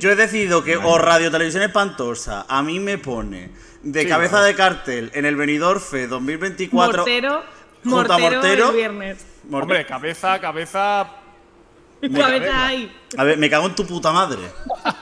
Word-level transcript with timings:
Yo 0.00 0.12
he 0.12 0.14
decidido 0.14 0.62
que 0.62 0.76
o 0.76 0.96
Radio 0.96 1.28
Televisión 1.28 1.64
Espantosa 1.64 2.46
a 2.48 2.62
mí 2.62 2.78
me 2.78 2.98
pone 2.98 3.50
de 3.82 4.02
Sí, 4.02 4.06
cabeza 4.08 4.40
de 4.42 4.54
cartel 4.54 5.10
en 5.12 5.24
el 5.26 5.34
Benidorm 5.34 5.80
Fest 5.80 6.10
2024 6.10 6.98
Mortero, 6.98 7.42
junto 7.82 8.12
a 8.12 8.18
mortero, 8.18 8.36
Mortero. 8.40 8.68
el 8.70 8.76
viernes. 8.76 9.26
Mor- 9.48 9.62
Hombre, 9.64 9.84
cabeza, 9.86 10.38
cabeza. 10.40 11.10
Cabeza 12.16 12.66
ahí. 12.68 12.96
A 13.16 13.24
ver, 13.24 13.38
me 13.38 13.50
cago 13.50 13.66
en 13.66 13.74
tu 13.74 13.84
puta 13.88 14.12
madre. 14.12 14.38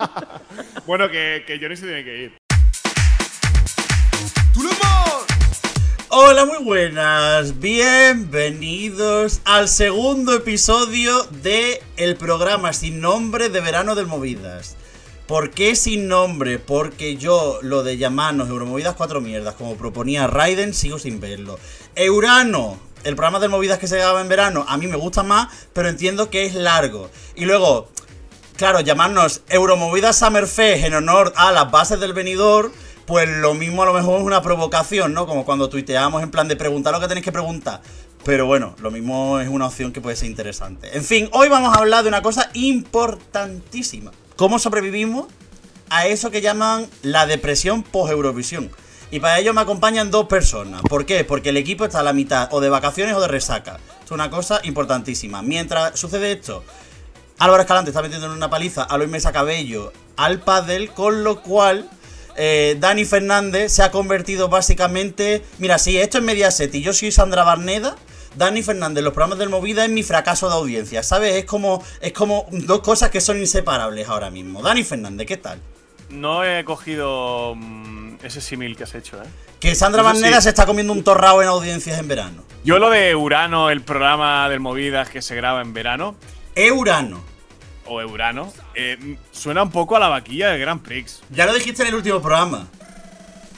Bueno, 0.86 1.10
que, 1.10 1.44
que 1.46 1.58
Johnny 1.60 1.76
se 1.76 1.84
tiene 1.84 2.02
que 2.02 2.16
ir. 2.22 2.32
Hola, 6.08 6.46
muy 6.46 6.64
buenas. 6.64 7.58
Bienvenidos 7.60 9.42
al 9.44 9.68
segundo 9.68 10.32
episodio 10.32 11.24
de 11.42 11.82
el 11.98 12.16
programa 12.16 12.72
sin 12.72 13.02
nombre 13.02 13.50
de 13.50 13.60
verano 13.60 13.94
del 13.94 14.06
Movidas. 14.06 14.78
¿Por 15.26 15.50
qué 15.50 15.74
sin 15.74 16.06
nombre? 16.06 16.58
Porque 16.58 17.16
yo 17.16 17.58
lo 17.62 17.82
de 17.82 17.96
llamarnos 17.96 18.48
Euromovidas 18.48 18.94
cuatro 18.94 19.20
mierdas, 19.20 19.54
como 19.54 19.74
proponía 19.76 20.26
Raiden, 20.28 20.72
sigo 20.72 20.98
sin 20.98 21.18
verlo. 21.18 21.58
Eurano, 21.96 22.78
el 23.02 23.16
programa 23.16 23.40
del 23.40 23.50
Movidas 23.50 23.78
que 23.78 23.88
se 23.88 23.96
graba 23.96 24.20
en 24.20 24.28
verano, 24.28 24.64
a 24.68 24.76
mí 24.76 24.86
me 24.86 24.96
gusta 24.96 25.24
más, 25.24 25.48
pero 25.72 25.88
entiendo 25.88 26.30
que 26.30 26.44
es 26.44 26.54
largo. 26.54 27.10
Y 27.34 27.44
luego, 27.44 27.88
Claro, 28.56 28.80
llamarnos 28.80 29.42
Euromovidas 29.50 30.18
Summer 30.18 30.46
Fest 30.46 30.84
en 30.84 30.94
honor 30.94 31.30
a 31.36 31.52
las 31.52 31.70
bases 31.70 32.00
del 32.00 32.14
venidor, 32.14 32.72
pues 33.04 33.28
lo 33.28 33.52
mismo 33.52 33.82
a 33.82 33.86
lo 33.86 33.92
mejor 33.92 34.18
es 34.18 34.24
una 34.24 34.40
provocación, 34.40 35.12
¿no? 35.12 35.26
Como 35.26 35.44
cuando 35.44 35.68
tuiteamos 35.68 36.22
en 36.22 36.30
plan 36.30 36.48
de 36.48 36.56
preguntar 36.56 36.94
lo 36.94 37.00
que 37.00 37.06
tenéis 37.06 37.24
que 37.24 37.32
preguntar. 37.32 37.82
Pero 38.24 38.46
bueno, 38.46 38.74
lo 38.80 38.90
mismo 38.90 39.40
es 39.40 39.48
una 39.50 39.66
opción 39.66 39.92
que 39.92 40.00
puede 40.00 40.16
ser 40.16 40.30
interesante. 40.30 40.96
En 40.96 41.04
fin, 41.04 41.28
hoy 41.32 41.50
vamos 41.50 41.76
a 41.76 41.80
hablar 41.80 42.02
de 42.02 42.08
una 42.08 42.22
cosa 42.22 42.48
importantísima. 42.54 44.10
¿Cómo 44.36 44.58
sobrevivimos 44.58 45.28
a 45.88 46.06
eso 46.08 46.30
que 46.30 46.42
llaman 46.42 46.86
la 47.00 47.24
depresión 47.24 47.82
post-Eurovisión? 47.82 48.70
Y 49.10 49.20
para 49.20 49.38
ello 49.38 49.54
me 49.54 49.62
acompañan 49.62 50.10
dos 50.10 50.26
personas. 50.26 50.82
¿Por 50.82 51.06
qué? 51.06 51.24
Porque 51.24 51.48
el 51.48 51.56
equipo 51.56 51.86
está 51.86 52.00
a 52.00 52.02
la 52.02 52.12
mitad 52.12 52.48
o 52.52 52.60
de 52.60 52.68
vacaciones 52.68 53.14
o 53.14 53.20
de 53.20 53.28
resaca. 53.28 53.78
Es 54.04 54.10
una 54.10 54.28
cosa 54.28 54.60
importantísima. 54.64 55.40
Mientras 55.40 55.98
sucede 55.98 56.32
esto, 56.32 56.62
Álvaro 57.38 57.62
Escalante 57.62 57.90
está 57.90 58.02
metiendo 58.02 58.26
en 58.26 58.32
una 58.32 58.50
paliza 58.50 58.82
a 58.82 58.98
Luis 58.98 59.08
Mesa 59.08 59.32
Cabello 59.32 59.90
al 60.18 60.40
pádel, 60.40 60.90
con 60.90 61.24
lo 61.24 61.40
cual 61.40 61.88
eh, 62.36 62.76
Dani 62.78 63.06
Fernández 63.06 63.72
se 63.72 63.84
ha 63.84 63.90
convertido 63.90 64.50
básicamente... 64.50 65.42
Mira, 65.56 65.78
si 65.78 65.96
esto 65.96 66.18
es 66.18 66.24
Mediaset 66.24 66.74
y 66.74 66.82
yo 66.82 66.92
soy 66.92 67.10
Sandra 67.10 67.42
Barneda, 67.42 67.96
Dani 68.36 68.62
Fernández, 68.62 69.02
los 69.02 69.14
programas 69.14 69.38
del 69.38 69.48
Movida 69.48 69.84
es 69.84 69.90
mi 69.90 70.02
fracaso 70.02 70.48
de 70.48 70.54
audiencia, 70.54 71.02
¿sabes? 71.02 71.34
Es 71.36 71.44
como, 71.46 71.82
es 72.00 72.12
como 72.12 72.46
dos 72.50 72.80
cosas 72.80 73.10
que 73.10 73.20
son 73.20 73.38
inseparables 73.38 74.08
ahora 74.08 74.30
mismo. 74.30 74.62
Dani 74.62 74.84
Fernández, 74.84 75.26
¿qué 75.26 75.38
tal? 75.38 75.58
No 76.10 76.44
he 76.44 76.62
cogido 76.64 77.54
mm, 77.56 78.16
ese 78.22 78.40
símil 78.40 78.76
que 78.76 78.84
has 78.84 78.94
hecho, 78.94 79.16
¿eh? 79.22 79.26
Que 79.58 79.74
Sandra 79.74 80.14
sí. 80.14 80.22
se 80.40 80.50
está 80.50 80.66
comiendo 80.66 80.92
un 80.92 81.02
torrao 81.02 81.42
en 81.42 81.48
audiencias 81.48 81.98
en 81.98 82.08
verano. 82.08 82.44
Yo 82.62 82.78
lo 82.78 82.90
de 82.90 83.14
Urano, 83.16 83.70
el 83.70 83.80
programa 83.80 84.48
del 84.50 84.60
Movidas 84.60 85.08
que 85.08 85.22
se 85.22 85.34
graba 85.34 85.62
en 85.62 85.72
verano, 85.72 86.14
Eurano. 86.54 87.24
o 87.86 88.04
Urano, 88.04 88.52
eh, 88.74 89.16
suena 89.32 89.62
un 89.62 89.70
poco 89.70 89.96
a 89.96 89.98
la 89.98 90.08
vaquilla 90.08 90.50
del 90.50 90.60
Grand 90.60 90.82
Prix. 90.82 91.22
Ya 91.30 91.46
lo 91.46 91.54
dijiste 91.54 91.82
en 91.82 91.88
el 91.88 91.94
último 91.94 92.20
programa. 92.20 92.68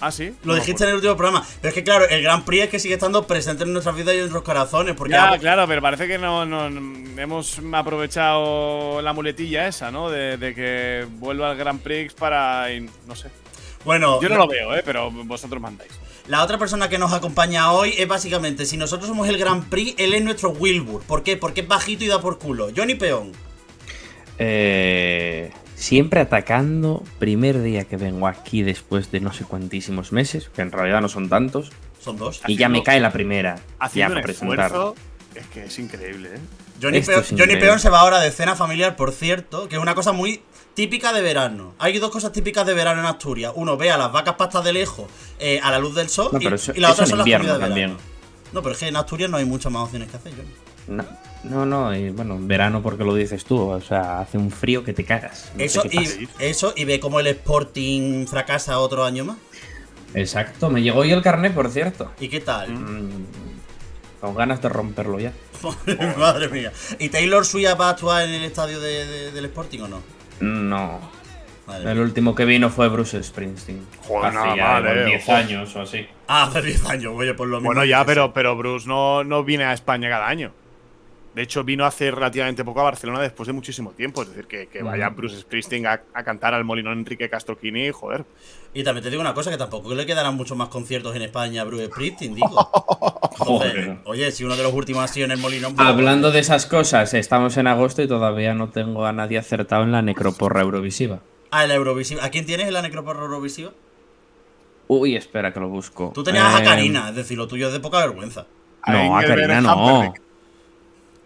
Ah, 0.00 0.12
sí. 0.12 0.32
Lo 0.44 0.54
dijiste 0.54 0.84
en 0.84 0.90
el 0.90 0.96
último 0.96 1.16
programa. 1.16 1.44
Pero 1.60 1.68
es 1.70 1.74
que 1.74 1.82
claro, 1.82 2.08
el 2.08 2.22
Gran 2.22 2.44
Prix 2.44 2.64
es 2.64 2.70
que 2.70 2.78
sigue 2.78 2.94
estando 2.94 3.26
presente 3.26 3.64
en 3.64 3.72
nuestras 3.72 3.96
vidas 3.96 4.14
y 4.14 4.18
en 4.18 4.20
nuestros 4.22 4.44
corazones. 4.44 4.94
Porque 4.94 5.12
Ya, 5.14 5.36
claro, 5.38 5.66
pero 5.66 5.82
parece 5.82 6.06
que 6.06 6.18
no, 6.18 6.44
no- 6.46 6.70
no- 6.70 7.20
hemos 7.20 7.60
aprovechado 7.72 9.02
la 9.02 9.12
muletilla 9.12 9.66
esa, 9.66 9.90
¿no? 9.90 10.08
De, 10.10 10.36
de 10.36 10.54
que 10.54 11.06
vuelva 11.18 11.50
al 11.50 11.56
Grand 11.56 11.80
Prix 11.80 12.14
para. 12.14 12.66
no 13.06 13.16
sé. 13.16 13.28
Bueno, 13.84 14.20
Yo 14.20 14.28
no 14.28 14.36
lo 14.36 14.46
veo, 14.48 14.74
¿eh? 14.76 14.82
Pero 14.84 15.10
vosotros 15.10 15.60
mandáis. 15.62 15.90
la 16.26 16.42
otra 16.44 16.58
persona 16.58 16.88
que 16.88 16.98
nos 16.98 17.12
acompaña 17.12 17.72
hoy 17.72 17.94
es 17.96 18.06
básicamente, 18.06 18.66
si 18.66 18.76
nosotros 18.76 19.08
somos 19.08 19.28
el 19.28 19.38
Gran 19.38 19.64
Prix, 19.70 19.94
él 19.98 20.14
es 20.14 20.22
nuestro 20.22 20.50
Wilbur. 20.50 21.02
¿Por 21.04 21.22
qué? 21.22 21.36
Porque 21.36 21.62
es 21.62 21.68
bajito 21.68 22.04
y 22.04 22.08
da 22.08 22.20
por 22.20 22.38
culo. 22.38 22.68
Johnny 22.76 22.94
Peón. 22.96 23.32
Eh, 24.38 25.50
siempre 25.78 26.20
atacando. 26.20 27.02
Primer 27.18 27.62
día 27.62 27.84
que 27.84 27.96
vengo 27.96 28.26
aquí 28.26 28.62
después 28.62 29.10
de 29.10 29.20
no 29.20 29.32
sé 29.32 29.44
cuantísimos 29.44 30.12
meses, 30.12 30.50
que 30.54 30.62
en 30.62 30.72
realidad 30.72 31.00
no 31.00 31.08
son 31.08 31.28
tantos. 31.28 31.70
Son 32.00 32.16
dos. 32.16 32.40
Y 32.46 32.56
ya 32.56 32.68
me 32.68 32.82
cae 32.82 33.00
la 33.00 33.12
primera. 33.12 33.56
Ya 33.56 33.62
Haciendo 33.78 34.14
para 34.14 34.20
un 34.20 34.24
presentar. 34.24 34.66
esfuerzo. 34.66 34.94
Es 35.34 35.46
que 35.46 35.64
es 35.64 35.78
increíble, 35.78 36.30
¿eh? 36.34 36.38
Johnny, 36.80 36.98
es 36.98 37.08
Johnny 37.30 37.78
se 37.78 37.90
va 37.90 38.00
ahora 38.00 38.20
de 38.20 38.30
cena 38.30 38.54
familiar, 38.54 38.94
por 38.96 39.12
cierto, 39.12 39.68
que 39.68 39.76
es 39.76 39.82
una 39.82 39.94
cosa 39.96 40.12
muy 40.12 40.40
típica 40.74 41.12
de 41.12 41.20
verano. 41.22 41.74
Hay 41.80 41.98
dos 41.98 42.10
cosas 42.10 42.30
típicas 42.32 42.64
de 42.66 42.72
verano 42.74 43.00
en 43.00 43.06
Asturias. 43.06 43.52
Uno, 43.56 43.76
ve 43.76 43.90
a 43.90 43.98
las 43.98 44.12
vacas 44.12 44.36
pastas 44.36 44.64
de 44.64 44.72
lejos 44.72 45.06
eh, 45.40 45.60
a 45.62 45.70
la 45.72 45.78
luz 45.80 45.94
del 45.96 46.08
sol. 46.08 46.28
No, 46.32 46.38
y, 46.40 46.44
pero 46.44 46.56
eso- 46.56 46.72
y 46.74 46.80
la 46.80 46.92
otra 46.92 47.04
son 47.06 47.18
las 47.18 47.24
comidas 47.24 47.58
de 47.58 47.64
también. 47.66 47.90
verano. 47.90 48.08
No, 48.52 48.62
pero 48.62 48.72
es 48.74 48.78
que 48.78 48.86
en 48.88 48.96
Asturias 48.96 49.28
no 49.28 49.36
hay 49.36 49.44
muchas 49.44 49.70
más 49.72 49.82
opciones 49.84 50.08
que 50.08 50.16
hacer, 50.16 50.32
Johnny. 50.34 50.48
No, 50.86 51.04
no, 51.44 51.64
no, 51.66 51.94
y 51.96 52.10
bueno, 52.10 52.34
en 52.36 52.48
verano 52.48 52.82
porque 52.82 53.04
lo 53.04 53.14
dices 53.14 53.44
tú. 53.44 53.58
O 53.60 53.80
sea, 53.80 54.20
hace 54.20 54.38
un 54.38 54.50
frío 54.50 54.84
que 54.84 54.92
te 54.92 55.04
cagas. 55.04 55.50
No 55.56 55.62
Eso 55.64 55.82
y, 55.90 56.28
eso 56.38 56.72
y 56.76 56.84
ve 56.84 57.00
cómo 57.00 57.20
el 57.20 57.26
Sporting 57.28 58.26
fracasa 58.26 58.78
otro 58.78 59.04
año 59.04 59.24
más. 59.24 59.36
Exacto, 60.14 60.70
me 60.70 60.82
llegó 60.82 61.00
hoy 61.00 61.12
el 61.12 61.22
carnet, 61.22 61.52
por 61.54 61.70
cierto. 61.70 62.10
¿Y 62.18 62.28
qué 62.28 62.40
tal? 62.40 62.70
Mm, 62.72 63.26
con 64.20 64.34
ganas 64.34 64.60
de 64.62 64.68
romperlo 64.68 65.20
ya. 65.20 65.32
Madre 66.18 66.48
mía. 66.48 66.72
¿Y 66.98 67.08
Taylor 67.10 67.44
Swift 67.44 67.78
va 67.80 67.88
a 67.88 67.90
actuar 67.90 68.24
en 68.26 68.34
el 68.34 68.44
estadio 68.44 68.80
de- 68.80 69.06
de- 69.06 69.32
del 69.32 69.44
Sporting 69.46 69.80
o 69.80 69.88
no? 69.88 70.00
No. 70.40 70.98
Madre 71.66 71.90
El 71.90 71.94
mía. 71.96 72.04
último 72.04 72.34
que 72.34 72.44
vino 72.46 72.70
fue 72.70 72.88
Bruce 72.88 73.22
Springsteen. 73.22 73.84
Joder, 74.06 74.28
Hace 74.28 74.34
nada 74.36 74.56
ya 74.56 74.62
mal, 74.64 74.82
igual 74.82 74.98
eh, 74.98 75.04
10 75.06 75.22
ojo. 75.24 75.32
años 75.34 75.76
o 75.76 75.82
así. 75.82 76.06
Ah, 76.26 76.44
hace 76.44 76.62
10 76.62 76.84
años, 76.86 77.12
oye, 77.14 77.34
por 77.34 77.46
lo 77.48 77.58
mismo. 77.58 77.68
Bueno, 77.68 77.84
ya, 77.84 78.04
pero, 78.06 78.32
pero 78.32 78.56
Bruce 78.56 78.88
no, 78.88 79.22
no 79.24 79.44
viene 79.44 79.64
a 79.64 79.72
España 79.74 80.08
cada 80.08 80.26
año. 80.26 80.52
De 81.38 81.44
hecho, 81.44 81.62
vino 81.62 81.84
hace 81.84 82.10
relativamente 82.10 82.64
poco 82.64 82.80
a 82.80 82.82
Barcelona 82.82 83.20
después 83.20 83.46
de 83.46 83.52
muchísimo 83.52 83.92
tiempo. 83.92 84.22
Es 84.22 84.30
decir, 84.30 84.48
que, 84.48 84.66
que 84.66 84.82
vaya 84.82 85.08
Bruce 85.10 85.38
Springsteen 85.38 85.86
a, 85.86 86.02
a 86.12 86.24
cantar 86.24 86.52
al 86.52 86.64
Molinón 86.64 86.98
Enrique 86.98 87.30
Castroquini, 87.30 87.92
joder. 87.92 88.24
Y 88.74 88.82
también 88.82 89.04
te 89.04 89.10
digo 89.10 89.20
una 89.20 89.34
cosa, 89.34 89.48
que 89.48 89.56
tampoco 89.56 89.94
le 89.94 90.04
quedarán 90.04 90.34
muchos 90.34 90.58
más 90.58 90.66
conciertos 90.68 91.14
en 91.14 91.22
España 91.22 91.62
a 91.62 91.64
Bruce 91.64 91.86
Springsteen, 91.86 92.34
digo. 92.34 92.48
Entonces, 93.38 93.72
Joder. 93.72 93.98
oye, 94.06 94.32
si 94.32 94.42
uno 94.42 94.56
de 94.56 94.64
los 94.64 94.72
últimos 94.72 95.04
ha 95.04 95.06
sido 95.06 95.26
en 95.26 95.30
el 95.30 95.38
Molinón... 95.38 95.76
pues- 95.76 95.86
Hablando 95.86 96.32
de 96.32 96.40
esas 96.40 96.66
cosas, 96.66 97.14
estamos 97.14 97.56
en 97.56 97.68
agosto 97.68 98.02
y 98.02 98.08
todavía 98.08 98.52
no 98.54 98.70
tengo 98.70 99.06
a 99.06 99.12
nadie 99.12 99.38
acertado 99.38 99.84
en 99.84 99.92
la 99.92 100.02
necroporra 100.02 100.62
eurovisiva. 100.62 101.20
Ah, 101.52 101.62
en 101.62 101.68
la 101.68 101.76
Eurovisiva. 101.76 102.24
¿A 102.24 102.30
quién 102.30 102.46
tienes 102.46 102.66
en 102.66 102.74
la 102.74 102.82
necroporra 102.82 103.20
Eurovisiva? 103.22 103.70
Uy, 104.88 105.14
espera 105.14 105.52
que 105.52 105.60
lo 105.60 105.68
busco. 105.68 106.10
Tú 106.16 106.24
tenías 106.24 106.52
a 106.52 106.62
Eh, 106.62 106.64
Karina, 106.64 107.10
es 107.10 107.14
decir, 107.14 107.38
lo 107.38 107.46
tuyo 107.46 107.68
es 107.68 107.72
de 107.72 107.78
poca 107.78 107.98
vergüenza. 107.98 108.46
No, 108.88 109.16
a 109.16 109.22
Karina 109.22 109.60
no. 109.60 110.12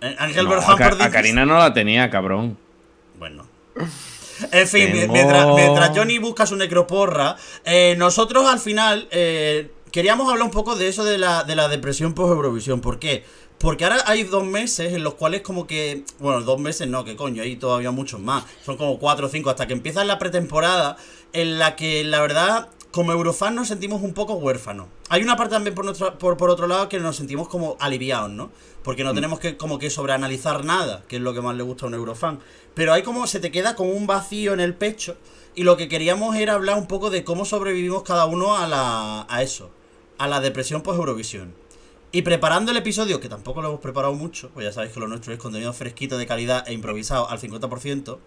Eh, 0.02 0.16
Ángel 0.18 0.44
No, 0.44 0.50
Berhan 0.50 1.00
a, 1.00 1.04
a 1.04 1.10
Karina 1.10 1.46
no 1.46 1.56
la 1.58 1.72
tenía, 1.72 2.10
cabrón. 2.10 2.58
Bueno. 3.18 3.46
En 4.50 4.66
fin, 4.66 4.90
mi- 4.92 4.98
Tengo- 5.00 5.12
mientras, 5.12 5.46
mientras 5.54 5.90
Johnny 5.96 6.18
busca 6.18 6.46
su 6.46 6.56
necroporra, 6.56 7.36
eh, 7.64 7.94
nosotros 7.96 8.44
al 8.48 8.58
final 8.58 9.06
eh, 9.12 9.70
queríamos 9.92 10.28
hablar 10.28 10.44
un 10.44 10.50
poco 10.50 10.74
de 10.74 10.88
eso 10.88 11.04
de 11.04 11.16
la, 11.16 11.44
de 11.44 11.54
la 11.54 11.68
depresión 11.68 12.12
post-Eurovisión. 12.12 12.80
¿Por 12.80 12.98
qué? 12.98 13.24
Porque 13.58 13.84
ahora 13.84 13.98
hay 14.06 14.24
dos 14.24 14.42
meses 14.42 14.94
en 14.94 15.04
los 15.04 15.14
cuales 15.14 15.42
como 15.42 15.68
que... 15.68 16.02
Bueno, 16.18 16.40
dos 16.40 16.58
meses 16.58 16.88
no, 16.88 17.04
que 17.04 17.14
coño, 17.14 17.40
hay 17.44 17.54
todavía 17.54 17.92
muchos 17.92 18.18
más. 18.18 18.42
Son 18.64 18.76
como 18.76 18.98
cuatro 18.98 19.26
o 19.28 19.30
cinco 19.30 19.48
hasta 19.50 19.68
que 19.68 19.74
empieza 19.74 20.02
la 20.02 20.18
pretemporada 20.18 20.96
en 21.32 21.60
la 21.60 21.76
que 21.76 22.02
la 22.02 22.20
verdad 22.20 22.68
como 22.92 23.10
Eurofan 23.10 23.54
nos 23.54 23.68
sentimos 23.68 24.02
un 24.02 24.12
poco 24.12 24.34
huérfanos. 24.34 24.86
Hay 25.08 25.22
una 25.22 25.34
parte 25.34 25.54
también 25.54 25.74
por, 25.74 25.84
nuestro, 25.84 26.18
por, 26.18 26.36
por 26.36 26.50
otro 26.50 26.66
lado 26.66 26.90
que 26.90 27.00
nos 27.00 27.16
sentimos 27.16 27.48
como 27.48 27.76
aliviados, 27.80 28.30
¿no? 28.30 28.50
Porque 28.84 29.02
no 29.02 29.14
tenemos 29.14 29.40
que 29.40 29.56
como 29.56 29.78
que 29.78 29.88
sobreanalizar 29.88 30.64
nada, 30.64 31.02
que 31.08 31.16
es 31.16 31.22
lo 31.22 31.32
que 31.32 31.40
más 31.40 31.56
le 31.56 31.62
gusta 31.62 31.86
a 31.86 31.88
un 31.88 31.94
Eurofan. 31.94 32.40
Pero 32.74 32.92
hay 32.92 33.02
como 33.02 33.26
se 33.26 33.40
te 33.40 33.50
queda 33.50 33.74
como 33.74 33.92
un 33.92 34.06
vacío 34.06 34.52
en 34.52 34.60
el 34.60 34.74
pecho 34.74 35.16
y 35.54 35.64
lo 35.64 35.78
que 35.78 35.88
queríamos 35.88 36.36
era 36.36 36.52
hablar 36.52 36.76
un 36.76 36.86
poco 36.86 37.08
de 37.08 37.24
cómo 37.24 37.46
sobrevivimos 37.46 38.02
cada 38.02 38.26
uno 38.26 38.56
a, 38.56 38.68
la, 38.68 39.26
a 39.28 39.42
eso, 39.42 39.70
a 40.18 40.28
la 40.28 40.40
depresión 40.40 40.82
post-Eurovisión. 40.82 41.54
Y 42.14 42.20
preparando 42.20 42.72
el 42.72 42.76
episodio, 42.76 43.20
que 43.20 43.30
tampoco 43.30 43.62
lo 43.62 43.68
hemos 43.68 43.80
preparado 43.80 44.12
mucho, 44.12 44.50
pues 44.50 44.66
ya 44.66 44.72
sabéis 44.72 44.92
que 44.92 45.00
lo 45.00 45.08
nuestro 45.08 45.32
es 45.32 45.38
contenido 45.38 45.72
fresquito 45.72 46.18
de 46.18 46.26
calidad 46.26 46.68
e 46.68 46.74
improvisado 46.74 47.30
al 47.30 47.40
50%. 47.40 48.18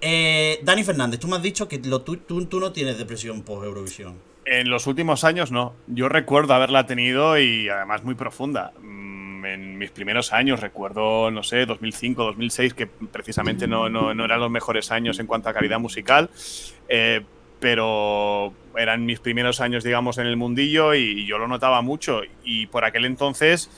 Eh, 0.00 0.60
Dani 0.62 0.84
Fernández, 0.84 1.18
tú 1.20 1.28
me 1.28 1.36
has 1.36 1.42
dicho 1.42 1.66
que 1.68 1.78
lo, 1.78 2.02
tú, 2.02 2.16
tú, 2.18 2.44
tú 2.46 2.60
no 2.60 2.72
tienes 2.72 2.98
depresión 2.98 3.42
post-Eurovisión. 3.42 4.16
En 4.44 4.70
los 4.70 4.86
últimos 4.86 5.24
años 5.24 5.50
no. 5.52 5.74
Yo 5.88 6.08
recuerdo 6.08 6.54
haberla 6.54 6.86
tenido 6.86 7.38
y 7.38 7.68
además 7.68 8.04
muy 8.04 8.14
profunda. 8.14 8.72
Mm, 8.80 9.44
En 9.44 9.78
mis 9.78 9.90
primeros 9.90 10.32
años, 10.32 10.60
recuerdo, 10.60 11.30
no 11.30 11.42
sé, 11.42 11.64
2005, 11.66 12.24
2006, 12.24 12.74
que 12.74 12.86
precisamente 12.86 13.66
no, 13.66 13.88
no, 13.88 14.14
no 14.14 14.24
eran 14.24 14.40
los 14.40 14.50
mejores 14.50 14.90
años 14.90 15.18
en 15.20 15.26
cuanto 15.26 15.48
a 15.48 15.52
calidad 15.52 15.78
musical. 15.80 16.30
eh, 16.88 17.22
pero 17.60 18.52
eran 18.76 19.04
mis 19.04 19.18
primeros 19.18 19.60
años, 19.60 19.82
digamos, 19.82 20.18
en 20.18 20.26
el 20.28 20.36
mundillo 20.36 20.94
y 20.94 21.26
yo 21.26 21.38
lo 21.38 21.48
notaba 21.48 21.82
mucho. 21.82 22.20
Y 22.44 22.66
por 22.68 22.84
aquel 22.84 23.04
entonces 23.04 23.68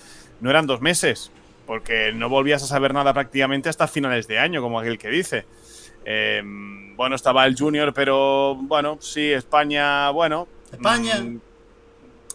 no 0.42 0.50
eran 0.50 0.66
dos 0.66 0.82
meses, 0.82 1.32
porque 1.70 2.10
no 2.12 2.28
volvías 2.28 2.64
a 2.64 2.66
saber 2.66 2.92
nada 2.92 3.14
prácticamente 3.14 3.68
hasta 3.68 3.86
finales 3.86 4.26
de 4.26 4.40
año, 4.40 4.60
como 4.60 4.80
aquel 4.80 4.98
que 4.98 5.08
dice. 5.08 5.46
Eh, 6.04 6.42
bueno, 6.96 7.14
estaba 7.14 7.46
el 7.46 7.56
Junior, 7.56 7.94
pero 7.94 8.56
bueno, 8.56 8.98
sí, 9.00 9.30
España, 9.30 10.10
bueno. 10.10 10.48
España. 10.72 11.20
mm, 11.20 11.40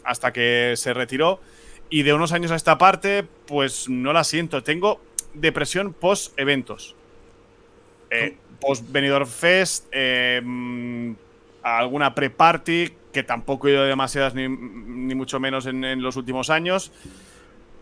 hasta 0.06 0.32
que 0.32 0.76
se 0.78 0.94
retiró. 0.94 1.42
Y 1.90 2.04
de 2.04 2.14
unos 2.14 2.32
años 2.32 2.50
a 2.52 2.56
esta 2.56 2.78
parte, 2.78 3.26
pues 3.46 3.90
no 3.90 4.14
la 4.14 4.24
siento. 4.24 4.64
Tengo 4.64 5.02
depresión 5.34 5.92
post-eventos. 5.92 6.96
Eh, 8.12 8.38
post 8.62 8.90
Benidorm 8.90 9.28
Fest, 9.28 9.88
eh, 9.92 10.40
mm, 10.42 11.12
alguna 11.62 12.16
pre-party, 12.16 12.94
que 13.12 13.24
tampoco 13.24 13.68
he 13.68 13.72
ido 13.72 13.84
demasiadas 13.84 14.34
ni, 14.34 14.48
ni 14.48 15.14
mucho 15.14 15.42
menos 15.42 15.66
en, 15.66 15.84
en 15.84 16.02
los 16.02 16.16
últimos 16.16 16.50
años. 16.50 16.94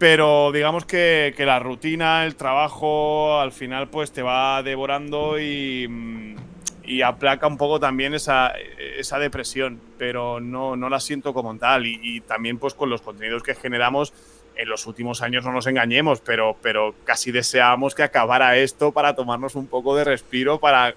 Pero 0.03 0.51
digamos 0.51 0.83
que, 0.83 1.33
que 1.37 1.45
la 1.45 1.59
rutina, 1.59 2.25
el 2.25 2.35
trabajo, 2.35 3.39
al 3.39 3.53
final 3.53 3.87
pues 3.87 4.11
te 4.11 4.21
va 4.21 4.61
devorando 4.61 5.39
y, 5.39 5.87
mm, 5.87 6.35
y 6.83 7.01
aplaca 7.03 7.47
un 7.47 7.55
poco 7.55 7.79
también 7.79 8.13
esa, 8.13 8.51
esa 8.97 9.17
depresión, 9.17 9.79
pero 9.97 10.41
no, 10.41 10.75
no 10.75 10.89
la 10.89 10.99
siento 10.99 11.33
como 11.33 11.57
tal. 11.57 11.85
Y, 11.85 12.01
y 12.03 12.19
también 12.19 12.57
pues 12.57 12.73
con 12.73 12.89
los 12.89 13.01
contenidos 13.01 13.43
que 13.43 13.55
generamos 13.55 14.11
en 14.57 14.67
los 14.67 14.85
últimos 14.87 15.21
años, 15.21 15.45
no 15.45 15.53
nos 15.53 15.67
engañemos, 15.67 16.19
pero, 16.19 16.57
pero 16.61 16.93
casi 17.05 17.31
deseábamos 17.31 17.95
que 17.95 18.03
acabara 18.03 18.57
esto 18.57 18.91
para 18.91 19.15
tomarnos 19.15 19.55
un 19.55 19.67
poco 19.67 19.95
de 19.95 20.03
respiro, 20.03 20.59
para, 20.59 20.95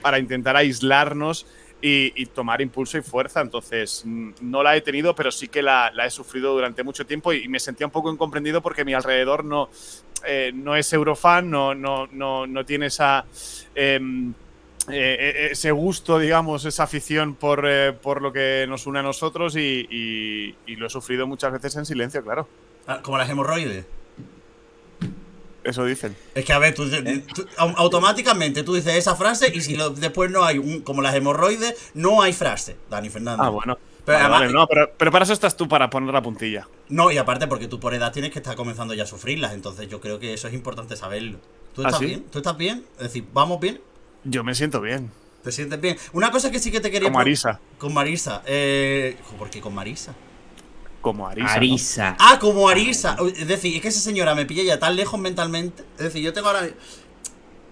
para 0.00 0.20
intentar 0.20 0.54
aislarnos 0.54 1.44
y, 1.80 2.26
tomar 2.26 2.60
impulso 2.60 2.98
y 2.98 3.02
fuerza. 3.02 3.40
Entonces, 3.40 4.02
mm, 4.04 4.30
no 4.42 4.62
la 4.62 4.76
he 4.76 4.80
tenido, 4.80 5.14
pero 5.14 5.30
sí 5.30 5.48
que 5.48 5.62
la, 5.62 5.92
he 6.04 6.10
sufrido 6.10 6.52
durante 6.52 6.82
mucho 6.82 7.06
tiempo 7.06 7.32
y, 7.32 7.48
me 7.48 7.60
sentía 7.60 7.86
un 7.86 7.92
poco 7.92 8.10
incomprendido 8.12 8.60
porque 8.62 8.84
mi 8.84 8.94
alrededor 8.94 9.44
no, 9.44 9.68
eh, 10.26 10.50
no 10.54 10.76
es 10.76 10.92
eurofan, 10.92 11.50
no, 11.50 11.74
no, 11.74 12.06
no, 12.08 12.46
no 12.46 12.64
tiene 12.64 12.86
esa... 12.86 13.24
em, 13.74 14.32
eh, 14.90 15.48
ese 15.50 15.70
gusto, 15.70 16.18
digamos, 16.18 16.64
esa 16.64 16.84
afición 16.84 17.34
por, 17.34 17.64
eh, 17.68 17.92
por 17.92 18.22
lo 18.22 18.32
que 18.32 18.64
nos 18.66 18.86
une 18.86 19.00
a 19.00 19.02
nosotros 19.02 19.54
y, 19.54 19.86
y- 19.90 20.54
y 20.66 20.76
lo 20.76 20.86
he 20.86 20.90
sufrido 20.90 21.26
muchas 21.26 21.52
veces 21.52 21.76
en 21.76 21.84
silencio, 21.84 22.24
claro. 22.24 22.48
Ah, 22.86 23.00
Como 23.02 23.18
las 23.18 23.28
hemorroides. 23.28 23.84
Eso 25.64 25.84
dicen. 25.84 26.16
Es 26.34 26.44
que, 26.44 26.52
a 26.52 26.58
ver, 26.58 26.74
tú, 26.74 26.88
tú- 26.88 27.46
au- 27.58 27.74
automáticamente 27.76 28.62
tú 28.62 28.74
dices 28.74 28.94
esa 28.94 29.16
frase 29.16 29.50
y 29.54 29.60
si 29.60 29.76
lo- 29.76 29.90
después 29.90 30.30
no 30.30 30.44
hay, 30.44 30.58
un, 30.58 30.80
como 30.82 31.02
las 31.02 31.14
hemorroides, 31.14 31.74
no 31.94 32.22
hay 32.22 32.32
frase, 32.32 32.76
Dani 32.90 33.10
Fernández. 33.10 33.44
Ah, 33.44 33.50
bueno. 33.50 33.76
Pero 34.04 34.18
Vale, 34.20 34.24
además- 34.36 34.40
vale, 34.40 34.52
no, 34.54 34.66
pero, 34.66 34.90
pero 34.96 35.10
para 35.12 35.24
eso 35.24 35.34
estás 35.34 35.56
tú, 35.56 35.68
para 35.68 35.90
poner 35.90 36.14
la 36.14 36.22
puntilla. 36.22 36.66
No, 36.88 37.10
y 37.10 37.18
aparte 37.18 37.46
porque 37.46 37.68
tú 37.68 37.78
por 37.78 37.92
edad 37.92 38.10
tienes 38.12 38.30
que 38.32 38.38
estar 38.38 38.56
comenzando 38.56 38.94
ya 38.94 39.02
a 39.02 39.06
sufrirlas, 39.06 39.52
entonces 39.52 39.88
yo 39.88 40.00
creo 40.00 40.18
que 40.18 40.32
eso 40.32 40.48
es 40.48 40.54
importante 40.54 40.96
saberlo. 40.96 41.38
¿Tú 41.74 41.82
¿Ah, 41.82 41.88
estás 41.88 41.98
sí? 42.00 42.06
bien? 42.06 42.24
¿Tú 42.30 42.38
estás 42.38 42.56
bien? 42.56 42.86
Es 42.96 43.02
decir, 43.04 43.24
¿vamos 43.34 43.60
bien? 43.60 43.80
Yo 44.24 44.42
me 44.44 44.54
siento 44.54 44.80
bien. 44.80 45.10
¿Te 45.44 45.52
sientes 45.52 45.78
bien? 45.80 45.98
Una 46.14 46.30
cosa 46.30 46.50
que 46.50 46.58
sí 46.58 46.70
que 46.70 46.80
te 46.80 46.90
quería... 46.90 47.08
Como 47.08 47.18
pre- 47.18 47.30
Arisa. 47.30 47.60
Con 47.78 47.92
Marisa. 47.92 48.42
Eh, 48.46 49.16
¿Por 49.38 49.50
qué 49.50 49.60
con 49.60 49.74
Marisa? 49.74 50.14
Como 51.12 51.26
Arisa. 51.28 52.16
Ah, 52.18 52.38
como 52.40 52.68
Arisa. 52.68 53.16
Es 53.36 53.46
decir, 53.48 53.76
es 53.76 53.82
que 53.82 53.88
esa 53.88 54.00
señora 54.00 54.34
me 54.34 54.46
pilla 54.46 54.62
ya 54.62 54.78
tan 54.78 54.96
lejos 54.96 55.18
mentalmente. 55.20 55.82
Es 55.98 56.04
decir, 56.04 56.22
yo 56.22 56.32
tengo 56.32 56.48
ahora. 56.48 56.68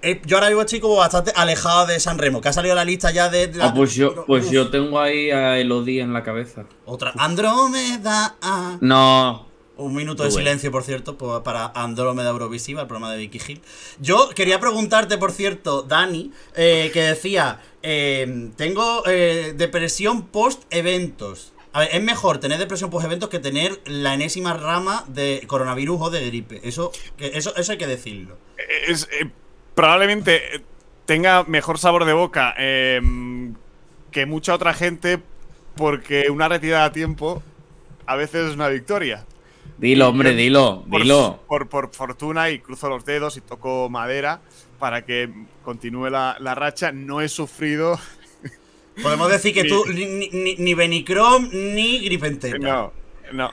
eh, 0.03 0.21
yo 0.25 0.37
ahora 0.37 0.49
mismo 0.49 0.63
estoy 0.63 0.79
como 0.81 0.97
bastante 0.97 1.33
alejado 1.35 1.87
de 1.87 1.99
San 1.99 2.19
Remo, 2.19 2.41
que 2.41 2.49
ha 2.49 2.53
salido 2.53 2.75
la 2.75 2.85
lista 2.85 3.11
ya 3.11 3.29
de. 3.29 3.49
de 3.49 3.59
la- 3.59 3.67
Ah, 3.67 3.75
pues 3.75 3.95
yo, 3.95 4.25
pues 4.27 4.47
Uf, 4.47 4.53
yo 4.53 4.71
tengo 4.71 5.01
ahí 5.01 5.31
a 5.31 5.59
Elodie 5.59 6.01
en 6.01 6.13
la 6.13 6.23
cabeza. 6.23 6.65
Otra. 6.85 7.13
Andrómeda. 7.17 8.37
ah. 8.43 8.77
No. 8.81 9.47
Un 9.79 9.95
minuto 9.95 10.23
de 10.23 10.31
silencio, 10.31 10.73
por 10.73 10.85
cierto, 10.85 11.19
para 11.45 11.67
Andrómeda 11.75 12.31
Eurovisiva, 12.31 12.81
el 12.81 12.87
programa 12.89 13.13
de 13.13 13.19
Vicky 13.19 13.39
Hill. 13.47 13.61
Yo 14.01 14.31
quería 14.35 14.59
preguntarte, 14.59 15.19
por 15.19 15.33
cierto, 15.33 15.83
Dani, 15.83 16.33
eh, 16.55 16.91
que 16.95 17.03
decía: 17.03 17.61
eh, 17.83 18.51
Tengo 18.57 19.03
eh, 19.07 19.53
depresión 19.55 20.29
post-eventos. 20.29 21.53
A 21.77 21.81
ver, 21.81 21.89
es 21.93 22.03
mejor 22.03 22.39
tener 22.39 22.59
depresión 22.59 22.89
post-eventos 22.89 23.29
que 23.29 23.39
tener 23.39 23.83
la 23.85 24.15
enésima 24.15 24.55
rama 24.55 25.05
de 25.09 25.43
coronavirus 25.47 25.99
o 26.01 26.09
de 26.11 26.25
gripe. 26.25 26.67
Eso, 26.67 26.91
que- 27.19 27.37
eso, 27.37 27.55
eso 27.55 27.73
hay 27.73 27.77
que 27.77 27.87
decirlo. 27.87 28.39
Es, 28.89 29.07
eh, 29.13 29.31
probablemente 29.75 30.57
eh, 30.57 30.63
tenga 31.05 31.45
mejor 31.45 31.79
sabor 31.79 32.07
de 32.07 32.15
boca 32.15 32.55
eh, 32.57 33.03
que 34.11 34.25
mucha 34.25 34.55
otra 34.55 34.73
gente 34.73 35.19
porque 35.75 36.31
una 36.31 36.49
retirada 36.49 36.87
a 36.87 36.93
tiempo 36.93 37.43
a 38.07 38.17
veces 38.17 38.49
es 38.49 38.55
una 38.55 38.69
victoria. 38.69 39.27
Dilo, 39.77 40.09
hombre, 40.09 40.35
dilo, 40.35 40.83
Por, 40.91 41.03
dilo. 41.03 41.41
por, 41.47 41.69
por 41.69 41.93
fortuna 41.95 42.49
y 42.49 42.61
cruzo 42.61 42.89
los 42.89 43.05
dedos 43.05 43.37
y 43.37 43.43
toco 43.43 43.91
madera 43.91 44.41
para 44.79 45.05
que 45.05 45.31
continúe 45.63 46.09
la, 46.09 46.39
la 46.41 46.55
racha. 46.55 46.91
No 46.93 47.21
he 47.21 47.29
sufrido. 47.29 47.99
Podemos 49.03 49.31
decir 49.31 49.53
que 49.55 49.65
tú 49.65 49.85
ni, 49.93 50.29
ni, 50.31 50.57
ni 50.57 50.75
Benicrom 50.75 51.49
ni 51.53 52.01
gripe 52.01 52.27
entera. 52.27 52.59
No, 52.59 52.93
no. 53.33 53.53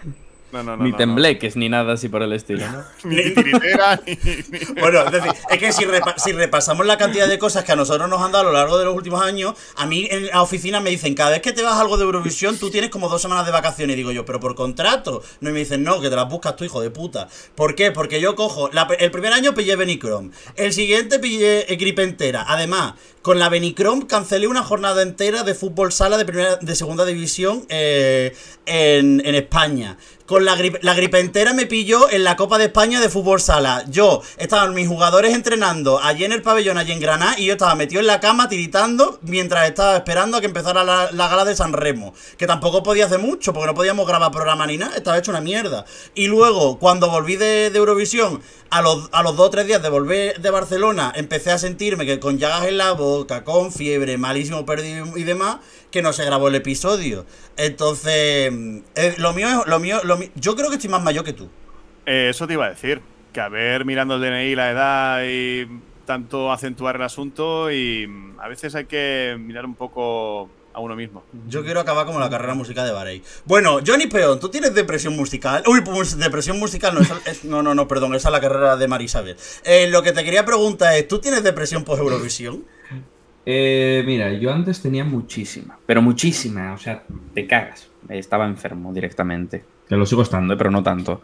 No, 0.54 0.62
no, 0.62 0.78
no. 0.78 0.84
ni 0.84 0.92
no, 0.92 0.98
tembleques, 0.98 1.56
ni 1.56 1.68
nada 1.68 1.94
así 1.94 2.10
por 2.10 2.22
el 2.22 2.31
estilo. 2.31 2.63
Ni 3.06 3.31
tiritera, 3.34 4.00
ni, 4.06 4.13
ni- 4.24 4.66
Bueno, 4.80 5.01
es 5.04 5.12
decir, 5.12 5.31
es 5.50 5.57
que 5.57 5.72
si, 5.74 5.84
repa- 5.84 6.13
si 6.18 6.31
repasamos 6.31 6.86
la 6.86 6.95
cantidad 6.95 7.28
de 7.28 7.40
cosas 7.40 7.63
que 7.63 7.72
a 7.72 7.75
nosotros 7.75 8.07
nos 8.07 8.22
han 8.22 8.31
dado 8.31 8.44
a 8.50 8.51
lo 8.51 8.54
largo 8.60 8.78
de 8.78 8.86
los 8.86 8.95
últimos 8.95 9.19
años, 9.24 9.56
a 9.78 9.88
mí 9.88 10.07
en 10.12 10.28
la 10.28 10.44
oficina 10.44 10.80
me 10.80 10.92
dicen, 10.92 11.16
cada 11.16 11.31
vez 11.31 11.42
que 11.42 11.54
te 11.54 11.63
vas 11.63 11.74
a 11.74 11.81
algo 11.81 11.98
de 11.98 12.04
Eurovisión, 12.04 12.56
tú 12.60 12.69
tienes 12.69 12.92
como 12.92 13.10
dos 13.10 13.19
semanas 13.19 13.48
de 13.48 13.51
vacaciones. 13.51 13.96
Y 13.96 13.98
digo 13.98 14.12
yo, 14.12 14.25
pero 14.25 14.39
por 14.39 14.54
contrato. 14.54 15.24
No, 15.42 15.50
y 15.50 15.54
me 15.54 15.57
dicen, 15.60 15.81
no, 15.81 16.00
que 16.00 16.12
te 16.12 16.16
las 16.16 16.30
buscas 16.30 16.56
tú, 16.56 16.63
hijo 16.66 16.81
de 16.81 16.92
puta. 16.92 17.28
¿Por 17.56 17.74
qué? 17.74 17.89
Porque 17.92 18.22
yo 18.22 18.36
cojo, 18.36 18.69
la- 18.72 18.88
el 19.00 19.10
primer 19.10 19.34
año 19.34 19.56
pillé 19.56 19.75
Benicrom, 19.75 20.30
el 20.56 20.72
siguiente 20.72 21.18
pillé 21.18 21.74
eh, 21.74 21.75
gripe 21.78 22.04
entera. 22.04 22.46
Además, 22.48 22.94
con 23.24 23.40
la 23.40 23.48
Benicrom 23.48 24.02
cancelé 24.02 24.48
una 24.48 24.64
jornada 24.64 25.02
entera 25.02 25.44
de 25.44 25.56
fútbol 25.56 25.94
sala 25.94 26.18
de 26.18 26.25
primera, 26.25 26.58
de 26.58 26.75
segunda 26.75 27.06
división 27.06 27.66
eh, 27.70 28.36
en, 28.66 29.22
España. 29.34 29.98
Con 30.25 30.46
la 30.46 30.56
gripe, 30.56 30.80
la 30.81 30.94
entera 31.20 31.54
me 31.54 31.66
pilló 31.66 32.10
en 32.10 32.24
la 32.24 32.36
Copa 32.36 32.58
de 32.58 32.66
España 32.66 33.00
de 33.00 33.10
fútbol 33.10 33.42
sala. 33.42 33.86
Yo, 33.90 34.22
estaban 34.38 34.74
mis 34.74 34.88
jugadores 34.88 35.34
entrenando 35.34 36.02
allí 36.02 36.24
en 36.25 36.31
el 36.31 36.42
pabellón, 36.42 36.78
allí 36.78 36.92
en 36.92 37.00
Granada, 37.00 37.36
y 37.38 37.46
yo 37.46 37.54
estaba 37.54 37.75
metido 37.75 38.02
en 38.02 38.08
la 38.08 38.20
cama 38.20 38.50
tiritando 38.50 39.20
mientras 39.22 39.68
estaba 39.68 39.96
esperando 39.96 40.38
a 40.38 40.42
que 40.42 40.48
empezara 40.48 40.84
la, 40.84 41.10
la 41.12 41.28
gala 41.28 41.46
de 41.46 41.56
San 41.56 41.74
Remo. 41.74 42.14
Que 42.38 42.48
tampoco 42.48 42.84
podía 42.84 43.06
hacer 43.06 43.20
mucho, 43.20 43.54
porque 43.54 43.68
no 43.68 43.74
podíamos 43.74 44.08
grabar 44.08 44.31
programa 44.31 44.66
ni 44.66 44.78
nada, 44.78 44.96
estaba 44.96 45.18
hecho 45.18 45.31
una 45.31 45.42
mierda. 45.42 45.86
Y 46.14 46.28
luego, 46.28 46.78
cuando 46.80 47.10
volví 47.10 47.36
de, 47.36 47.68
Eurovisión, 47.68 48.42
a 48.70 48.81
los, 48.81 49.10
a 49.12 49.24
los 49.24 49.36
dos 49.36 49.48
o 49.48 49.50
tres 49.50 49.68
días 49.68 49.81
de 49.81 49.90
volver 49.90 50.42
de 50.42 50.50
Barcelona, 50.50 51.12
empecé 51.16 51.52
a 51.52 51.58
sentirme 51.58 52.06
que 52.06 52.20
con 52.20 52.38
llagas 52.38 52.66
en 52.66 52.78
la 52.78 52.94
boca, 53.18 53.44
con 53.44 53.71
fiebre, 53.71 54.18
malísimo 54.18 54.65
perdido 54.65 55.18
y 55.18 55.24
demás, 55.24 55.57
que 55.92 56.01
no 56.01 56.13
se 56.13 56.25
grabó 56.25 56.48
el 56.48 56.55
episodio. 56.55 57.25
Entonces, 57.58 58.51
eh, 58.96 59.13
lo 59.17 59.34
mío 59.34 59.48
es. 59.50 59.67
Lo 59.67 59.79
mío, 59.79 60.00
lo 60.03 60.17
mi- 60.17 60.32
yo 60.36 60.55
creo 60.55 60.70
que 60.70 60.75
estoy 60.75 60.89
más 60.89 61.03
mayor 61.03 61.24
que 61.24 61.34
tú. 61.34 61.50
Eh, 62.05 62.27
eso 62.32 62.48
te 62.48 62.53
iba 62.53 62.65
a 62.65 62.70
decir. 62.70 63.01
Que 63.32 63.41
a 63.41 63.50
ver, 63.50 63.84
mirando 63.86 64.15
el 64.15 64.22
DNI, 64.22 64.55
la 64.55 64.72
edad 64.72 65.24
y 65.25 65.67
tanto 66.05 66.51
acentuar 66.51 66.96
el 66.98 67.01
asunto 67.01 67.72
y 67.72 68.05
mm, 68.08 68.39
a 68.39 68.48
veces 68.48 68.75
hay 68.75 68.86
que 68.86 69.36
mirar 69.39 69.65
un 69.65 69.74
poco 69.75 70.50
a 70.74 70.80
uno 70.80 70.96
mismo. 70.96 71.24
Yo 71.48 71.63
quiero 71.63 71.80
acabar 71.80 72.06
como 72.06 72.20
la 72.20 72.30
carrera 72.30 72.53
musical 72.56 72.86
de 72.86 72.92
Barey. 72.94 73.22
Bueno, 73.46 73.80
Johnny 73.86 74.08
Peón, 74.08 74.39
¿tú 74.39 74.50
tienes 74.50 74.74
depresión 74.74 75.15
musical? 75.15 75.63
Uy, 75.68 75.82
pues 75.82 76.18
depresión 76.18 76.60
musical 76.60 76.94
no, 76.96 77.01
esa- 77.01 77.20
es- 77.25 77.46
no, 77.46 77.62
no, 77.63 77.74
no, 77.75 77.88
perdón, 77.88 78.15
esa 78.15 78.30
es 78.30 78.32
la 78.34 78.42
carrera 78.42 78.75
de 78.75 78.88
Marisabel. 78.88 79.36
Eh, 79.63 79.88
lo 79.89 80.01
que 80.03 80.12
te 80.12 80.24
quería 80.24 80.46
preguntar 80.46 80.96
es, 80.96 81.08
¿tú 81.08 81.20
tienes 81.20 81.44
depresión 81.44 81.84
por 81.84 82.00
Eurovisión? 82.00 82.63
Eh, 83.46 84.03
mira, 84.06 84.32
yo 84.34 84.53
antes 84.53 84.82
tenía 84.82 85.03
muchísima, 85.03 85.77
pero 85.86 86.01
muchísima, 86.01 86.74
o 86.74 86.77
sea, 86.77 87.03
te 87.34 87.46
cagas. 87.46 87.88
Estaba 88.10 88.46
enfermo 88.46 88.94
directamente. 88.94 89.63
Que 89.88 89.98
lo 89.98 90.06
sigo 90.06 90.22
estando, 90.22 90.53
eh, 90.53 90.58
pero 90.58 90.72
no 90.72 90.82
tanto. 90.82 91.22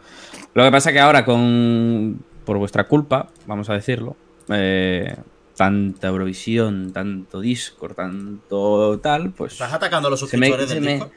Lo 0.54 0.64
que 0.64 0.70
pasa 0.70 0.92
que 0.92 1.00
ahora 1.00 1.24
con, 1.24 2.22
por 2.44 2.58
vuestra 2.58 2.84
culpa, 2.84 3.28
vamos 3.46 3.70
a 3.70 3.74
decirlo, 3.74 4.16
eh, 4.50 5.14
tanta 5.56 6.08
Eurovisión, 6.08 6.92
tanto 6.92 7.40
Discord, 7.40 7.94
tanto 7.94 8.98
tal, 9.02 9.30
pues... 9.30 9.52
¿Estás 9.54 9.72
atacando 9.72 10.08
a 10.08 10.10
los 10.10 10.20
me- 10.22 10.28
suscriptores 10.28 10.68
se 10.68 10.74
del 10.76 10.84
me- 10.84 10.92
Discord? 10.94 11.12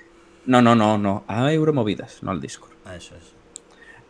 No, 0.46 0.62
no, 0.62 0.75
no, 0.75 0.98
no, 0.98 1.24
a 1.28 1.52
Euromovidas, 1.54 2.22
no 2.22 2.32
al 2.32 2.42
Discord. 2.42 2.72
Ah, 2.86 2.96
eso 2.96 3.16
es. 3.16 3.24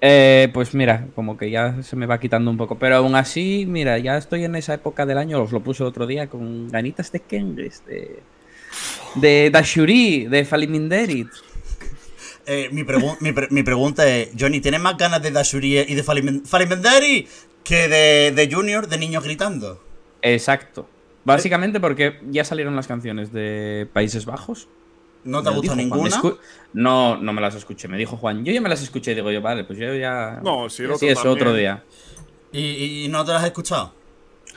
Eh, 0.02 0.50
pues 0.54 0.74
mira, 0.74 1.08
como 1.16 1.38
que 1.38 1.50
ya 1.50 1.82
se 1.84 1.96
me 1.96 2.08
va 2.08 2.20
quitando 2.20 2.50
un 2.52 2.58
poco. 2.58 2.78
Pero 2.78 2.96
aún 2.98 3.16
así, 3.16 3.66
mira, 3.68 3.98
ya 4.00 4.18
estoy 4.18 4.44
en 4.44 4.56
esa 4.56 4.74
época 4.74 5.06
del 5.06 5.18
año, 5.18 5.42
os 5.42 5.52
lo 5.52 5.62
puse 5.62 5.84
otro 5.84 6.08
día, 6.08 6.28
con 6.28 6.68
ganitas 6.70 7.12
de 7.12 7.20
Kenges, 7.22 7.86
de, 7.86 8.20
de 9.16 9.50
Dashuri, 9.52 10.26
de 10.26 10.44
Faliminderit. 10.46 11.28
Eh, 12.46 12.68
mi, 12.74 12.84
pregun- 12.84 13.16
mi, 13.22 13.32
pre- 13.32 13.48
mi 13.52 13.64
pregunta 13.64 14.06
es, 14.06 14.32
Johnny, 14.38 14.60
¿tienes 14.60 14.82
más 14.82 14.98
ganas 14.98 15.22
de 15.24 15.32
Dashuri 15.32 15.78
y 15.80 15.96
de 15.96 16.04
Falimen- 16.04 16.44
Falimenderi 16.46 17.26
que 17.64 17.88
de, 17.88 18.34
de 18.36 18.54
Junior, 18.54 18.90
de 18.90 18.98
niños 18.98 19.24
gritando? 19.24 19.82
Exacto. 20.24 20.90
Básicamente 21.26 21.80
porque 21.80 22.20
ya 22.32 22.44
salieron 22.44 22.76
las 22.76 22.88
canciones 22.88 23.32
de 23.32 23.88
Países 23.94 24.26
Bajos. 24.26 24.68
¿No 25.24 25.42
te 25.42 25.50
Juan, 25.52 25.78
ninguna? 25.78 26.10
escu- 26.10 26.38
No, 26.74 27.16
no 27.16 27.32
me 27.32 27.40
las 27.40 27.56
escuché. 27.56 27.88
Me 27.88 27.98
dijo 27.98 28.18
Juan, 28.18 28.44
yo 28.44 28.52
ya 28.52 28.60
me 28.60 28.68
las 28.68 28.82
escuché. 28.82 29.16
Digo 29.16 29.32
yo, 29.32 29.42
vale, 29.42 29.64
pues 29.64 29.80
yo 29.80 29.94
ya. 29.96 30.42
No, 30.44 30.70
sí, 30.70 30.84
el 30.84 30.90
sí, 30.90 30.96
otro 30.96 31.08
es 31.08 31.20
otro 31.20 31.34
también. 31.46 31.56
día. 31.58 31.84
¿Y, 32.52 32.60
y- 32.60 33.06
y 33.06 33.08
no 33.08 33.24
te 33.24 33.32
las 33.32 33.42
has 33.42 33.48
escuchado? 33.48 33.94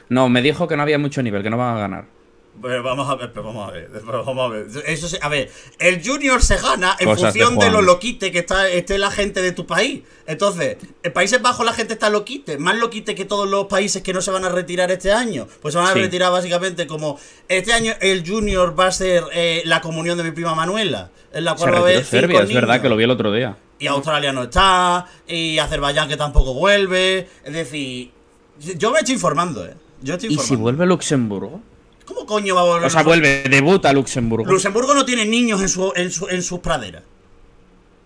No, 0.08 0.28
me 0.28 0.42
dijo 0.42 0.66
que 0.66 0.76
no 0.76 0.82
había 0.82 0.98
mucho 0.98 1.22
nivel, 1.22 1.42
que 1.44 1.50
no 1.50 1.56
van 1.56 1.76
a 1.76 1.80
ganar. 1.80 2.04
Pero 2.62 2.82
vamos 2.82 3.08
a 3.10 3.14
ver, 3.16 3.32
pero 3.32 3.44
vamos 3.44 3.68
a 3.68 3.72
ver, 3.72 3.90
pero 3.92 4.24
vamos 4.24 4.46
a 4.46 4.48
ver. 4.54 4.66
Eso 4.86 5.08
se- 5.08 5.18
a 5.20 5.28
ver, 5.28 5.50
el 5.78 6.02
Junior 6.02 6.40
se 6.42 6.56
gana 6.56 6.96
en 6.98 7.06
Cosas 7.06 7.34
de 7.34 7.40
función 7.40 7.58
de, 7.58 7.66
Juan. 7.70 7.72
lo 7.72 7.82
loquite 7.82 8.32
que 8.32 8.38
está 8.38 8.66
esté 8.68 8.96
la 8.96 9.10
gente 9.10 9.42
de 9.42 9.52
tu 9.52 9.66
país. 9.66 10.02
Entonces, 10.26 10.78
en 11.02 11.12
Países 11.12 11.42
Bajos 11.42 11.66
la 11.66 11.72
gente 11.74 11.92
está 11.92 12.08
loquite, 12.08 12.56
más 12.58 12.76
loquite 12.76 13.14
que 13.14 13.24
todos 13.26 13.48
los 13.48 13.66
países 13.66 14.02
que 14.02 14.12
no 14.14 14.22
se 14.22 14.30
van 14.30 14.44
a 14.44 14.48
retirar 14.48 14.90
este 14.90 15.12
año. 15.12 15.46
Pues 15.60 15.72
se 15.74 15.78
van 15.78 15.88
a 15.88 15.92
Sí. 15.92 16.00
retirar 16.00 16.32
básicamente 16.32 16.86
como 16.86 17.18
este 17.48 17.72
año 17.74 17.92
el 18.00 18.26
Junior 18.26 18.78
va 18.78 18.86
a 18.86 18.92
ser 18.92 19.24
eh, 19.32 19.62
la 19.66 19.80
comunión 19.82 20.16
de 20.16 20.24
mi 20.24 20.30
prima 20.30 20.54
Manuela, 20.54 21.10
en 21.32 21.44
la 21.44 21.52
Se 21.52 21.58
cual 21.58 21.74
va 21.74 21.78
a 21.78 21.80
retiró 21.80 21.84
haber 21.84 22.04
cinco 22.06 22.10
Serbia, 22.20 22.40
es 22.42 22.54
verdad 22.54 22.80
que 22.80 22.88
lo 22.88 22.96
vi 22.96 23.04
el 23.04 23.10
otro 23.10 23.32
día. 23.32 23.56
Y 23.78 23.86
Australia 23.88 24.32
no 24.32 24.44
está, 24.44 25.06
y 25.28 25.58
Azerbaiyán 25.58 26.08
que 26.08 26.16
tampoco 26.16 26.54
vuelve. 26.54 27.28
Es 27.44 27.52
decir, 27.52 28.10
yo 28.78 28.90
me 28.92 29.00
estoy 29.00 29.14
informando, 29.14 29.66
eh. 29.66 29.74
Yo 30.02 30.14
estoy 30.14 30.30
¿Y 30.30 30.32
informando. 30.32 30.56
si 30.56 30.62
vuelve 30.62 30.86
Luxemburgo? 30.86 31.60
¿Cómo 32.06 32.24
coño 32.24 32.54
va 32.54 32.60
a 32.62 32.64
volver? 32.64 32.86
O 32.86 32.90
sea, 32.90 33.02
vuelve, 33.02 33.42
debuta 33.50 33.92
Luxemburgo. 33.92 34.46
Luxemburgo 34.50 34.94
no 34.94 35.04
tiene 35.04 35.26
niños 35.26 35.60
en, 35.60 35.68
su, 35.68 35.92
en, 35.96 36.10
su- 36.10 36.28
en 36.28 36.42
sus 36.42 36.60
praderas. 36.60 37.02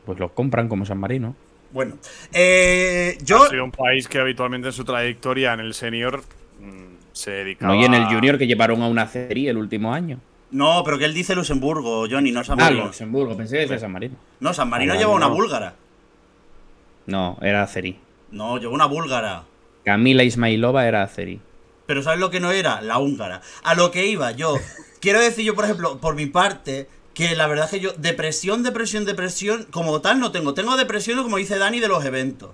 Pues 0.07 0.19
lo 0.19 0.33
compran 0.35 0.69
como 0.69 0.85
San 0.87 0.99
Marino. 0.99 1.37
Bueno, 1.73 1.97
eh, 2.33 3.16
yo. 3.23 3.45
Ha 3.45 3.49
sido 3.50 3.64
un 3.64 3.71
país 3.71 4.09
que 4.09 4.19
habitualmente 4.19 4.69
en 4.69 4.73
su 4.73 4.85
trayectoria 4.85 5.52
en 5.52 5.61
el 5.61 5.75
senior 5.75 6.23
mm, 6.61 7.12
se 7.12 7.30
dedicaba. 7.30 7.73
No, 7.75 7.80
y 7.80 7.85
en 7.85 7.95
el 7.95 8.07
Junior 8.07 8.38
que 8.38 8.47
llevaron 8.47 8.83
a 8.83 8.88
una 8.88 9.07
serie 9.07 9.50
el 9.50 9.57
último 9.59 9.92
año. 9.95 10.19
No, 10.50 10.83
pero 10.85 10.99
que 10.99 11.04
él 11.04 11.14
dice 11.14 11.37
Luxemburgo, 11.37 12.07
Johnny, 12.11 12.33
no 12.33 12.42
San 12.42 12.61
Ah, 12.61 12.64
Marino. 12.64 12.87
Luxemburgo, 12.87 13.37
pensé 13.37 13.54
que 13.57 13.61
decía 13.62 13.78
San 13.78 13.92
Marino. 13.92 14.16
no, 14.40 14.52
San 14.52 14.69
Marino 14.69 14.95
Ah, 14.95 14.97
lleva 14.97 15.12
una 15.14 15.28
no. 15.28 15.35
búlgara. 15.35 15.75
No, 17.07 17.38
era 17.40 17.62
Aceri. 17.62 17.97
No, 18.33 18.59
lleva 18.59 18.73
una 18.73 18.87
búlgara. 18.87 19.45
Camila 19.85 20.23
Ismailova 20.25 20.87
era 20.88 21.02
Aceri. 21.04 21.40
Pero 21.90 22.04
¿sabes 22.04 22.20
lo 22.20 22.30
que 22.30 22.38
no 22.38 22.52
era? 22.52 22.80
La 22.82 22.99
húngara. 22.99 23.40
A 23.64 23.75
lo 23.75 23.90
que 23.90 24.06
iba 24.06 24.30
yo. 24.30 24.54
Quiero 25.00 25.18
decir 25.18 25.44
yo, 25.44 25.56
por 25.56 25.64
ejemplo, 25.64 25.99
por 25.99 26.14
mi 26.14 26.26
parte, 26.26 26.88
que 27.14 27.35
la 27.35 27.49
verdad 27.49 27.64
es 27.64 27.73
que 27.73 27.80
yo, 27.80 27.92
depresión, 27.97 28.62
depresión, 28.62 29.04
depresión, 29.04 29.66
como 29.73 30.00
tal 30.00 30.20
no 30.20 30.30
tengo. 30.30 30.54
Tengo 30.54 30.76
depresión, 30.76 31.20
como 31.20 31.37
dice 31.38 31.59
Dani, 31.59 31.80
de 31.80 31.88
los 31.88 32.04
eventos. 32.04 32.50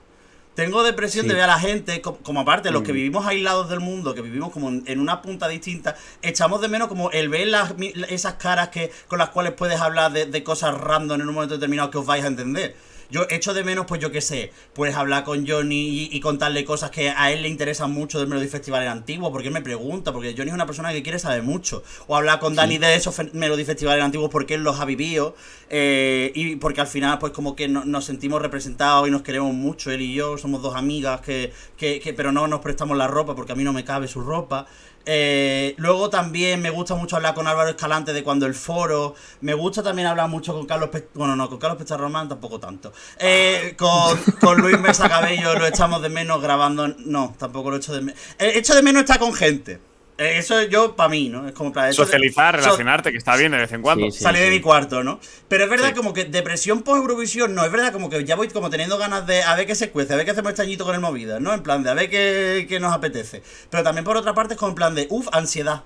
Tengo 0.54 0.82
depresión 0.82 1.24
Sí. 1.24 1.28
de 1.28 1.34
ver 1.34 1.42
a 1.44 1.48
la 1.48 1.58
gente, 1.60 2.00
co- 2.00 2.16
como, 2.22 2.40
aparte, 2.40 2.70
los 2.70 2.82
que 2.82 2.92
Mm. 2.92 2.96
vivimos 2.96 3.26
aislados 3.26 3.68
del 3.68 3.80
mundo, 3.80 4.14
que 4.14 4.22
vivimos 4.22 4.52
como 4.52 4.70
en, 4.70 5.00
una 5.00 5.20
punta 5.20 5.48
distinta, 5.48 5.96
echamos 6.22 6.62
de 6.62 6.68
menos 6.68 6.88
como 6.88 7.10
el 7.10 7.28
ver 7.28 7.48
las, 7.48 7.74
esas 8.08 8.36
caras 8.36 8.70
que 8.70 8.90
con 9.06 9.18
las 9.18 9.28
cuales 9.28 9.52
puedes 9.52 9.78
hablar 9.82 10.12
de, 10.12 10.24
de 10.24 10.42
cosas 10.42 10.72
random 10.80 11.20
en 11.20 11.28
un 11.28 11.34
momento 11.34 11.56
determinado 11.56 11.90
que 11.90 11.98
os 11.98 12.06
vais 12.06 12.24
a 12.24 12.28
entender. 12.28 12.74
Yo 13.10 13.26
echo 13.30 13.54
de 13.54 13.62
menos, 13.64 13.86
pues 13.86 14.00
yo 14.00 14.10
qué 14.10 14.20
sé, 14.20 14.50
pues 14.74 14.94
hablar 14.96 15.24
con 15.24 15.46
Johnny 15.46 15.88
y, 15.88 16.08
y 16.12 16.20
contarle 16.20 16.64
cosas 16.64 16.90
que 16.90 17.10
a 17.10 17.30
él 17.32 17.42
le 17.42 17.48
interesan 17.48 17.90
mucho 17.92 18.18
del 18.18 18.28
Melody 18.28 18.48
Festival 18.48 18.82
en 18.82 18.88
antiguo, 18.88 19.30
porque 19.32 19.48
él 19.48 19.54
me 19.54 19.62
pregunta, 19.62 20.12
porque 20.12 20.34
Johnny 20.36 20.48
es 20.50 20.54
una 20.54 20.66
persona 20.66 20.92
que 20.92 21.02
quiere 21.02 21.18
saber 21.18 21.42
mucho. 21.42 21.82
O 22.08 22.16
hablar 22.16 22.40
con 22.40 22.54
Dani 22.54 22.78
de 22.78 22.94
esos 22.96 23.14
Melody 23.32 23.64
Festivales 23.64 24.04
antiguos 24.04 24.30
porque 24.30 24.54
él 24.54 24.62
los 24.64 24.80
ha 24.80 24.84
vivido. 24.84 25.34
eh, 25.68 26.30
y 26.34 26.56
porque 26.56 26.80
al 26.80 26.86
final, 26.86 27.18
pues 27.18 27.32
como 27.32 27.56
que 27.56 27.66
no- 27.68 27.84
nos 27.84 28.04
sentimos 28.04 28.40
representados 28.40 29.08
y 29.08 29.10
nos 29.10 29.22
queremos 29.22 29.52
mucho, 29.52 29.90
él 29.90 30.00
y 30.00 30.14
yo, 30.14 30.38
somos 30.38 30.62
dos 30.62 30.76
amigas 30.76 31.20
que, 31.22 31.52
que, 31.76 31.98
que- 32.00 32.12
pero 32.14 32.30
no 32.32 32.46
nos 32.46 32.60
prestamos 32.60 32.96
la 32.96 33.08
ropa 33.08 33.34
porque 33.34 33.52
a 33.52 33.54
mí 33.56 33.64
no 33.64 33.72
me 33.72 33.84
cabe 33.84 34.06
su 34.08 34.20
ropa. 34.20 34.66
Eh, 35.08 35.74
luego 35.78 36.10
también 36.10 36.60
me 36.60 36.70
gusta 36.70 36.96
mucho 36.96 37.14
hablar 37.16 37.32
con 37.34 37.46
Álvaro 37.46 37.70
Escalante 37.70 38.12
de 38.12 38.24
cuando 38.24 38.44
el 38.46 38.54
foro. 38.54 39.14
Me 39.40 39.54
gusta 39.54 39.82
también 39.82 40.08
hablar 40.08 40.28
mucho 40.28 40.52
con 40.52 40.66
Carlos 40.66 40.90
Pe- 40.90 41.08
Bueno, 41.14 41.36
no, 41.36 41.48
con 41.48 41.58
Carlos 41.58 41.78
Pecharromán 41.78 42.28
tampoco 42.28 42.58
tanto. 42.58 42.92
Eh, 43.18 43.74
con, 43.78 44.18
con 44.40 44.58
Luis 44.60 44.78
Mesa 44.80 45.08
Cabello 45.08 45.54
lo 45.54 45.66
echamos 45.66 46.02
de 46.02 46.08
menos 46.08 46.42
grabando. 46.42 46.88
No, 46.88 47.34
tampoco 47.38 47.70
lo 47.70 47.76
echo 47.76 47.94
de 47.94 48.00
menos. 48.00 48.20
Echo 48.38 48.74
de 48.74 48.82
menos 48.82 49.00
estar 49.02 49.18
con 49.20 49.32
gente. 49.32 49.78
Eso 50.18 50.58
es 50.58 50.70
yo 50.70 50.96
para 50.96 51.10
mí, 51.10 51.28
¿no? 51.28 51.46
Es 51.46 51.52
como 51.54 51.72
para 51.74 51.92
Socializar, 51.92 52.54
so- 52.56 52.62
relacionarte, 52.62 53.12
que 53.12 53.18
está 53.18 53.36
bien 53.36 53.52
de 53.52 53.58
vez 53.58 53.72
en 53.72 53.82
cuando. 53.82 54.06
Sí, 54.06 54.12
sí. 54.18 54.24
Salí 54.24 54.40
de 54.40 54.48
mi 54.48 54.60
cuarto, 54.62 55.04
¿no? 55.04 55.20
Pero 55.48 55.64
es 55.64 55.70
verdad 55.70 55.88
Sí. 55.90 55.94
como 55.94 56.14
que 56.14 56.24
depresión 56.24 56.82
post 56.82 57.02
Eurovisión, 57.02 57.54
no, 57.54 57.62
es 57.66 57.70
verdad 57.70 57.92
como 57.92 58.08
que 58.08 58.24
ya 58.24 58.34
voy 58.34 58.48
como 58.48 58.70
teniendo 58.70 58.96
ganas 58.96 59.26
de 59.26 59.42
a 59.42 59.54
ver 59.54 59.66
qué 59.66 59.74
se 59.74 59.90
cuece, 59.90 60.14
a 60.14 60.16
ver 60.16 60.24
qué 60.24 60.30
hacemos 60.30 60.50
este 60.52 60.62
añito 60.62 60.86
con 60.86 60.94
el 60.94 61.02
movida, 61.02 61.38
¿no? 61.38 61.52
En 61.52 61.62
plan 61.62 61.82
de 61.82 61.90
a 61.90 61.94
ver 61.94 62.08
qué, 62.08 62.64
qué 62.66 62.80
nos 62.80 62.94
apetece. 62.94 63.42
Pero 63.70 63.82
también 63.82 64.04
por 64.04 64.16
otra 64.16 64.32
parte 64.32 64.54
es 64.54 64.58
como 64.58 64.70
en 64.70 64.74
plan 64.76 64.94
de, 64.94 65.06
uff, 65.10 65.28
ansiedad. 65.32 65.82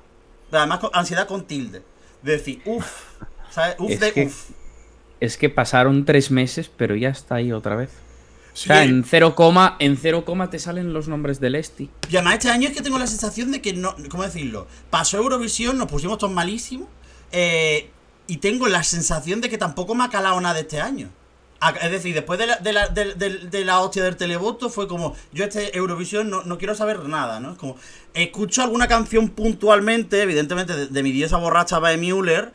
Pero 0.48 0.60
además 0.60 0.78
con- 0.78 0.90
ansiedad 0.92 1.26
con 1.26 1.44
tilde. 1.46 1.82
De 2.22 2.32
decir, 2.32 2.60
uff, 2.66 2.86
¿sabes? 3.50 3.74
Uff 3.80 3.90
Es 3.90 3.98
de 4.00 4.12
que- 4.12 4.26
uff. 4.26 4.50
Es 5.18 5.36
que 5.36 5.50
pasaron 5.50 6.04
tres 6.04 6.30
meses, 6.30 6.70
pero 6.74 6.94
ya 6.94 7.08
está 7.08 7.34
ahí 7.34 7.50
otra 7.52 7.74
vez. 7.74 7.90
Sí. 8.60 8.68
O 8.68 8.74
sea, 8.74 8.84
en 8.84 9.04
cero 9.04 9.34
coma, 9.34 9.76
en 9.78 9.96
cero 9.96 10.24
coma 10.26 10.50
te 10.50 10.58
salen 10.58 10.92
los 10.92 11.08
nombres 11.08 11.40
del 11.40 11.54
Esti. 11.54 11.88
Y 12.10 12.16
además 12.16 12.34
este 12.34 12.50
año 12.50 12.68
es 12.68 12.74
que 12.76 12.82
tengo 12.82 12.98
la 12.98 13.06
sensación 13.06 13.50
de 13.52 13.62
que 13.62 13.72
no, 13.72 13.94
¿cómo 14.10 14.22
decirlo? 14.22 14.66
Pasó 14.90 15.16
Eurovisión, 15.16 15.78
nos 15.78 15.88
pusimos 15.88 16.18
todos 16.18 16.32
malísimos. 16.32 16.88
eh, 17.32 17.88
y 18.26 18.36
tengo 18.36 18.68
la 18.68 18.82
sensación 18.84 19.40
de 19.40 19.48
que 19.48 19.56
tampoco 19.58 19.94
me 19.94 20.04
ha 20.04 20.08
calado 20.10 20.38
nada 20.40 20.60
este 20.60 20.80
año. 20.80 21.08
Es 21.82 21.90
decir, 21.90 22.14
después 22.14 22.38
de 22.38 22.46
la, 22.46 22.56
de 22.56 22.72
la, 22.72 22.88
de- 22.88 23.14
de- 23.14 23.38
de 23.48 23.64
la 23.64 23.80
hostia 23.80 24.04
del 24.04 24.16
televoto 24.16 24.68
fue 24.70 24.86
como, 24.88 25.14
yo 25.32 25.44
este 25.44 25.76
Eurovisión 25.76 26.28
no, 26.30 26.42
no 26.44 26.56
quiero 26.58 26.74
saber 26.74 27.00
nada, 27.08 27.40
¿no? 27.40 27.52
Es 27.52 27.58
como, 27.58 27.76
escucho 28.14 28.62
alguna 28.62 28.88
canción 28.88 29.30
puntualmente, 29.30 30.22
evidentemente 30.22 30.74
de, 30.76 30.86
de 30.86 31.02
mi 31.02 31.12
diosa 31.12 31.38
borracha 31.38 31.78
Bae 31.78 31.96
Müller, 31.96 32.52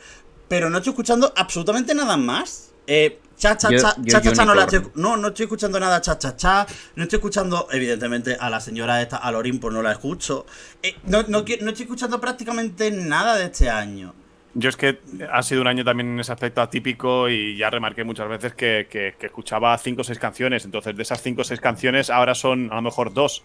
pero 0.48 0.70
no 0.70 0.78
estoy 0.78 0.92
escuchando 0.92 1.34
absolutamente 1.36 1.94
nada 1.96 2.16
más. 2.18 2.72
Eh, 2.88 3.20
cha 3.38 3.58
cha 3.58 3.70
Yo- 3.70 3.80
cha, 3.80 3.96
yo 3.98 4.04
cha, 4.12 4.22
cha, 4.22 4.34
cha, 4.34 4.46
no 4.46 4.56
la 4.56 4.64
estoy, 4.64 4.82
no, 4.96 5.18
no 5.18 5.28
estoy 5.30 5.44
escuchando 5.46 5.80
nada 5.80 6.00
cha 6.02 6.18
cha 6.18 6.36
cha. 6.36 6.66
No 6.96 7.04
estoy 7.04 7.18
escuchando, 7.18 7.68
evidentemente, 7.72 8.38
a 8.40 8.50
la 8.50 8.60
señora 8.60 9.02
esta, 9.02 9.18
a 9.18 9.32
Lorin, 9.32 9.60
pues 9.60 9.74
no 9.74 9.82
la 9.82 9.92
escucho. 9.92 10.46
Eh, 10.82 10.96
no, 11.06 11.24
no, 11.24 11.40
no 11.40 11.44
estoy 11.44 11.84
escuchando 11.84 12.20
prácticamente 12.22 12.92
nada 12.92 13.36
de 13.38 13.46
este 13.46 13.70
año. 13.70 14.14
Yo 14.58 14.70
es 14.70 14.78
que 14.78 15.00
ha 15.30 15.44
sido 15.44 15.60
un 15.62 15.68
año 15.68 15.84
también 15.84 16.12
en 16.14 16.20
ese 16.22 16.32
aspecto 16.32 16.62
atípico 16.62 17.28
y 17.28 17.58
ya 17.58 17.70
remarqué 17.70 18.06
muchas 18.06 18.30
veces 18.30 18.54
que, 18.54 18.88
que- 18.90 19.16
que 19.20 19.26
escuchaba 19.26 19.78
cinco 19.78 20.00
o 20.02 20.04
seis 20.06 20.18
canciones. 20.18 20.64
Entonces, 20.64 20.96
de 20.96 21.04
esas 21.04 21.22
cinco 21.22 21.42
o 21.42 21.44
seis 21.44 21.60
canciones, 21.60 22.10
ahora 22.10 22.36
son 22.36 22.72
a 22.72 22.76
lo 22.76 22.82
mejor 22.82 23.14
dos. 23.14 23.44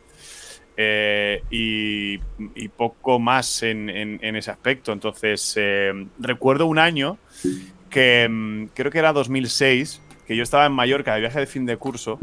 Eh, 0.76 1.42
y, 1.50 2.14
y 2.54 2.68
poco 2.68 3.18
más 3.18 3.64
en, 3.64 3.90
en- 3.90 4.20
en 4.22 4.36
ese 4.36 4.52
aspecto. 4.52 4.92
Entonces, 4.92 5.52
eh, 5.56 5.92
recuerdo 6.20 6.66
un 6.66 6.78
año 6.78 7.18
que 7.90 8.26
mm, 8.30 8.66
creo 8.74 8.90
que 8.90 8.98
era 8.98 9.12
2006, 9.12 10.00
que 10.26 10.36
yo 10.36 10.42
estaba 10.42 10.66
en 10.66 10.72
Mallorca 10.72 11.14
de 11.14 11.20
viaje 11.20 11.40
de 11.40 11.46
fin 11.46 11.66
de 11.66 11.76
curso 11.76 12.18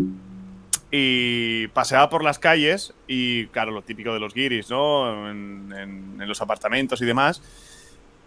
y 0.90 1.68
paseaba 1.70 2.10
por 2.10 2.24
las 2.24 2.40
calles 2.40 2.94
y, 3.08 3.48
claro, 3.48 3.72
lo 3.72 3.82
típico 3.82 4.14
de 4.14 4.20
los 4.20 4.34
guiris, 4.34 4.70
¿no? 4.70 5.30
En, 5.30 5.72
en- 5.78 6.22
en 6.22 6.28
los 6.28 6.42
apartamentos 6.42 7.02
y 7.02 7.06
demás. 7.06 7.42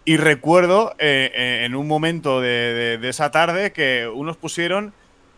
Y 0.05 0.17
recuerdo 0.17 0.93
eh, 0.99 1.31
eh, 1.35 1.63
en 1.65 1.75
un 1.75 1.87
momento 1.89 2.41
de, 2.41 2.99
esa 3.03 3.31
tarde 3.31 3.73
que 3.73 4.09
unos 4.13 4.37
pusieron 4.37 4.93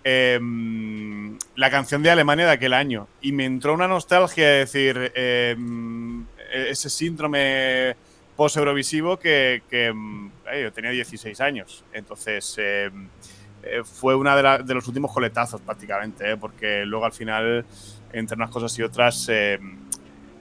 em, 0.04 1.36
la 1.56 1.70
canción 1.70 2.02
de 2.02 2.10
Alemania 2.10 2.46
de 2.46 2.52
aquel 2.52 2.72
año. 2.72 3.06
Y 3.20 3.32
me 3.32 3.44
entró 3.44 3.74
una 3.74 3.88
nostalgia 3.88 4.46
de 4.48 4.58
decir 4.58 5.12
em, 5.14 6.24
ese 6.52 6.90
síndrome 6.90 7.96
post-eurovisivo 8.42 9.20
que, 9.20 9.62
que, 9.70 9.86
em, 9.86 10.28
eh, 10.50 10.62
yo 10.64 10.72
tenía 10.72 10.90
16 10.90 11.40
años. 11.40 11.84
Entonces 11.92 12.56
em, 12.58 13.06
eh, 13.62 13.82
fue 13.84 14.16
uno 14.16 14.34
de, 14.34 14.64
de 14.64 14.74
los 14.74 14.88
últimos 14.88 15.12
coletazos 15.12 15.60
prácticamente, 15.60 16.32
eh, 16.32 16.36
porque 16.36 16.84
luego 16.84 17.04
al 17.04 17.12
final, 17.12 17.64
entre 18.12 18.34
unas 18.34 18.50
cosas 18.50 18.76
y 18.80 18.82
otras, 18.82 19.28
em, 19.28 19.76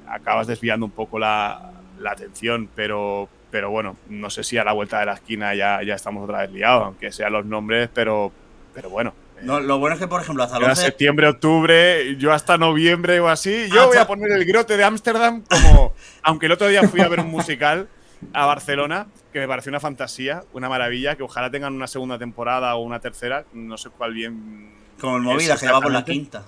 acabas 0.07 0.47
desviando 0.47 0.83
un 0.83 0.91
poco 0.91 1.19
la, 1.19 1.73
la 1.99 2.13
atención, 2.13 2.67
pero, 2.75 3.29
pero 3.51 3.69
bueno, 3.69 3.97
no 4.09 4.31
sé 4.31 4.43
si 4.43 4.57
a 4.57 4.63
la 4.63 4.73
vuelta 4.73 4.99
de 4.99 5.05
la 5.05 5.13
esquina 5.13 5.53
ya, 5.53 5.83
ya 5.83 5.93
estamos 5.93 6.23
otra 6.23 6.39
vez 6.39 6.51
liados, 6.51 6.85
aunque 6.85 7.11
sean 7.11 7.31
los 7.33 7.45
nombres, 7.45 7.87
pero, 7.93 8.31
pero 8.73 8.89
bueno. 8.89 9.13
No, 9.43 9.59
lo 9.59 9.79
bueno 9.79 9.95
es 9.95 9.99
que, 10.01 10.07
por 10.07 10.21
ejemplo, 10.21 10.43
hasta 10.43 10.57
el 10.57 10.63
Era 10.63 10.71
11 10.73 10.81
septiembre, 10.83 11.27
octubre, 11.27 12.15
yo 12.17 12.31
hasta 12.31 12.57
noviembre 12.57 13.19
o 13.19 13.27
así. 13.29 13.67
Yo 13.73 13.81
Ah, 13.83 13.85
voy 13.87 13.97
a 13.97 14.05
poner 14.07 14.31
el 14.31 14.45
grote 14.45 14.77
de 14.77 14.83
Ámsterdam 14.83 15.43
como. 15.49 15.93
aunque 16.23 16.45
el 16.45 16.51
otro 16.51 16.67
día 16.67 16.87
fui 16.87 17.01
a 17.01 17.07
ver 17.07 17.19
un 17.21 17.29
musical 17.29 17.87
a 18.33 18.45
Barcelona, 18.45 19.07
que 19.33 19.39
me 19.39 19.47
pareció 19.47 19.69
una 19.71 19.79
fantasía, 19.79 20.43
una 20.53 20.69
maravilla, 20.69 21.15
que 21.15 21.23
ojalá 21.23 21.49
tengan 21.49 21.73
una 21.73 21.87
segunda 21.87 22.19
temporada 22.19 22.75
o 22.75 22.81
una 22.83 22.99
tercera, 22.99 23.45
no 23.53 23.77
sé 23.77 23.89
cuál 23.89 24.13
bien. 24.13 24.71
Como 24.99 25.17
el 25.17 25.23
Movida, 25.23 25.57
que 25.57 25.65
va 25.71 25.81
por 25.81 25.91
la 25.91 26.05
quinta. 26.05 26.43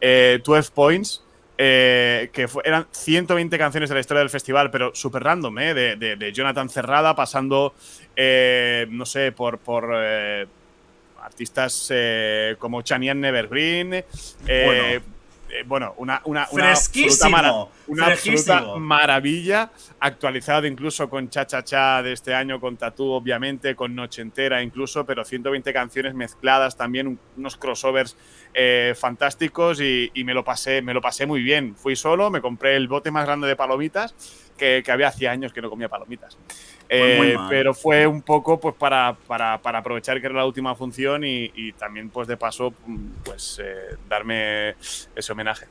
Eh, 0.00 0.40
12 0.44 0.70
Points, 0.72 1.24
eh, 1.58 2.30
que 2.32 2.46
fue- 2.46 2.62
eran 2.64 2.86
120 2.92 3.58
canciones 3.58 3.88
de 3.88 3.94
la 3.94 4.00
historia 4.00 4.20
del 4.20 4.30
festival, 4.30 4.70
pero 4.70 4.94
súper 4.94 5.24
random, 5.24 5.58
¿eh? 5.58 5.74
De, 5.74 5.96
de- 5.96 6.14
de 6.16 6.32
Jonathan 6.32 6.68
Cerrada, 6.68 7.16
pasando, 7.16 7.74
eh, 8.14 8.86
no 8.90 9.04
sé, 9.06 9.32
por, 9.32 9.58
por 9.58 9.90
eh, 9.96 10.46
artistas 11.36 11.88
eh, 11.90 12.56
como 12.58 12.80
Chanian 12.80 13.20
Nevergreen, 13.20 13.92
eh, 13.92 14.02
Bueno. 14.46 14.82
eh, 15.50 15.62
bueno, 15.66 15.94
una, 15.98 16.22
una, 16.24 16.48
una, 16.50 16.70
absoluta, 16.70 17.68
una 17.86 18.06
absoluta, 18.06 18.78
maravilla, 18.78 19.70
actualizado 20.00 20.66
incluso 20.66 21.08
con 21.10 21.28
Cha 21.28 21.46
Cha 21.46 21.62
Cha 21.62 22.02
de 22.02 22.12
este 22.12 22.34
año, 22.34 22.58
con 22.58 22.78
Tatú, 22.78 23.10
obviamente, 23.10 23.76
con 23.76 23.94
Noche 23.94 24.22
Entera 24.22 24.62
incluso, 24.62 25.04
pero 25.04 25.26
120 25.26 25.72
canciones 25.74 26.14
mezcladas 26.14 26.76
también, 26.76 27.18
unos 27.36 27.56
crossovers 27.58 28.16
eh, 28.54 28.94
fantásticos 28.98 29.80
y, 29.82 30.10
me, 30.24 30.32
lo 30.32 30.42
pasé, 30.42 30.80
me 30.80 30.94
lo 30.94 31.02
pasé 31.02 31.26
muy 31.26 31.42
bien. 31.42 31.76
Fui 31.76 31.94
solo, 31.96 32.30
me 32.30 32.40
compré 32.40 32.76
el 32.76 32.88
bote 32.88 33.10
más 33.10 33.26
grande 33.26 33.46
de 33.46 33.56
palomitas, 33.56 34.14
que, 34.56 34.82
que 34.84 34.92
había 34.92 35.08
hacía 35.08 35.30
años 35.30 35.52
que 35.52 35.62
no 35.62 35.70
comía 35.70 35.88
palomitas. 35.88 36.36
Eh, 36.88 37.36
pero 37.48 37.74
fue 37.74 38.06
un 38.06 38.22
poco 38.22 38.60
pues 38.60 38.74
para, 38.76 39.16
para, 39.26 39.60
para, 39.60 39.80
aprovechar 39.80 40.20
que 40.20 40.26
era 40.26 40.36
la 40.36 40.46
última 40.46 40.74
función 40.74 41.24
y, 41.24 41.50
y 41.54 41.72
también 41.72 42.10
pues 42.10 42.28
de 42.28 42.36
paso 42.36 42.72
pues 43.24 43.60
eh, 43.62 43.96
darme 44.08 44.76
ese 45.16 45.32
homenaje. 45.32 45.66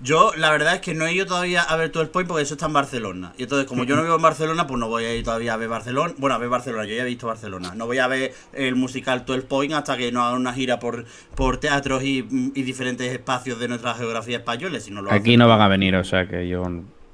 Yo 0.00 0.32
la 0.36 0.50
verdad 0.50 0.74
es 0.74 0.80
que 0.80 0.94
no 0.94 1.06
he 1.06 1.12
ido 1.12 1.26
todavía 1.26 1.62
a 1.62 1.76
ver 1.76 1.90
todo 1.90 2.02
el 2.02 2.08
point 2.08 2.28
porque 2.28 2.42
eso 2.42 2.54
está 2.54 2.66
en 2.66 2.72
Barcelona. 2.72 3.32
Y 3.36 3.44
entonces 3.44 3.66
como 3.66 3.84
yo 3.84 3.96
no 3.96 4.02
vivo 4.04 4.16
en 4.16 4.22
Barcelona, 4.22 4.66
pues 4.66 4.78
no 4.80 4.88
voy 4.88 5.04
a 5.04 5.14
ir 5.14 5.24
todavía 5.24 5.54
a 5.54 5.56
ver 5.56 5.68
Barcelona. 5.68 6.14
Bueno, 6.18 6.34
a 6.34 6.38
ver 6.38 6.48
Barcelona, 6.48 6.84
yo 6.84 6.94
ya 6.94 7.02
he 7.02 7.06
visto 7.06 7.26
Barcelona. 7.26 7.74
No 7.74 7.86
voy 7.86 7.98
a 7.98 8.06
ver 8.06 8.32
el 8.52 8.74
musical 8.74 9.24
todo 9.24 9.36
el 9.36 9.42
point 9.42 9.72
hasta 9.72 9.96
que 9.96 10.10
no 10.12 10.22
haga 10.24 10.36
una 10.36 10.52
gira 10.52 10.78
por, 10.78 11.04
por 11.34 11.58
teatros 11.58 12.02
y, 12.02 12.26
y 12.54 12.62
diferentes 12.62 13.12
espacios 13.12 13.58
de 13.58 13.68
nuestra 13.68 13.94
geografía 13.94 14.38
española. 14.38 14.80
Si 14.80 14.90
no 14.90 15.02
lo 15.02 15.12
Aquí 15.12 15.36
no 15.36 15.48
van 15.48 15.60
a 15.60 15.68
venir, 15.68 15.94
o 15.96 16.04
sea 16.04 16.26
que 16.26 16.48
yo... 16.48 16.64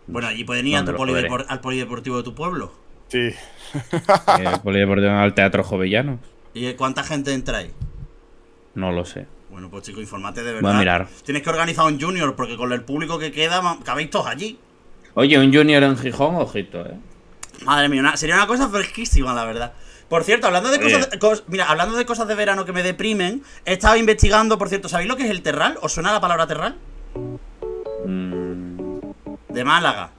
Bueno, 0.06 0.28
allí 0.28 0.44
pueden 0.44 0.66
ir 0.66 0.76
al, 0.76 0.88
al 1.48 1.60
polideportivo 1.60 2.18
de 2.18 2.22
tu 2.22 2.34
pueblo. 2.34 2.72
Sí. 3.08 3.30
Eh, 4.38 5.08
al 5.08 5.34
Teatro 5.34 5.64
Jovellano. 5.64 6.18
¿Y 6.52 6.72
cuánta 6.74 7.02
gente 7.02 7.32
entra 7.32 7.58
ahí? 7.58 7.72
No 8.74 8.92
lo 8.92 9.04
sé. 9.04 9.26
Bueno, 9.50 9.70
pues 9.70 9.84
chico, 9.84 10.00
infórmate 10.00 10.42
de 10.42 10.54
verdad. 10.54 10.78
mirar. 10.78 11.08
Tienes 11.24 11.42
que 11.42 11.50
organizar 11.50 11.84
un 11.86 12.00
junior, 12.00 12.34
porque 12.34 12.56
con 12.56 12.72
el 12.72 12.82
público 12.82 13.18
que 13.18 13.30
queda, 13.30 13.78
cabéis 13.84 14.10
todos 14.10 14.26
allí. 14.26 14.58
Oye, 15.14 15.38
un 15.38 15.52
junior 15.54 15.82
en 15.84 15.96
Gijón, 15.96 16.34
ojito, 16.36 16.84
eh. 16.84 16.96
Madre 17.64 17.88
mía, 17.88 18.16
sería 18.16 18.34
una 18.34 18.48
cosa 18.48 18.68
fresquísima, 18.68 19.32
la 19.32 19.44
verdad. 19.44 19.72
Por 20.08 20.24
cierto, 20.24 20.48
hablando 20.48 20.70
de 20.70 20.80
cosas, 21.18 21.44
mira, 21.46 21.70
hablando 21.70 21.96
de 21.96 22.04
cosas 22.04 22.28
de 22.28 22.34
verano 22.34 22.64
que 22.64 22.72
me 22.72 22.82
deprimen, 22.82 23.42
he 23.64 23.74
estado 23.74 23.96
investigando, 23.96 24.58
por 24.58 24.68
cierto, 24.68 24.88
¿sabéis 24.88 25.08
lo 25.08 25.16
que 25.16 25.24
es 25.24 25.30
el 25.30 25.42
terral? 25.42 25.78
¿Os 25.82 25.92
suena 25.92 26.12
la 26.12 26.20
palabra 26.20 26.46
terral? 26.46 26.76
Mm. 28.04 28.73
De 29.54 29.64
Málaga. 29.64 30.10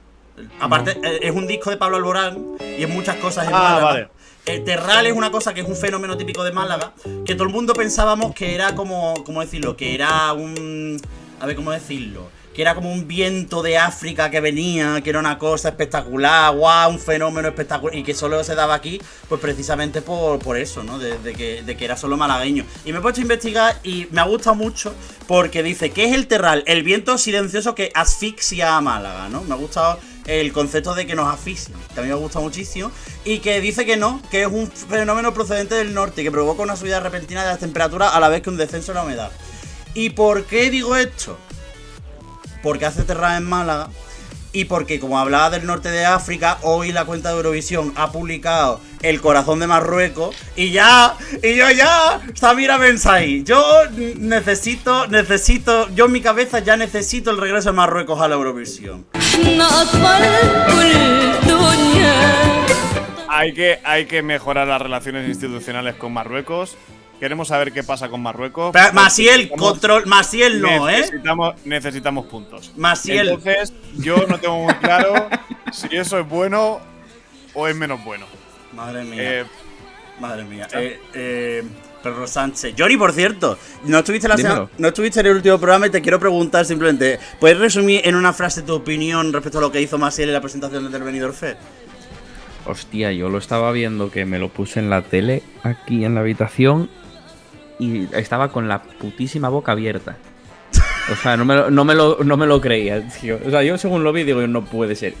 Aparte, 0.60 0.98
eh, 1.02 1.20
es 1.22 1.34
un 1.34 1.46
disco 1.46 1.70
de 1.70 1.76
Pablo 1.76 1.96
Alborán 1.98 2.56
y 2.60 2.82
es 2.82 2.88
muchas 2.88 3.16
cosas 3.16 3.46
en 3.46 3.54
ah, 3.54 3.78
Málaga. 3.80 4.10
El 4.46 4.64
terral 4.64 5.06
es 5.06 5.12
una 5.12 5.30
cosa 5.30 5.52
que 5.52 5.60
es 5.60 5.68
un 5.68 5.76
fenómeno 5.76 6.16
típico 6.16 6.42
de 6.44 6.52
Málaga, 6.52 6.92
que 7.24 7.34
todo 7.34 7.46
el 7.46 7.52
mundo 7.52 7.74
pensábamos 7.74 8.34
que 8.34 8.54
era 8.54 8.74
como, 8.74 9.14
¿cómo 9.24 9.40
decirlo? 9.40 9.76
Que 9.76 9.94
era 9.94 10.32
un... 10.32 11.00
A 11.40 11.46
ver, 11.46 11.56
¿cómo 11.56 11.70
decirlo? 11.70 12.30
Que 12.56 12.62
era 12.62 12.74
como 12.74 12.90
un 12.90 13.06
viento 13.06 13.60
de 13.60 13.76
África 13.76 14.30
que 14.30 14.40
venía, 14.40 15.02
que 15.02 15.10
era 15.10 15.18
una 15.18 15.36
cosa 15.36 15.68
espectacular, 15.68 16.56
guau, 16.56 16.90
un 16.90 16.98
fenómeno 16.98 17.48
espectacular, 17.48 17.94
y 17.94 18.02
que 18.02 18.14
solo 18.14 18.42
se 18.44 18.54
daba 18.54 18.72
aquí, 18.72 18.98
pues 19.28 19.42
precisamente 19.42 20.00
por, 20.00 20.38
por 20.38 20.56
eso, 20.56 20.82
¿no? 20.82 20.98
De, 20.98 21.18
que, 21.34 21.62
de, 21.62 21.76
que, 21.76 21.84
era 21.84 21.98
solo 21.98 22.16
malagueño. 22.16 22.64
Y 22.86 22.92
me 22.92 22.98
he 23.00 23.02
puesto 23.02 23.20
a 23.20 23.22
investigar 23.22 23.78
y 23.84 24.08
me 24.10 24.22
ha 24.22 24.24
gustado 24.24 24.56
mucho 24.56 24.94
porque 25.26 25.62
dice, 25.62 25.90
¿qué 25.90 26.06
es 26.06 26.14
el 26.14 26.28
terral? 26.28 26.64
El 26.66 26.82
viento 26.82 27.18
silencioso 27.18 27.74
que 27.74 27.92
asfixia 27.94 28.78
a 28.78 28.80
Málaga, 28.80 29.28
¿no? 29.28 29.42
Me 29.42 29.52
ha 29.52 29.58
gustado 29.58 29.98
el 30.24 30.50
concepto 30.54 30.94
de 30.94 31.06
que 31.06 31.14
nos 31.14 31.28
asfixian, 31.28 31.78
que 31.92 32.00
a 32.00 32.02
mí 32.04 32.08
me 32.08 32.14
gusta 32.14 32.40
muchísimo, 32.40 32.90
y 33.26 33.40
que 33.40 33.60
dice 33.60 33.84
que 33.84 33.98
no, 33.98 34.22
que 34.30 34.44
es 34.44 34.48
un 34.48 34.66
fenómeno 34.70 35.34
procedente 35.34 35.74
del 35.74 35.92
norte, 35.92 36.22
que 36.22 36.30
provoca 36.30 36.62
una 36.62 36.74
subida 36.74 37.00
repentina 37.00 37.42
de 37.42 37.50
las 37.50 37.58
temperaturas 37.58 38.14
a 38.14 38.18
la 38.18 38.30
vez 38.30 38.40
que 38.40 38.48
un 38.48 38.56
descenso 38.56 38.92
de 38.92 38.94
la 38.94 39.04
humedad. 39.04 39.30
¿Y 39.92 40.10
por 40.10 40.46
qué 40.46 40.70
digo 40.70 40.96
esto? 40.96 41.38
Porque 42.66 42.84
hace 42.84 43.04
terra 43.04 43.36
en 43.36 43.44
Málaga 43.44 43.90
y 44.52 44.64
porque 44.64 44.98
como 44.98 45.20
hablaba 45.20 45.50
del 45.50 45.66
norte 45.66 45.88
de 45.88 46.04
África, 46.04 46.58
hoy 46.62 46.90
la 46.90 47.04
cuenta 47.04 47.28
de 47.28 47.36
Eurovisión 47.36 47.92
ha 47.94 48.10
publicado 48.10 48.80
El 49.02 49.20
corazón 49.20 49.60
de 49.60 49.68
Marruecos 49.68 50.34
y 50.56 50.72
ya, 50.72 51.14
y 51.44 51.54
yo 51.54 51.70
ya, 51.70 52.20
Samira 52.34 52.76
Bensai, 52.76 53.44
yo 53.44 53.62
necesito, 54.16 55.06
necesito, 55.06 55.88
yo 55.94 56.06
en 56.06 56.12
mi 56.12 56.20
cabeza 56.20 56.58
ya 56.58 56.76
necesito 56.76 57.30
el 57.30 57.38
regreso 57.38 57.68
de 57.68 57.76
Marruecos 57.76 58.20
a 58.20 58.26
la 58.26 58.34
Eurovisión. 58.34 59.06
Hay 63.28 63.54
que, 63.54 63.78
hay 63.84 64.06
que 64.06 64.22
mejorar 64.22 64.66
las 64.66 64.82
relaciones 64.82 65.28
institucionales 65.28 65.94
con 65.94 66.12
Marruecos 66.12 66.76
Queremos 67.18 67.48
saber 67.48 67.72
qué 67.72 67.82
pasa 67.82 68.08
con 68.08 68.22
Marruecos. 68.22 68.72
Pero, 68.72 68.92
Masiel, 68.92 69.50
control. 69.50 70.06
Masiel 70.06 70.60
no, 70.60 70.88
¿eh? 70.88 71.04
Necesitamos 71.64 72.26
puntos. 72.26 72.72
Masiel. 72.76 73.28
Entonces, 73.28 73.72
yo 73.96 74.26
no 74.28 74.38
tengo 74.38 74.64
muy 74.64 74.74
claro 74.74 75.28
si 75.72 75.96
eso 75.96 76.18
es 76.18 76.28
bueno 76.28 76.80
o 77.54 77.68
es 77.68 77.74
menos 77.74 78.04
bueno. 78.04 78.26
Madre 78.74 79.04
mía. 79.04 79.40
Eh, 79.40 79.44
Madre 80.20 80.44
mía. 80.44 80.68
Eh, 80.74 81.00
eh, 81.14 81.62
Perro 82.02 82.26
Sánchez. 82.26 82.74
Johnny, 82.78 82.98
por 82.98 83.12
cierto, 83.12 83.58
no 83.84 83.98
estuviste, 83.98 84.28
la 84.28 84.68
no 84.76 84.88
estuviste 84.88 85.20
en 85.20 85.26
el 85.26 85.36
último 85.36 85.58
programa 85.58 85.86
y 85.86 85.90
te 85.90 86.02
quiero 86.02 86.20
preguntar 86.20 86.66
simplemente: 86.66 87.18
¿puedes 87.40 87.58
resumir 87.58 88.02
en 88.04 88.14
una 88.14 88.34
frase 88.34 88.62
tu 88.62 88.74
opinión 88.74 89.32
respecto 89.32 89.58
a 89.58 89.62
lo 89.62 89.72
que 89.72 89.80
hizo 89.80 89.96
Masiel 89.96 90.28
en 90.28 90.34
la 90.34 90.40
presentación 90.42 90.92
del 90.92 91.02
Venidor 91.02 91.32
Fed? 91.32 91.56
Hostia, 92.66 93.12
yo 93.12 93.28
lo 93.28 93.38
estaba 93.38 93.72
viendo 93.72 94.10
que 94.10 94.24
me 94.26 94.38
lo 94.38 94.48
puse 94.50 94.80
en 94.80 94.90
la 94.90 95.02
tele 95.02 95.42
aquí 95.62 96.04
en 96.04 96.14
la 96.14 96.20
habitación 96.20 96.90
y 97.78 98.08
estaba 98.14 98.50
con 98.50 98.68
la 98.68 98.82
putísima 98.82 99.48
boca 99.48 99.72
abierta. 99.72 100.16
O 101.12 101.14
sea, 101.14 101.36
no 101.36 101.44
me, 101.44 101.54
lo, 101.54 101.70
no 101.70 101.84
me, 101.84 101.94
lo, 101.94 102.18
no 102.24 102.36
me 102.36 102.46
lo 102.46 102.60
creía, 102.60 103.06
tío. 103.08 103.38
O 103.46 103.50
sea, 103.50 103.62
yo 103.62 103.78
según 103.78 104.02
lo 104.02 104.12
vi 104.12 104.24
digo, 104.24 104.44
no 104.46 104.64
puede 104.64 104.96
ser. 104.96 105.14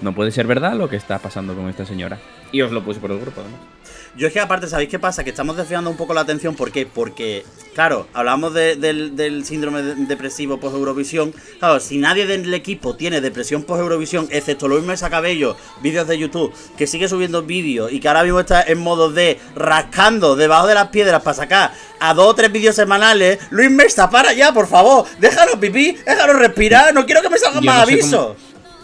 No 0.00 0.14
puede 0.14 0.30
ser 0.30 0.46
verdad 0.46 0.74
lo 0.74 0.88
que 0.88 0.96
está 0.96 1.18
pasando 1.18 1.54
con 1.54 1.68
esta 1.68 1.84
señora. 1.84 2.18
Y 2.52 2.62
os 2.62 2.70
lo 2.70 2.84
puse 2.84 3.00
por 3.00 3.10
el 3.10 3.18
grupo, 3.18 3.40
además. 3.40 3.60
Yo 4.16 4.26
es 4.26 4.32
que 4.32 4.40
aparte, 4.40 4.66
¿sabéis 4.66 4.88
qué 4.88 4.98
pasa? 4.98 5.24
Que 5.24 5.30
estamos 5.30 5.56
desviando 5.56 5.90
un 5.90 5.96
poco 5.96 6.14
la 6.14 6.22
atención. 6.22 6.54
¿Por 6.54 6.72
qué? 6.72 6.86
Porque, 6.86 7.44
claro, 7.74 8.06
hablamos 8.14 8.54
del, 8.54 9.44
síndrome 9.44 9.82
depresivo 9.82 10.58
post-Eurovisión. 10.58 11.32
Claro, 11.58 11.80
si 11.80 11.98
nadie 11.98 12.26
del 12.26 12.52
equipo 12.54 12.96
tiene 12.96 13.20
depresión 13.20 13.62
post-Eurovisión, 13.62 14.28
excepto 14.30 14.68
Luis 14.68 14.84
Mesa 14.84 15.10
Cabello, 15.10 15.56
vídeos 15.82 16.08
de 16.08 16.18
YouTube, 16.18 16.52
que 16.76 16.86
sigue 16.86 17.08
subiendo 17.08 17.42
vídeos 17.42 17.92
y 17.92 18.00
que 18.00 18.08
ahora 18.08 18.24
mismo 18.24 18.40
está 18.40 18.62
en 18.62 18.78
modo 18.78 19.10
de 19.10 19.38
rascando 19.54 20.36
debajo 20.36 20.66
de 20.66 20.74
las 20.74 20.88
piedras 20.88 21.22
para 21.22 21.34
sacar 21.34 21.72
a 22.00 22.14
dos 22.14 22.26
o 22.28 22.34
tres 22.34 22.50
vídeos 22.50 22.74
semanales, 22.74 23.38
Luis 23.50 23.70
Mesa, 23.70 24.10
para 24.10 24.32
ya, 24.32 24.52
por 24.52 24.66
favor, 24.66 25.06
déjanos 25.18 25.56
pipí, 25.56 25.96
déjanos 26.06 26.36
respirar, 26.36 26.94
no 26.94 27.06
quiero 27.06 27.22
que 27.22 27.30
me 27.30 27.38
salgan 27.38 27.64
más 27.64 27.82
avisos. 27.82 28.36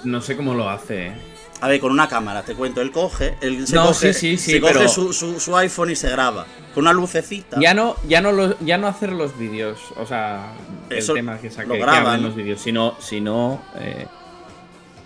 no 0.05 0.21
sé 0.21 0.37
cómo 0.37 0.55
lo 0.55 0.69
hace, 0.69 1.07
¿eh? 1.09 1.34
A 1.65 1.69
ver, 1.69 1.81
con 1.81 1.93
una 1.93 2.07
cámara, 2.07 2.43
te 2.43 2.55
cuento, 2.55 2.83
él 2.83 2.91
coge, 2.91 3.39
él 3.41 3.67
se 3.67 3.75
coge, 3.75 4.13
su, 4.13 5.57
iPhone 5.57 5.91
y 5.91 5.97
se 5.97 6.11
graba. 6.11 6.45
Con 6.75 6.85
una 6.85 6.93
lucecita. 6.93 7.59
Ya 7.59 7.73
no, 7.73 7.97
ya 8.07 8.21
no, 8.21 8.55
ya 8.61 8.77
no 8.77 8.87
hacer 8.87 9.13
los 9.13 9.39
vídeos, 9.39 9.79
o 9.97 10.05
sea, 10.05 10.53
el 10.91 11.07
tema 11.07 11.39
que 11.39 11.51
saque, 11.51 11.71
que 11.71 12.19
los 12.21 12.37
vídeos, 12.37 12.61
sino, 12.61 12.97
sino 13.01 13.63
eh, 13.79 14.07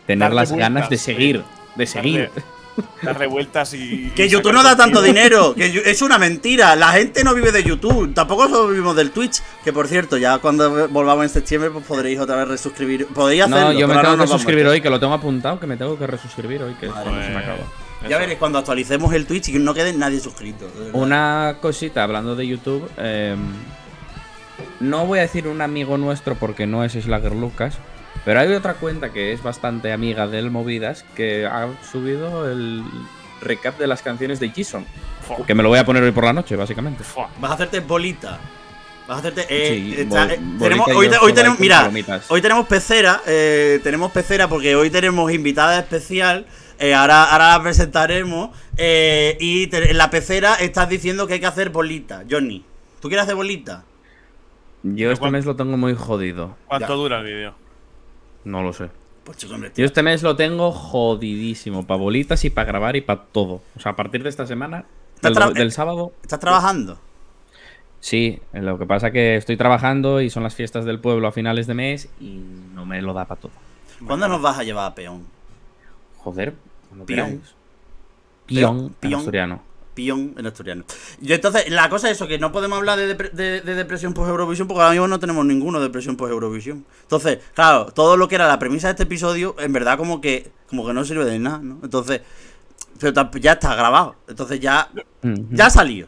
tener 0.05 0.33
las 0.33 0.51
ganas 0.51 0.91
de 0.91 0.99
seguir, 0.99 1.45
de 1.77 1.87
seguir 1.87 2.31
dar 3.03 3.19
revueltas 3.19 3.75
y. 3.75 4.13
Que 4.15 4.29
YouTube 4.29 4.53
no 4.53 4.63
da 4.63 4.77
tanto 4.77 5.03
dinero, 5.03 5.55
que 5.55 5.83
es 5.85 6.03
una 6.03 6.19
mentira. 6.19 6.77
La 6.77 6.93
gente 6.93 7.25
no 7.25 7.35
vive 7.35 7.53
de 7.53 7.63
YouTube, 7.63 8.15
tampoco 8.15 8.49
solo 8.49 8.69
vivimos 8.69 8.97
del 8.97 9.11
Twitch. 9.11 9.43
Que 9.65 9.73
por 9.73 9.89
cierto, 9.89 10.17
ya 10.17 10.39
cuando 10.39 10.89
volvamos 10.89 11.25
en 11.25 11.31
septiembre, 11.31 11.71
pues 11.71 11.85
podréis 11.85 12.19
otra 12.19 12.37
vez 12.37 12.49
resuscribir. 12.49 13.07
Podéis 13.07 13.43
hacerlo. 13.43 13.73
No, 13.73 13.73
yo 13.73 13.89
me 13.89 13.95
tengo 13.95 14.17
que 14.17 14.23
resuscribir 14.23 14.67
hoy, 14.67 14.81
que 14.81 14.91
lo 14.91 15.01
tengo 15.01 15.15
apuntado, 15.15 15.61
que 15.61 15.67
me 15.67 15.77
tengo 15.77 15.99
que 15.99 16.07
resuscribir 16.07 16.63
hoy, 16.63 16.75
que 16.75 16.87
se 16.87 17.11
me 17.11 17.37
acaba. 17.37 17.59
Ya 18.09 18.19
veréis 18.19 18.39
cuando 18.39 18.59
actualicemos 18.59 19.13
el 19.13 19.27
Twitch 19.27 19.49
y 19.49 19.53
que 19.53 19.59
no 19.59 19.75
quede 19.75 19.93
nadie 19.93 20.21
suscrito. 20.21 20.71
Una 20.93 21.57
cosita, 21.61 22.05
hablando 22.05 22.37
de 22.37 22.47
YouTube. 22.47 22.89
Em, 22.97 23.39
no 24.81 25.07
voy 25.07 25.19
a 25.19 25.23
decir 25.23 25.49
un 25.49 25.61
amigo 25.61 25.99
nuestro 25.99 26.37
porque 26.37 26.67
no 26.67 26.85
es 26.85 26.93
Slagger 26.93 27.35
Lucas. 27.35 27.79
Pero 28.25 28.41
hay 28.41 28.53
otra 28.53 28.75
cuenta 28.75 29.11
que 29.11 29.33
es 29.33 29.43
bastante 29.43 29.93
amiga 29.93 30.27
del 30.27 30.51
Movidas 30.51 31.05
que 31.15 31.47
ha 31.47 31.69
subido 31.91 32.51
el 32.51 32.83
recap 33.41 33.79
de 33.79 33.87
las 33.87 34.03
canciones 34.03 34.41
de 34.41 34.51
Jason. 34.51 34.85
Que 35.47 35.55
me 35.55 35.63
lo 35.63 35.69
voy 35.69 35.79
a 35.79 35.85
poner 35.85 36.03
hoy 36.03 36.13
por 36.13 36.25
la 36.25 36.33
noche, 36.33 36.57
básicamente. 36.57 37.05
Vas 37.41 37.51
a 37.51 37.55
hacerte 37.55 37.81
bolita. 37.81 38.39
Vas 39.07 39.17
a 39.17 39.21
hacerte. 39.21 39.43
Eh, 39.49 40.03
eh, 40.03 40.09
tenemos, 40.59 40.89
hoy, 40.89 41.33
tenemos. 41.33 41.59
Mira, 41.59 41.91
hoy 42.29 42.43
tenemos 42.43 42.67
pecera. 42.67 43.23
Eh, 43.27 43.81
tenemos 43.83 44.13
pecera 44.13 44.49
porque 44.49 44.75
hoy 44.77 44.91
tenemos 44.91 45.31
invitada 45.33 45.79
especial. 45.79 46.47
ahora, 46.95 47.25
ahora 47.25 47.57
la 47.57 47.63
presentaremos. 47.63 48.51
y 48.79 49.69
en 49.75 49.99
la 49.99 50.11
pecera 50.11 50.55
estás 50.55 50.89
diciendo 50.89 51.27
que 51.27 51.35
hay 51.35 51.41
que 51.41 51.47
hacer 51.47 51.71
bolita. 51.71 52.25
Johnny, 52.29 52.65
¿tú 53.01 53.09
quieres 53.09 53.25
hacer 53.25 53.37
bolita? 53.37 53.85
Yo 54.83 55.11
este 55.11 55.31
mes 55.31 55.45
lo 55.45 55.57
tengo 55.57 55.77
muy 55.77 55.95
jodido. 55.95 56.57
¿Cuánto 56.67 56.97
dura 56.97 57.19
el 57.19 57.25
vídeo? 57.25 57.68
No 58.49 58.63
lo 58.63 58.73
sé. 58.73 58.89
Pues 59.25 59.37
Yo 59.37 59.85
este 59.85 60.03
mes 60.03 60.23
lo 60.23 60.35
tengo 60.35 60.73
jodidísimo. 60.73 61.87
Para 61.87 62.01
bolitas 62.01 62.47
y 62.47 62.51
para 62.51 62.67
grabar 62.67 62.97
y 62.97 63.03
para 63.03 63.25
todo. 63.25 63.61
O 63.77 63.81
sea, 63.81 63.93
a 63.93 63.97
partir 63.97 64.23
de 64.23 64.31
esta 64.31 64.47
semana, 64.47 64.87
del, 65.21 65.71
sábado. 65.71 66.13
¿Estás 66.23 66.41
trabajando? 66.41 66.99
Sí, 68.01 68.41
lo 68.55 68.79
que 68.79 68.87
pasa 68.87 69.11
que 69.11 69.37
estoy 69.37 69.59
trabajando 69.59 70.23
y 70.23 70.31
son 70.31 70.45
las 70.45 70.55
fiestas 70.55 70.87
del 70.87 70.99
pueblo 70.99 71.29
a 71.29 71.33
finales 71.33 71.67
de 71.67 71.75
mes 71.75 72.09
y 72.21 72.41
no 72.73 72.87
me 72.87 73.03
lo 73.03 73.13
da 73.13 73.27
para 73.27 73.39
todo. 73.39 73.53
¿Cuándo 74.07 74.29
nos 74.29 74.41
vas 74.41 74.59
a 74.59 74.65
llevar 74.65 74.93
a 74.93 74.95
peón? 74.95 75.27
Joder, 76.17 76.55
cuando 76.89 77.05
Pion. 77.05 77.43
Pion, 78.47 78.79
en 78.79 78.95
Pion. 78.95 79.15
asturiano. 79.15 79.63
Pion 79.99 80.33
en 80.39 80.47
asturiano. 80.47 80.85
Y 81.21 81.33
entonces, 81.33 81.69
la 81.71 81.91
cosa 81.91 82.09
es 82.09 82.17
eso, 82.17 82.29
que 82.29 82.39
no 82.39 82.53
podemos 82.53 82.79
hablar 82.79 82.97
de, 83.01 83.19
depre- 83.19 83.33
de- 83.33 83.61
de 83.63 83.75
depresión 83.75 84.15
post-Eurovisión 84.15 84.69
porque 84.69 84.83
ahora 84.83 84.93
mismo 84.93 85.09
no 85.09 85.19
tenemos 85.19 85.45
ninguno 85.45 85.81
de 85.81 85.87
depresión 85.87 86.17
post-Eurovisión. 86.17 86.87
Entonces, 87.03 87.41
claro, 87.55 87.87
todo 87.87 88.17
lo 88.17 88.29
que 88.29 88.37
era 88.37 88.47
la 88.47 88.61
premisa 88.61 88.87
de 88.87 88.93
este 88.93 89.03
episodio, 89.03 89.57
en 89.59 89.73
verdad 89.73 89.99
como 89.99 90.21
que 90.21 90.53
como 90.71 90.87
que 90.87 90.93
no 90.95 91.05
sirve 91.05 91.25
de 91.25 91.41
nada, 91.41 91.59
¿no? 91.59 91.81
Entonces, 91.83 92.21
pero 93.01 93.29
ya 93.41 93.53
está 93.55 93.75
grabado. 93.75 94.15
Entonces 94.29 94.61
ya, 94.61 94.89
ya 95.51 95.67
ha 95.67 95.71
salido. 95.71 96.07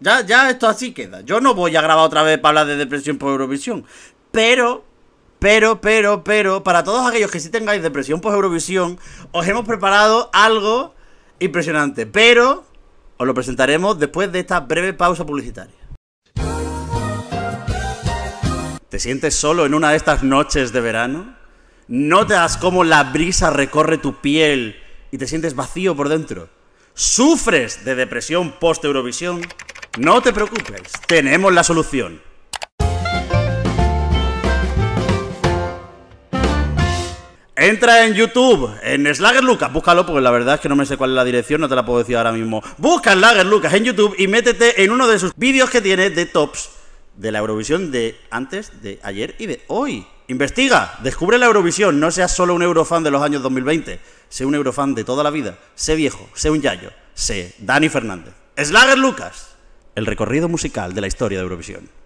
Ya, 0.00 0.20
ya 0.26 0.50
esto 0.50 0.66
así 0.68 0.92
queda. 0.92 1.22
Yo 1.22 1.40
no 1.40 1.54
voy 1.54 1.74
a 1.76 1.80
grabar 1.80 2.04
otra 2.04 2.22
vez 2.22 2.38
para 2.38 2.60
hablar 2.60 2.66
de 2.66 2.76
depresión 2.76 3.16
post-Eurovisión. 3.16 3.84
Pero, 4.32 4.84
pero, 5.38 5.80
pero, 5.80 6.24
pero, 6.24 6.62
para 6.64 6.82
todos 6.84 7.08
aquellos 7.08 7.30
que 7.30 7.38
sí 7.40 7.48
tengáis 7.50 7.82
depresión 7.82 8.20
post-Eurovisión, 8.20 8.98
os 9.30 9.46
hemos 9.46 9.64
preparado 9.64 10.28
algo 10.32 10.94
impresionante. 11.38 12.06
Pero 12.06 12.64
os 13.16 13.26
lo 13.26 13.34
presentaremos 13.34 13.98
después 13.98 14.30
de 14.32 14.40
esta 14.40 14.60
breve 14.60 14.92
pausa 14.92 15.24
publicitaria. 15.24 15.76
¿Te 18.88 18.98
sientes 18.98 19.34
solo 19.34 19.64
en 19.64 19.74
una 19.74 19.90
de 19.90 19.96
estas 19.96 20.22
noches 20.22 20.72
de 20.72 20.80
verano? 20.80 21.34
¿Notas 21.88 22.56
cómo 22.56 22.84
la 22.84 23.04
brisa 23.04 23.50
recorre 23.50 23.98
tu 23.98 24.20
piel 24.20 24.76
y 25.10 25.18
te 25.18 25.26
sientes 25.26 25.54
vacío 25.54 25.96
por 25.96 26.08
dentro? 26.08 26.50
¿Sufres 26.94 27.84
de 27.84 27.94
depresión 27.94 28.52
post-Eurovisión? 28.60 29.40
No 29.98 30.20
te 30.20 30.32
preocupes, 30.32 30.92
tenemos 31.06 31.52
la 31.52 31.64
solución. 31.64 32.20
Entra 37.62 38.04
en 38.04 38.14
YouTube, 38.14 38.68
en 38.82 39.14
Slagger 39.14 39.44
Lucas, 39.44 39.72
búscalo 39.72 40.04
porque 40.04 40.20
la 40.20 40.32
verdad 40.32 40.56
es 40.56 40.60
que 40.60 40.68
no 40.68 40.74
me 40.74 40.84
sé 40.84 40.96
cuál 40.96 41.10
es 41.10 41.14
la 41.14 41.22
dirección, 41.22 41.60
no 41.60 41.68
te 41.68 41.76
la 41.76 41.86
puedo 41.86 42.00
decir 42.00 42.16
ahora 42.16 42.32
mismo. 42.32 42.60
Busca 42.76 43.12
Slagger 43.12 43.46
Lucas 43.46 43.72
en 43.74 43.84
YouTube 43.84 44.16
y 44.18 44.26
métete 44.26 44.82
en 44.82 44.90
uno 44.90 45.06
de 45.06 45.20
sus 45.20 45.32
vídeos 45.36 45.70
que 45.70 45.80
tiene 45.80 46.10
de 46.10 46.26
tops 46.26 46.70
de 47.16 47.30
la 47.30 47.38
Eurovisión 47.38 47.92
de 47.92 48.18
antes, 48.32 48.82
de 48.82 48.98
ayer 49.04 49.36
y 49.38 49.46
de 49.46 49.62
hoy. 49.68 50.04
Investiga, 50.26 50.98
descubre 51.04 51.38
la 51.38 51.46
Eurovisión, 51.46 52.00
no 52.00 52.10
seas 52.10 52.34
solo 52.34 52.52
un 52.52 52.64
eurofan 52.64 53.04
de 53.04 53.12
los 53.12 53.22
años 53.22 53.44
2020, 53.44 54.00
sé 54.28 54.44
un 54.44 54.56
eurofan 54.56 54.96
de 54.96 55.04
toda 55.04 55.22
la 55.22 55.30
vida, 55.30 55.56
sé 55.76 55.94
viejo, 55.94 56.28
sé 56.34 56.50
un 56.50 56.62
yayo, 56.62 56.90
sé 57.14 57.54
Dani 57.58 57.88
Fernández. 57.88 58.34
Slagger 58.56 58.98
Lucas, 58.98 59.54
el 59.94 60.06
recorrido 60.06 60.48
musical 60.48 60.94
de 60.94 61.00
la 61.00 61.06
historia 61.06 61.38
de 61.38 61.44
Eurovisión. 61.44 62.01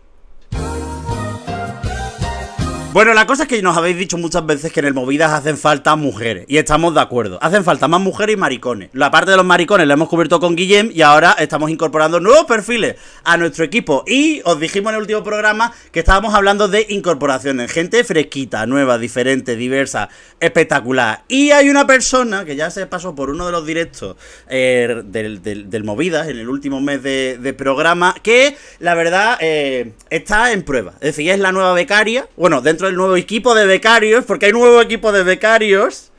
Bueno, 2.97 3.13
la 3.13 3.27
cosa 3.27 3.43
es 3.43 3.49
que 3.51 3.61
nos 3.61 3.77
habéis 3.77 3.99
dicho 3.99 4.17
muchas 4.17 4.47
veces 4.47 4.73
que 4.73 4.81
en 4.81 4.87
el 4.87 4.95
Movidas 4.95 5.31
hacen 5.31 5.59
falta 5.59 5.97
mujeres. 5.97 6.47
Y 6.49 6.57
estamos 6.57 6.95
de 6.95 7.03
acuerdo. 7.03 7.39
Hacen 7.43 7.63
falta 7.63 7.89
más 7.89 8.01
mujeres 8.01 8.37
y 8.37 8.39
maricones. 8.39 8.89
La 8.95 9.11
parte 9.11 9.33
de 9.33 9.37
los 9.37 9.45
maricones 9.45 9.87
la 9.87 9.93
hemos 9.93 10.09
cubierto 10.09 10.41
con 10.41 10.57
Guillem 10.57 10.91
y 10.95 11.03
ahora 11.03 11.37
estamos 11.39 11.71
incorporando 11.71 12.21
nuevos 12.21 12.47
perfiles 12.47 12.97
a 13.23 13.37
nuestro 13.37 13.67
equipo. 13.67 14.03
Y 14.07 14.41
os 14.47 14.59
dijimos 14.59 14.93
en 14.93 14.95
el 14.95 15.03
último 15.03 15.23
programa 15.23 15.75
que 15.93 15.99
estábamos 15.99 16.35
hablando 16.35 16.69
de 16.69 16.87
incorporaciones. 16.89 17.71
Gente 17.71 18.03
fresquita, 18.03 18.65
nueva, 18.65 18.97
diferente, 18.97 19.57
diversa, 19.57 20.09
espectacular. 20.41 21.23
Y 21.29 21.51
hay 21.51 21.69
una 21.69 21.87
persona 21.87 22.47
que 22.47 22.57
ya 22.57 22.71
se 22.71 22.87
pasó 22.87 23.15
por 23.15 23.29
uno 23.29 23.45
de 23.45 23.53
los 23.53 23.67
directos 23.67 24.17
eh, 24.49 25.03
del, 25.05 25.85
Movidas 25.85 26.29
en 26.29 26.39
el 26.39 26.49
último 26.49 26.81
mes 26.81 27.03
de, 27.03 27.37
de 27.39 27.53
programa 27.53 28.15
que 28.23 28.57
la 28.79 28.95
verdad 28.95 29.37
eh, 29.43 29.93
está 30.09 30.53
en 30.53 30.63
prueba. 30.63 30.93
Es 30.95 31.15
decir, 31.15 31.31
es 31.31 31.39
la 31.39 31.53
nueva 31.53 31.75
becaria. 31.75 32.27
Bueno, 32.39 32.63
dentro 32.63 32.86
del 32.87 32.97
nuevo 32.97 33.17
equipo 33.17 33.55
de 33.55 33.67
becarios, 33.67 34.25
porque 34.25 34.47
hay 34.47 34.53
nuevo 34.53 34.81
equipo 34.81 35.13
de 35.13 35.23
becarios. 35.23 36.13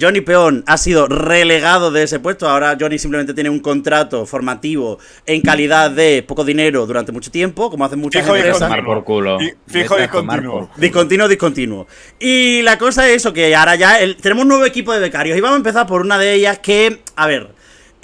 Johnny 0.00 0.22
Peón 0.22 0.64
ha 0.66 0.76
sido 0.76 1.06
relegado 1.06 1.92
de 1.92 2.02
ese 2.02 2.18
puesto. 2.18 2.48
Ahora 2.48 2.76
Johnny 2.80 2.98
simplemente 2.98 3.32
tiene 3.32 3.48
un 3.48 3.60
contrato 3.60 4.26
formativo 4.26 4.98
en 5.24 5.40
calidad 5.40 5.88
de 5.92 6.24
poco 6.26 6.44
dinero 6.44 6.84
durante 6.84 7.12
mucho 7.12 7.30
tiempo, 7.30 7.70
como 7.70 7.84
hacen 7.84 8.00
muchas 8.00 8.22
Fijo 8.24 8.34
y 8.36 8.40
empresas. 8.40 8.72
Por 8.84 9.04
culo. 9.04 9.40
Y- 9.40 9.54
fijo 9.70 9.94
Vete 9.94 10.02
y 10.02 10.06
a 10.06 10.10
tomar 10.10 10.38
continuo. 10.38 10.58
por 10.58 10.68
culo. 10.70 10.80
Discontinuo, 10.80 11.28
discontinuo. 11.28 11.86
Y 12.18 12.62
la 12.62 12.76
cosa 12.76 13.08
es 13.08 13.16
eso, 13.18 13.32
que 13.32 13.54
ahora 13.54 13.76
ya 13.76 14.00
el- 14.00 14.16
tenemos 14.16 14.42
un 14.42 14.48
nuevo 14.48 14.64
equipo 14.64 14.92
de 14.92 14.98
becarios. 14.98 15.38
Y 15.38 15.40
vamos 15.40 15.54
a 15.54 15.58
empezar 15.58 15.86
por 15.86 16.00
una 16.00 16.18
de 16.18 16.32
ellas 16.34 16.58
que, 16.58 16.98
a 17.14 17.28
ver, 17.28 17.50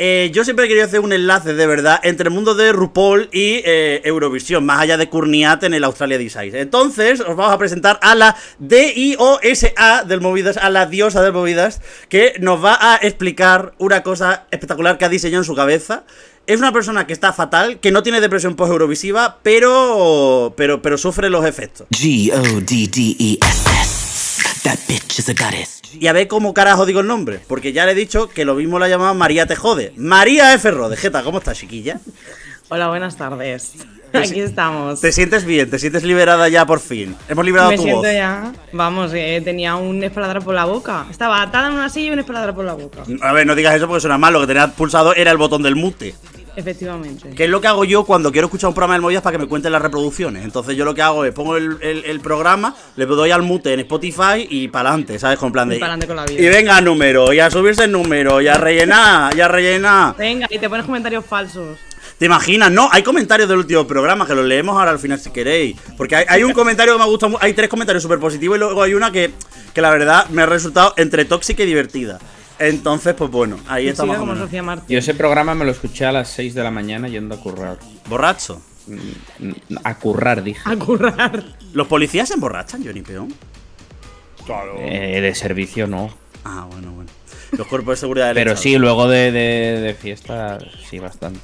eh, 0.03 0.31
yo 0.33 0.45
siempre 0.45 0.65
he 0.65 0.69
querido 0.69 0.87
hacer 0.87 1.01
un 1.01 1.13
enlace 1.13 1.53
de 1.53 1.67
verdad 1.67 2.01
entre 2.03 2.29
el 2.29 2.35
mundo 2.35 2.55
de 2.55 2.73
RuPaul 2.73 3.29
y 3.33 3.61
eh, 3.67 4.01
Eurovisión, 4.05 4.65
más 4.65 4.81
allá 4.81 4.97
de 4.97 5.11
Courniat 5.11 5.63
en 5.65 5.75
el 5.75 5.85
Australia 5.85 6.17
Design. 6.17 6.57
Entonces, 6.57 7.21
os 7.21 7.37
vamos 7.37 7.53
a 7.53 7.59
presentar 7.59 7.99
a 8.01 8.15
la 8.15 8.35
D-I-O-S-A 8.59 10.05
del 10.05 10.23
Movidas, 10.23 10.57
a 10.57 10.71
la 10.71 10.87
diosa 10.87 11.21
del 11.21 11.35
Movidas, 11.35 11.83
que 12.09 12.33
nos 12.41 12.65
va 12.65 12.79
a 12.81 12.97
explicar 12.97 13.75
una 13.77 14.03
cosa 14.03 14.47
espectacular 14.51 14.97
que 14.97 15.05
ha 15.05 15.11
diseñado 15.11 15.43
en 15.43 15.47
su 15.47 15.55
cabeza. 15.55 16.05
Es 16.47 16.59
una 16.59 16.73
persona 16.73 17.07
que 17.07 17.13
está 17.13 17.35
fatal, 17.35 17.79
que 17.79 17.91
no 17.91 18.03
tiene 18.03 18.23
depresión 18.23 18.57
post-eurovisiva, 18.57 19.41
pero, 19.43 20.55
pero, 20.57 20.81
pero 20.81 20.97
sufre 20.97 21.29
los 21.29 21.45
efectos. 21.45 21.87
G 21.91 22.33
O 22.33 22.61
D 22.63 22.89
D 22.89 23.17
E 23.19 23.39
S 23.39 23.69
S. 23.83 24.63
That 24.65 24.79
bitch 24.89 25.19
is 25.19 25.29
a 25.29 25.35
goddess. 25.35 25.80
Y 25.99 26.07
a 26.07 26.13
ver 26.13 26.29
cómo 26.29 26.55
carajo 26.55 26.87
digo 26.87 27.01
el 27.01 27.07
nombre, 27.07 27.41
porque 27.49 27.73
ya 27.73 27.85
le 27.87 27.93
he 27.93 27.95
dicho 27.95 28.29
que 28.29 28.45
lo 28.45 28.55
mismo 28.55 28.79
la 28.79 28.89
llamaba 28.89 29.15
María 29.15 29.47
Te 29.47 29.57
Jode. 29.57 29.93
María 29.97 30.55
F. 30.55 30.71
Rode. 30.71 30.97
Jeta, 30.97 31.23
¿cómo 31.23 31.39
estás, 31.39 31.59
chiquilla? 31.59 32.01
Hola, 32.69 32.89
buenas 32.89 33.17
tardes. 33.17 33.73
Aquí 34.13 34.41
estamos. 34.41 35.01
¿Te 35.01 35.13
sientes 35.13 35.45
bien? 35.45 35.71
¿Te 35.71 35.79
sientes 35.79 36.03
liberada 36.05 36.49
ya 36.49 36.67
por 36.67 36.81
fin? 36.81 37.17
Hemos 37.29 37.45
liberado 37.45 37.71
Me 37.71 37.77
tu 37.77 37.83
siento 37.83 38.03
voz. 38.03 38.13
ya. 38.13 38.53
Vamos, 38.73 39.13
eh, 39.15 39.41
tenía 39.45 39.77
un 39.77 40.03
esparadrapo 40.03 40.47
por 40.47 40.55
la 40.55 40.65
boca. 40.65 41.07
Estaba 41.11 41.43
atada 41.43 41.69
en 41.69 41.75
una 41.75 41.89
silla 41.89 42.09
y 42.09 42.11
un 42.13 42.19
esparadrapo 42.21 42.57
por 42.57 42.65
la 42.65 42.75
boca. 42.75 43.03
A 43.23 43.33
ver, 43.33 43.47
no 43.47 43.55
digas 43.55 43.75
eso 43.75 43.87
porque 43.87 44.01
suena 44.01 44.19
mal. 44.19 44.33
Lo 44.33 44.41
que 44.41 44.47
tenía 44.49 44.69
pulsado 44.69 45.15
era 45.15 45.31
el 45.31 45.37
botón 45.37 45.63
del 45.63 45.77
mute. 45.77 46.15
Efectivamente. 46.57 47.31
Que 47.31 47.45
es 47.45 47.51
lo 47.51 47.61
que 47.61 47.69
hago 47.69 47.85
yo 47.85 48.05
cuando 48.05 48.33
quiero 48.33 48.47
escuchar 48.47 48.69
un 48.69 48.75
programa 48.75 48.95
del 48.95 49.03
Movidas 49.03 49.23
para 49.23 49.37
que 49.37 49.43
me 49.43 49.49
cuenten 49.49 49.73
las 49.73 49.83
reproducciones. 49.83 50.45
Entonces 50.45 50.77
yo 50.77 50.85
lo 50.85 50.95
que 50.95 51.03
hago 51.03 51.25
es 51.25 51.33
pongo 51.33 51.57
el, 51.57 51.77
el- 51.81 52.05
el 52.05 52.21
programa, 52.21 52.75
le 52.97 53.07
doy 53.07 53.31
al 53.31 53.43
mute 53.43 53.73
en 53.73 53.81
Spotify 53.81 54.47
y 54.49 54.69
para 54.69 54.91
adelante, 54.91 55.19
¿sabes? 55.19 55.39
Con 55.39 55.53
plan 55.53 55.69
de. 55.69 55.77
Y 55.77 55.81
con 56.07 56.17
la 56.17 56.25
vida. 56.25 56.41
Y 56.43 56.49
venga 56.49 56.81
número, 56.81 57.33
y 57.33 57.41
a 57.41 57.51
subirse 57.51 57.85
el 57.85 57.93
número, 57.93 58.41
y 58.41 58.49
a 58.49 58.55
rellenar, 58.55 59.37
y 59.37 59.41
a 59.41 59.49
rellenar. 59.49 60.17
Venga, 60.17 60.47
y 60.51 60.59
te 60.59 60.69
pones 60.69 60.87
comentarios 60.87 61.25
falsos. 61.25 61.79
¿Te 62.19 62.27
imaginas? 62.27 62.71
No, 62.71 62.89
hay 62.93 63.03
comentarios 63.03 63.49
del 63.49 63.59
último 63.59 63.87
programa 63.87 64.27
que 64.27 64.35
los 64.35 64.45
leemos 64.45 64.77
ahora 64.77 64.91
al 64.91 64.99
final 64.99 65.19
si 65.19 65.31
queréis. 65.31 65.77
Porque 65.97 66.17
hay, 66.17 66.25
hay 66.29 66.43
un 66.43 66.53
comentario 66.53 66.93
que 66.93 66.99
me 66.99 67.05
ha 67.05 67.07
gustado, 67.09 67.39
hay 67.41 67.55
tres 67.55 67.71
comentarios 67.71 68.03
súper 68.03 68.19
positivos 68.19 68.57
y 68.57 68.61
luego 68.61 68.83
hay 68.83 68.93
una 68.93 69.11
que, 69.11 69.31
que 69.73 69.81
la 69.81 69.91
verdad 69.91 70.27
me 70.29 70.43
ha 70.43 70.47
resultado 70.47 70.93
entre 70.99 71.25
tóxica 71.25 71.63
y 71.63 71.67
divertida. 71.67 72.19
Entonces, 72.61 73.15
pues 73.15 73.31
bueno, 73.31 73.59
ahí 73.67 73.89
o 73.89 73.95
como. 73.97 74.37
Sofía 74.37 74.63
Martín. 74.63 74.87
Yo 74.89 74.99
ese 74.99 75.15
programa 75.15 75.55
me 75.55 75.65
lo 75.65 75.71
escuché 75.73 76.05
a 76.05 76.13
las 76.13 76.29
6 76.31 76.55
de 76.55 76.63
la 76.63 76.71
mañana 76.71 77.09
yendo 77.09 77.35
a 77.35 77.39
currar. 77.41 77.79
Borracho. 78.09 78.61
Mm, 78.87 79.53
A 79.85 79.95
currar, 79.99 80.43
dije. 80.43 80.61
A 80.65 80.77
currar. 80.77 81.43
¿Los 81.73 81.87
policías 81.87 82.29
se 82.29 82.35
emborrachan, 82.35 82.85
Johnny 82.85 83.03
Peón? 83.03 83.33
Claro. 84.47 84.75
Eh, 84.79 85.21
de 85.21 85.35
servicio 85.35 85.87
no. 85.87 86.11
Ah, 86.45 86.67
bueno, 86.71 86.93
bueno. 86.93 87.11
Los 87.53 87.67
cuerpos 87.67 87.93
de 87.93 88.01
seguridad 88.01 88.27
del 88.29 88.35
Pero 88.35 88.53
Estado. 88.53 88.63
sí, 88.63 88.79
luego 88.79 89.09
de, 89.09 89.33
de- 89.33 89.81
de 89.81 89.95
fiesta, 89.95 90.59
sí, 90.89 90.99
bastante. 90.99 91.41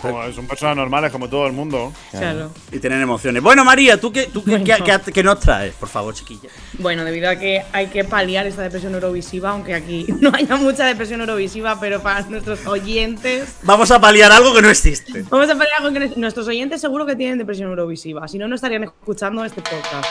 Pues 0.00 0.12
como 0.12 0.32
son 0.32 0.46
personas 0.46 0.76
normales 0.76 1.10
como 1.12 1.28
todo 1.28 1.46
el 1.46 1.52
mundo. 1.52 1.92
Claro. 2.10 2.50
Y 2.72 2.78
tienen 2.78 3.00
emociones. 3.02 3.42
Bueno, 3.42 3.64
María, 3.64 4.00
¿tú 4.00 4.12
qué, 4.12 4.24
tú 4.32 4.42
qué, 4.44 4.50
Bueno. 4.58 4.64
qué- 4.64 4.82
qué- 5.04 5.12
qué 5.12 5.22
nos 5.22 5.40
traes? 5.40 5.74
Por 5.74 5.88
favor, 5.88 6.14
chiquilla. 6.14 6.48
Bueno, 6.78 7.04
debido 7.04 7.28
a 7.30 7.36
que 7.36 7.62
hay 7.72 7.86
que 7.88 8.04
paliar 8.04 8.46
esta 8.46 8.62
depresión 8.62 8.94
eurovisiva, 8.94 9.50
aunque 9.50 9.74
aquí 9.74 10.06
no 10.20 10.30
haya 10.34 10.56
mucha 10.56 10.86
depresión 10.86 11.20
eurovisiva, 11.20 11.78
pero 11.80 12.00
para 12.02 12.22
nuestros 12.22 12.66
oyentes. 12.66 13.56
Vamos 13.62 13.90
a 13.90 14.00
paliar 14.00 14.32
algo 14.32 14.54
que 14.54 14.62
no 14.62 14.68
existe. 14.70 15.24
Vamos 15.30 15.48
a 15.50 15.56
paliar 15.56 15.82
con 15.82 15.94
que 15.94 16.12
nuestros 16.16 16.46
oyentes 16.48 16.80
seguro 16.80 17.06
que 17.06 17.16
tienen 17.16 17.38
depresión 17.38 17.68
eurovisiva. 17.70 18.26
Si 18.28 18.38
no, 18.38 18.48
no 18.48 18.54
estarían 18.54 18.84
escuchando 18.84 19.44
este 19.44 19.60
podcast. 19.62 20.06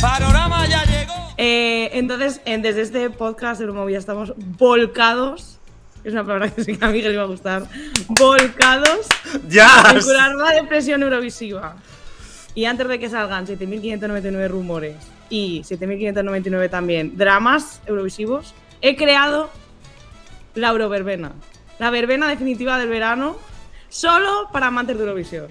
Panorama 0.00 0.66
ya 0.68 0.84
llegó. 0.84 1.14
Eh, 1.36 1.90
entonces, 1.94 2.40
en- 2.44 2.62
desde 2.62 2.82
este 2.82 3.10
podcast 3.10 3.58
de 3.58 3.66
Euromovia 3.66 3.98
estamos 3.98 4.34
volcados. 4.58 5.58
Es 6.04 6.12
una 6.12 6.22
palabra 6.22 6.50
que 6.50 6.62
sí 6.62 6.76
que 6.76 6.84
a 6.84 6.88
Miguel 6.88 7.08
le 7.08 7.14
iba 7.14 7.22
a 7.22 7.26
gustar. 7.26 7.66
Volcados 8.08 9.06
¡Ya! 9.48 9.84
en 9.90 10.00
curar 10.00 10.34
la 10.34 10.50
depresión 10.52 11.02
eurovisiva. 11.02 11.76
Y 12.54 12.66
antes 12.66 12.86
de 12.86 12.98
que 12.98 13.08
salgan 13.08 13.46
7.599 13.46 14.48
rumores 14.48 14.96
y 15.30 15.62
7.599 15.62 16.70
también 16.70 17.16
dramas 17.16 17.80
eurovisivos, 17.86 18.54
he 18.80 18.96
creado 18.96 19.50
la 20.54 20.68
Euroverbena. 20.68 21.32
La 21.78 21.90
verbena 21.90 22.28
definitiva 22.28 22.78
del 22.78 22.88
verano, 22.88 23.36
solo 23.88 24.48
para 24.52 24.68
amantes 24.68 24.96
de 24.96 25.02
Eurovisión. 25.02 25.48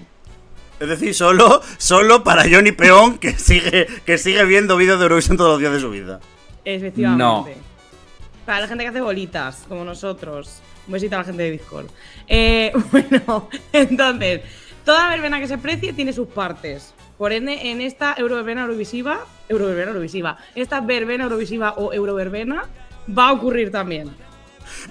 Es 0.80 0.88
decir, 0.88 1.14
solo, 1.14 1.60
solo 1.78 2.24
para 2.24 2.44
Johnny 2.50 2.72
Peón, 2.72 3.18
que 3.18 3.32
sigue, 3.32 3.86
que 4.06 4.18
sigue 4.18 4.44
viendo 4.44 4.76
vídeos 4.76 4.98
de 4.98 5.04
Eurovisión 5.04 5.36
todos 5.36 5.50
los 5.50 5.60
días 5.60 5.72
de 5.72 5.80
su 5.80 5.90
vida. 5.90 6.20
Efectivamente. 6.64 7.56
Para 8.46 8.60
la 8.60 8.68
gente 8.68 8.84
que 8.84 8.88
hace 8.90 9.00
bolitas, 9.00 9.64
como 9.68 9.84
nosotros. 9.84 10.60
Un 10.86 10.92
besito 10.92 11.14
a 11.16 11.18
la 11.20 11.24
gente 11.24 11.42
de 11.42 11.50
Discord. 11.52 11.86
Eh, 12.28 12.72
bueno, 12.92 13.48
entonces, 13.72 14.42
toda 14.84 15.08
verbena 15.08 15.40
que 15.40 15.48
se 15.48 15.56
precie 15.58 15.92
tiene 15.94 16.12
sus 16.12 16.28
partes. 16.28 16.92
Por 17.16 17.32
ende, 17.32 17.70
en 17.70 17.80
esta 17.80 18.14
Euroverbena 18.18 18.62
Eurovisiva, 18.62 19.20
Euroverbena 19.48 19.88
Eurovisiva, 19.92 20.36
esta 20.54 20.80
verbena 20.80 21.24
Eurovisiva 21.24 21.72
o 21.76 21.92
Euroverbena 21.92 22.64
va 23.16 23.28
a 23.28 23.32
ocurrir 23.32 23.70
también. 23.70 24.10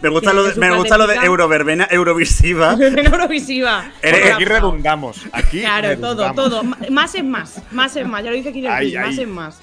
Me 0.01 0.09
gusta, 0.09 0.33
lo 0.33 0.43
de, 0.43 0.53
su 0.53 0.59
me 0.59 0.75
gusta 0.75 0.97
lo 0.97 1.03
de 1.03 1.07
partecita. 1.15 1.25
Euroverbena 1.25 1.87
Eurovisiva. 1.91 2.75
Verbena 2.77 3.09
Eurovisiva. 3.09 3.91
Aquí 4.01 4.45
redundamos. 4.45 5.21
Aquí 5.31 5.59
Claro, 5.61 5.97
todo, 5.99 6.23
redundamos. 6.27 6.35
todo. 6.35 6.91
Más 6.91 7.15
es 7.15 7.23
más. 7.23 7.61
Más 7.71 7.95
es 7.95 8.07
más. 8.07 8.23
Ya 8.23 8.29
lo 8.31 8.35
dice 8.37 8.49
aquí 8.49 8.65
Ahí, 8.65 8.93
más 8.95 9.05
ahí. 9.09 9.19
es 9.21 9.27
más. 9.27 9.59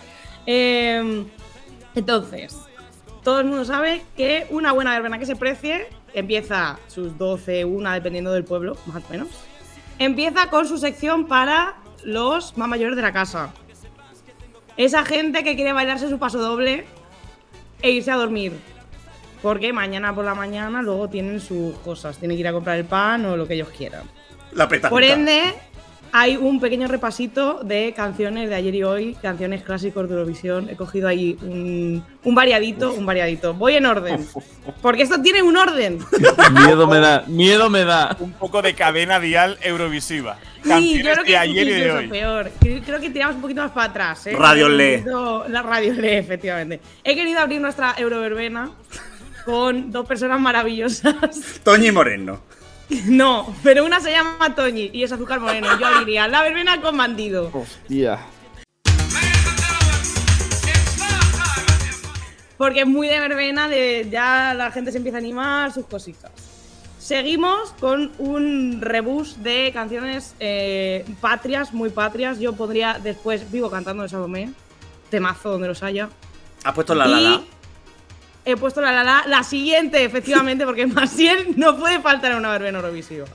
Eh, 0.46 1.24
entonces, 1.94 2.56
todo 3.22 3.40
el 3.40 3.46
mundo 3.46 3.64
sabe 3.64 4.02
que 4.16 4.46
una 4.50 4.72
buena 4.72 4.92
verbena 4.92 5.18
que 5.18 5.26
se 5.26 5.36
precie 5.36 5.88
empieza 6.14 6.78
sus 6.88 7.16
12, 7.18 7.64
una, 7.64 7.94
dependiendo 7.94 8.32
del 8.32 8.44
pueblo, 8.44 8.76
más 8.86 9.04
o 9.04 9.12
menos. 9.12 9.28
Empieza 9.98 10.48
con 10.48 10.66
su 10.66 10.78
sección 10.78 11.26
para 11.26 11.76
los 12.04 12.56
más 12.56 12.68
mayores 12.68 12.96
de 12.96 13.02
la 13.02 13.12
casa. 13.12 13.52
Esa 14.76 15.04
gente 15.04 15.44
que 15.44 15.56
quiere 15.56 15.72
bailarse 15.72 16.08
su 16.08 16.18
paso 16.18 16.38
doble 16.38 16.86
e 17.82 17.90
irse 17.90 18.10
a 18.10 18.16
dormir. 18.16 18.52
Porque 19.42 19.72
mañana 19.72 20.14
por 20.14 20.24
la 20.24 20.34
mañana 20.34 20.82
luego 20.82 21.08
tienen 21.08 21.40
sus 21.40 21.74
cosas. 21.78 22.18
Tienen 22.18 22.36
que 22.36 22.40
ir 22.40 22.48
a 22.48 22.52
comprar 22.52 22.78
el 22.78 22.84
pan 22.84 23.24
o 23.26 23.36
lo 23.36 23.46
que 23.46 23.54
ellos 23.54 23.68
quieran. 23.76 24.04
La 24.52 24.68
peta. 24.68 24.90
Por 24.90 25.02
ende, 25.02 25.54
hay 26.12 26.36
un 26.36 26.60
pequeño 26.60 26.88
repasito 26.88 27.60
de 27.62 27.92
canciones 27.94 28.48
de 28.48 28.54
ayer 28.54 28.74
y 28.74 28.82
hoy, 28.82 29.14
canciones 29.22 29.62
clásicos 29.62 30.08
de 30.08 30.14
Eurovisión. 30.14 30.68
He 30.68 30.76
cogido 30.76 31.08
ahí 31.08 31.36
un, 31.42 32.04
un 32.24 32.34
variadito, 32.34 32.92
un 32.92 33.06
variadito. 33.06 33.54
Voy 33.54 33.74
en 33.76 33.86
orden. 33.86 34.26
Porque 34.82 35.02
esto 35.02 35.20
tiene 35.22 35.42
un 35.42 35.56
orden. 35.56 35.98
Miedo 36.66 36.86
me 36.86 36.98
da, 36.98 37.24
miedo 37.26 37.70
me 37.70 37.84
da. 37.84 38.16
Un 38.20 38.32
poco 38.32 38.60
de 38.62 38.74
cadena 38.74 39.20
dial 39.20 39.58
Eurovisiva. 39.62 40.38
Sí, 40.62 40.68
Canciones 40.68 41.04
yo 41.04 41.12
creo 41.12 41.24
que 41.24 41.30
de 41.32 41.36
ayer 41.38 41.68
y 41.68 41.72
de 41.72 41.90
hoy. 41.92 42.08
peor. 42.08 42.50
Creo 42.60 43.00
que 43.00 43.10
tiramos 43.10 43.36
un 43.36 43.42
poquito 43.42 43.62
más 43.62 43.70
para 43.70 43.90
atrás. 43.90 44.26
¿eh? 44.26 44.34
Radio 44.36 44.66
He 44.66 44.70
Le. 44.70 44.96
querido- 45.04 45.44
La 45.48 45.62
radio 45.62 45.92
Le, 45.94 46.18
efectivamente. 46.18 46.80
He 47.04 47.14
querido 47.14 47.40
abrir 47.40 47.60
nuestra 47.60 47.94
Euroverbena 47.96 48.70
con 49.44 49.90
dos 49.90 50.06
personas 50.06 50.38
maravillosas. 50.40 51.14
Toñi 51.64 51.90
Moreno. 51.92 52.40
No, 53.06 53.54
pero 53.62 53.84
una 53.84 54.00
se 54.00 54.10
llama 54.10 54.54
Toñi 54.54 54.90
y 54.92 55.02
es 55.02 55.12
Azúcar 55.12 55.40
Moreno. 55.40 55.68
Yo 55.78 55.86
abriría 55.86 56.28
la 56.28 56.42
verbena 56.42 56.80
con 56.80 56.96
bandido. 56.96 57.50
Hostia. 57.52 58.20
Porque 62.56 62.80
es 62.80 62.86
muy 62.86 63.08
de 63.08 63.20
verbena, 63.20 63.68
de 63.68 64.06
ya 64.10 64.52
la 64.54 64.70
gente 64.70 64.92
se 64.92 64.98
empieza 64.98 65.16
a 65.16 65.20
animar, 65.20 65.72
sus 65.72 65.86
cositas. 65.86 66.30
Seguimos 66.98 67.72
con 67.80 68.12
un 68.18 68.80
rebus 68.82 69.42
de 69.42 69.70
canciones 69.72 70.34
eh, 70.38 71.06
patrias, 71.22 71.72
muy 71.72 71.88
patrias. 71.88 72.38
Yo 72.38 72.52
pondría 72.52 73.00
después 73.02 73.50
Vivo 73.50 73.70
cantando 73.70 74.02
de 74.02 74.10
Salomé, 74.10 74.52
temazo 75.08 75.52
donde 75.52 75.68
los 75.68 75.82
haya. 75.82 76.10
Has 76.62 76.74
puesto 76.74 76.94
la 76.94 77.06
la 77.06 77.20
la. 77.20 77.40
Y 78.44 78.50
he 78.52 78.56
puesto 78.56 78.80
la 78.80 78.92
la 78.92 79.04
la, 79.04 79.24
la 79.26 79.42
siguiente, 79.42 80.04
efectivamente, 80.04 80.64
porque 80.64 80.86
Maciel 80.88 81.54
no 81.56 81.76
puede 81.78 82.00
faltar 82.00 82.32
en 82.32 82.38
una 82.38 82.50
verbena 82.50 82.78
Eurovisiva. 82.78 83.26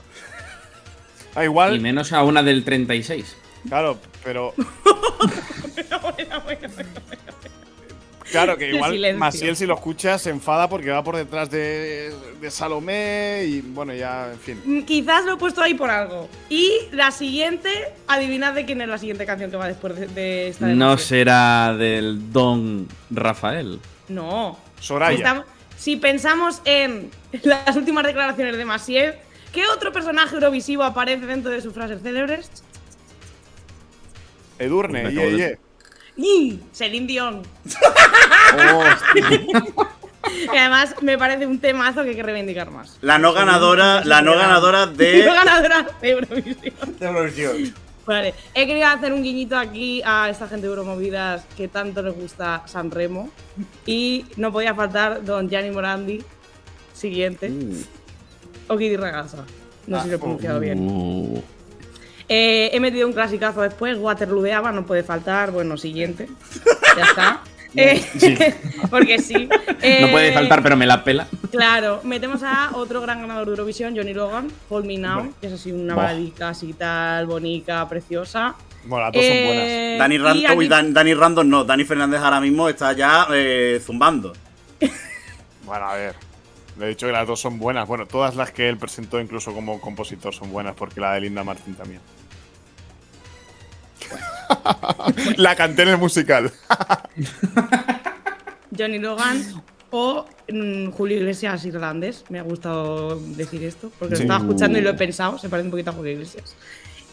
Ah, 1.34 1.42
Y 1.42 1.46
igual, 1.46 1.80
menos 1.80 2.12
a 2.12 2.22
una 2.24 2.42
del 2.42 2.64
36. 2.64 3.36
claro, 3.68 3.98
pero. 4.24 4.54
Claro, 8.30 8.56
que 8.58 8.70
igual. 8.72 9.14
Maciel, 9.16 9.54
si 9.56 9.66
lo 9.66 9.74
escucha, 9.74 10.18
se 10.18 10.30
enfada 10.30 10.68
porque 10.68 10.90
va 10.90 11.02
por 11.04 11.14
detrás 11.16 11.48
de, 11.48 12.12
de 12.40 12.50
Salomé 12.50 13.44
y 13.46 13.60
bueno, 13.60 13.94
ya, 13.94 14.32
en 14.32 14.38
fin. 14.40 14.60
Mm, 14.64 14.82
Quizás 14.82 15.24
lo 15.24 15.34
he 15.34 15.36
puesto 15.36 15.62
ahí 15.62 15.74
por 15.74 15.90
algo. 15.90 16.28
Y 16.48 16.72
la 16.90 17.12
siguiente, 17.12 17.70
adivinad 18.08 18.52
de 18.54 18.64
quién 18.64 18.80
es 18.80 18.88
la 18.88 18.98
siguiente 18.98 19.26
canción 19.26 19.48
que 19.52 19.56
va 19.56 19.68
después 19.68 19.94
de, 19.94 20.08
de 20.08 20.48
esta. 20.48 20.66
de 20.66 20.74
No 20.74 20.90
Maciel. 20.90 21.06
será 21.08 21.74
del 21.78 22.32
Don 22.32 22.88
Rafael. 23.10 23.78
No. 24.08 24.58
Soraya. 24.80 25.16
Estamos- 25.16 25.44
si 25.76 25.96
pensamos 25.96 26.62
en 26.64 27.10
las 27.42 27.76
últimas 27.76 28.04
declaraciones 28.04 28.56
de 28.56 28.64
Massieu, 28.64 29.12
¿qué 29.52 29.66
otro 29.66 29.92
personaje 29.92 30.34
eurovisivo 30.34 30.82
aparece 30.84 31.26
dentro 31.26 31.50
de 31.50 31.60
sus 31.60 31.74
frases 31.74 32.02
célebres? 32.02 32.50
Edurne, 34.58 35.12
ye. 35.12 35.58
¡Y! 36.16 36.60
Celine 36.72 37.06
Dion. 37.06 37.42
Que 40.50 40.58
además 40.58 40.94
me 41.02 41.18
parece 41.18 41.46
un 41.46 41.58
temazo 41.58 42.02
que 42.04 42.10
hay 42.10 42.16
que 42.16 42.22
reivindicar 42.22 42.70
más. 42.70 42.96
La 43.02 43.18
no 43.18 43.32
ganadora, 43.34 44.02
la 44.04 44.22
no 44.22 44.34
ganadora 44.34 44.86
No 44.86 44.92
de. 44.92 45.22
ganadora 45.22 45.86
de 46.00 46.08
Eurovisión. 46.10 46.74
de 46.98 47.06
Eurovisión. 47.06 47.74
Vale, 48.06 48.34
he 48.54 48.66
querido 48.66 48.86
hacer 48.86 49.12
un 49.12 49.22
guiñito 49.22 49.56
aquí 49.56 50.00
a 50.04 50.30
esta 50.30 50.46
gente 50.46 50.66
de 50.66 50.72
Euromovidas 50.72 51.44
que 51.56 51.66
tanto 51.68 52.02
les 52.02 52.14
gusta 52.14 52.62
San 52.66 52.90
Remo. 52.90 53.30
Y 53.84 54.26
no 54.36 54.52
podía 54.52 54.74
faltar 54.74 55.24
Don 55.24 55.48
Gianni 55.50 55.70
Morandi, 55.72 56.22
siguiente. 56.94 57.50
O 58.68 58.76
Kitty 58.76 58.96
Ragazza. 58.96 59.44
No 59.86 59.98
sé 59.98 60.04
si 60.04 60.10
lo 60.10 60.16
he 60.16 60.18
pronunciado 60.18 60.60
bien. 60.60 60.78
Uh, 60.88 61.42
Eh, 62.28 62.70
he 62.72 62.80
metido 62.80 63.06
un 63.06 63.12
clasicazo 63.12 63.62
después, 63.62 63.96
Waterloo 63.98 64.42
de 64.42 64.52
Ava, 64.52 64.72
no 64.72 64.84
puede 64.84 65.04
faltar. 65.04 65.52
Bueno, 65.52 65.76
siguiente. 65.76 66.28
Ya 66.96 67.04
está. 67.04 67.42
Eh, 67.76 68.04
porque 68.90 69.18
sí. 69.18 69.34
no 69.46 69.56
Eh, 69.82 70.08
puede 70.10 70.32
faltar, 70.32 70.62
pero 70.62 70.76
me 70.76 70.86
la 70.86 71.04
pela. 71.04 71.26
Claro, 71.50 72.00
metemos 72.04 72.42
a 72.42 72.70
otro 72.74 73.00
gran 73.00 73.20
ganador 73.22 73.46
de 73.46 73.50
Eurovisión, 73.52 73.96
Johnny 73.96 74.14
Logan, 74.14 74.48
Hold 74.68 74.86
Me 74.86 74.98
Now, 74.98 75.32
que 75.40 75.46
es 75.48 75.52
así 75.52 75.72
una 75.72 75.94
Buah. 75.94 76.04
baladita 76.06 76.48
así 76.50 76.72
tal, 76.72 77.26
bonica, 77.26 77.88
preciosa. 77.88 78.54
Bueno, 78.84 79.04
las 79.06 79.12
dos 79.14 79.24
son 79.24 79.36
buenas. 79.46 79.64
Eh, 79.66 79.96
Dani, 79.98 80.14
y 80.14 80.18
Ran- 80.18 80.46
aquí- 80.46 80.56
uy, 80.56 80.68
Dan- 80.68 80.92
Dani 80.94 81.14
Random 81.14 81.48
no. 81.48 81.64
Dani 81.64 81.84
Fernández 81.84 82.20
ahora 82.20 82.40
mismo 82.40 82.68
está 82.68 82.92
ya 82.92 83.26
eh, 83.32 83.80
zumbando. 83.84 84.32
Bueno, 85.64 85.84
a 85.88 85.94
ver. 85.96 86.14
Le 86.78 86.84
he 86.86 86.88
dicho 86.90 87.06
que 87.06 87.12
las 87.12 87.26
dos 87.26 87.40
son 87.40 87.58
buenas. 87.58 87.88
Bueno, 87.88 88.06
todas 88.06 88.36
las 88.36 88.52
que 88.52 88.68
él 88.68 88.76
presentó, 88.76 89.18
incluso 89.20 89.52
como 89.52 89.80
compositor, 89.80 90.32
son 90.34 90.52
buenas, 90.52 90.74
porque 90.76 91.00
la 91.00 91.14
de 91.14 91.22
Linda 91.22 91.42
Martin 91.42 91.74
también. 91.74 92.00
la 95.36 95.56
canté 95.56 95.82
en 95.82 95.88
el 95.88 95.98
musical. 95.98 96.52
Johnny 98.76 98.98
Logan 98.98 99.42
o 99.90 100.26
mm, 100.50 100.90
Julio 100.90 101.18
Iglesias 101.18 101.64
irlandés. 101.64 102.24
Me 102.28 102.38
ha 102.38 102.42
gustado 102.42 103.18
decir 103.18 103.62
esto, 103.64 103.90
porque 103.98 104.16
lo 104.16 104.20
estaba 104.20 104.40
escuchando 104.40 104.78
y 104.78 104.82
lo 104.82 104.90
he 104.90 104.94
pensado. 104.94 105.38
Se 105.38 105.48
parece 105.48 105.66
un 105.66 105.70
poquito 105.70 105.90
a 105.90 105.94
Julio 105.94 106.12
Iglesias. 106.12 106.54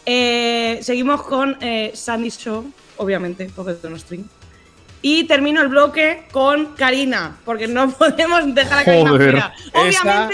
Eh, 0.06 0.80
seguimos 0.82 1.22
con 1.22 1.56
eh, 1.60 1.92
Sandy 1.94 2.30
Show, 2.30 2.70
obviamente, 2.98 3.50
porque 3.54 3.72
es 3.72 4.00
string. 4.02 4.24
Y 5.00 5.24
termino 5.24 5.62
el 5.62 5.68
bloque 5.68 6.24
con 6.32 6.74
Karina, 6.74 7.36
porque 7.44 7.68
no 7.68 7.90
podemos 7.90 8.54
dejar 8.54 8.80
a 8.80 8.84
Karina 8.84 9.10
Joder. 9.10 9.30
fuera. 9.30 9.54
Esa- 9.88 10.28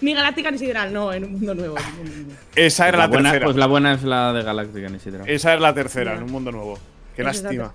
Mi 0.00 0.12
galáctica 0.14 0.50
ni 0.50 0.58
sideral, 0.58 0.92
no, 0.92 1.12
en 1.12 1.24
un 1.24 1.32
mundo 1.32 1.54
nuevo. 1.54 1.76
en 1.78 1.84
un 1.84 1.96
mundo 1.98 2.12
nuevo. 2.26 2.40
Esa 2.56 2.88
era 2.88 2.98
la, 2.98 3.06
buena, 3.06 3.30
tercera. 3.30 3.44
pues 3.46 3.56
la 3.56 3.66
buena 3.66 3.92
es 3.94 4.02
la 4.02 4.32
de 4.32 4.42
Galáctica, 4.42 4.88
ni 4.88 4.98
siquiera. 4.98 5.24
Esa 5.26 5.54
es 5.54 5.60
la 5.60 5.72
tercera, 5.72 6.14
en 6.16 6.22
un 6.24 6.32
mundo 6.32 6.50
nuevo. 6.52 6.78
Qué 7.16 7.22
Esa 7.22 7.30
la 7.30 7.42
lástima. 7.42 7.72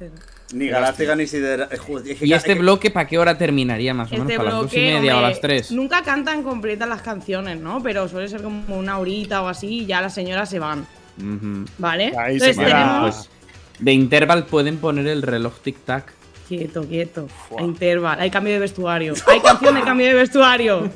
Ni 0.53 0.67
Galáctica 0.67 1.15
ni 1.15 1.27
Sidera. 1.27 1.69
joder, 1.77 2.11
es 2.11 2.19
que- 2.19 2.25
¿Y 2.25 2.33
este 2.33 2.51
es 2.51 2.55
que- 2.55 2.61
bloque 2.61 2.91
para 2.91 3.07
qué 3.07 3.17
hora 3.17 3.37
terminaría 3.37 3.93
más 3.93 4.09
o 4.09 4.11
menos? 4.11 4.27
Este 4.27 4.37
¿Para 4.37 4.49
las 4.49 4.59
dos 4.61 4.73
y 4.73 4.77
media 4.77 5.13
o 5.13 5.17
hombre, 5.17 5.29
las 5.31 5.41
tres? 5.41 5.71
Nunca 5.71 6.01
cantan 6.03 6.43
completas 6.43 6.89
las 6.89 7.01
canciones, 7.01 7.59
¿no? 7.59 7.81
Pero 7.81 8.07
suele 8.09 8.27
ser 8.27 8.41
como 8.41 8.77
una 8.77 8.97
horita 8.99 9.41
o 9.41 9.47
así 9.47 9.79
y 9.81 9.85
ya 9.85 10.01
las 10.01 10.13
señoras 10.13 10.49
se 10.49 10.59
van, 10.59 10.85
Ujú. 11.17 11.65
¿vale? 11.77 12.13
Ahí 12.17 12.39
se 12.39 12.49
Entonces 12.49 12.57
queda- 12.57 12.83
tenemos... 12.83 13.15
Pues 13.15 13.29
de 13.79 13.93
interval 13.93 14.45
pueden 14.45 14.77
poner 14.77 15.07
el 15.07 15.21
reloj 15.21 15.53
tic-tac. 15.63 16.03
Quieto, 16.49 16.83
quieto. 16.83 17.27
Fua. 17.27 17.59
Hay 17.61 17.65
interval, 17.67 18.19
hay 18.19 18.31
cambio 18.31 18.53
de 18.53 18.59
vestuario. 18.59 19.13
Hay 19.27 19.39
canción 19.39 19.75
de 19.75 19.81
cambio 19.81 20.07
de 20.07 20.13
vestuario. 20.15 20.89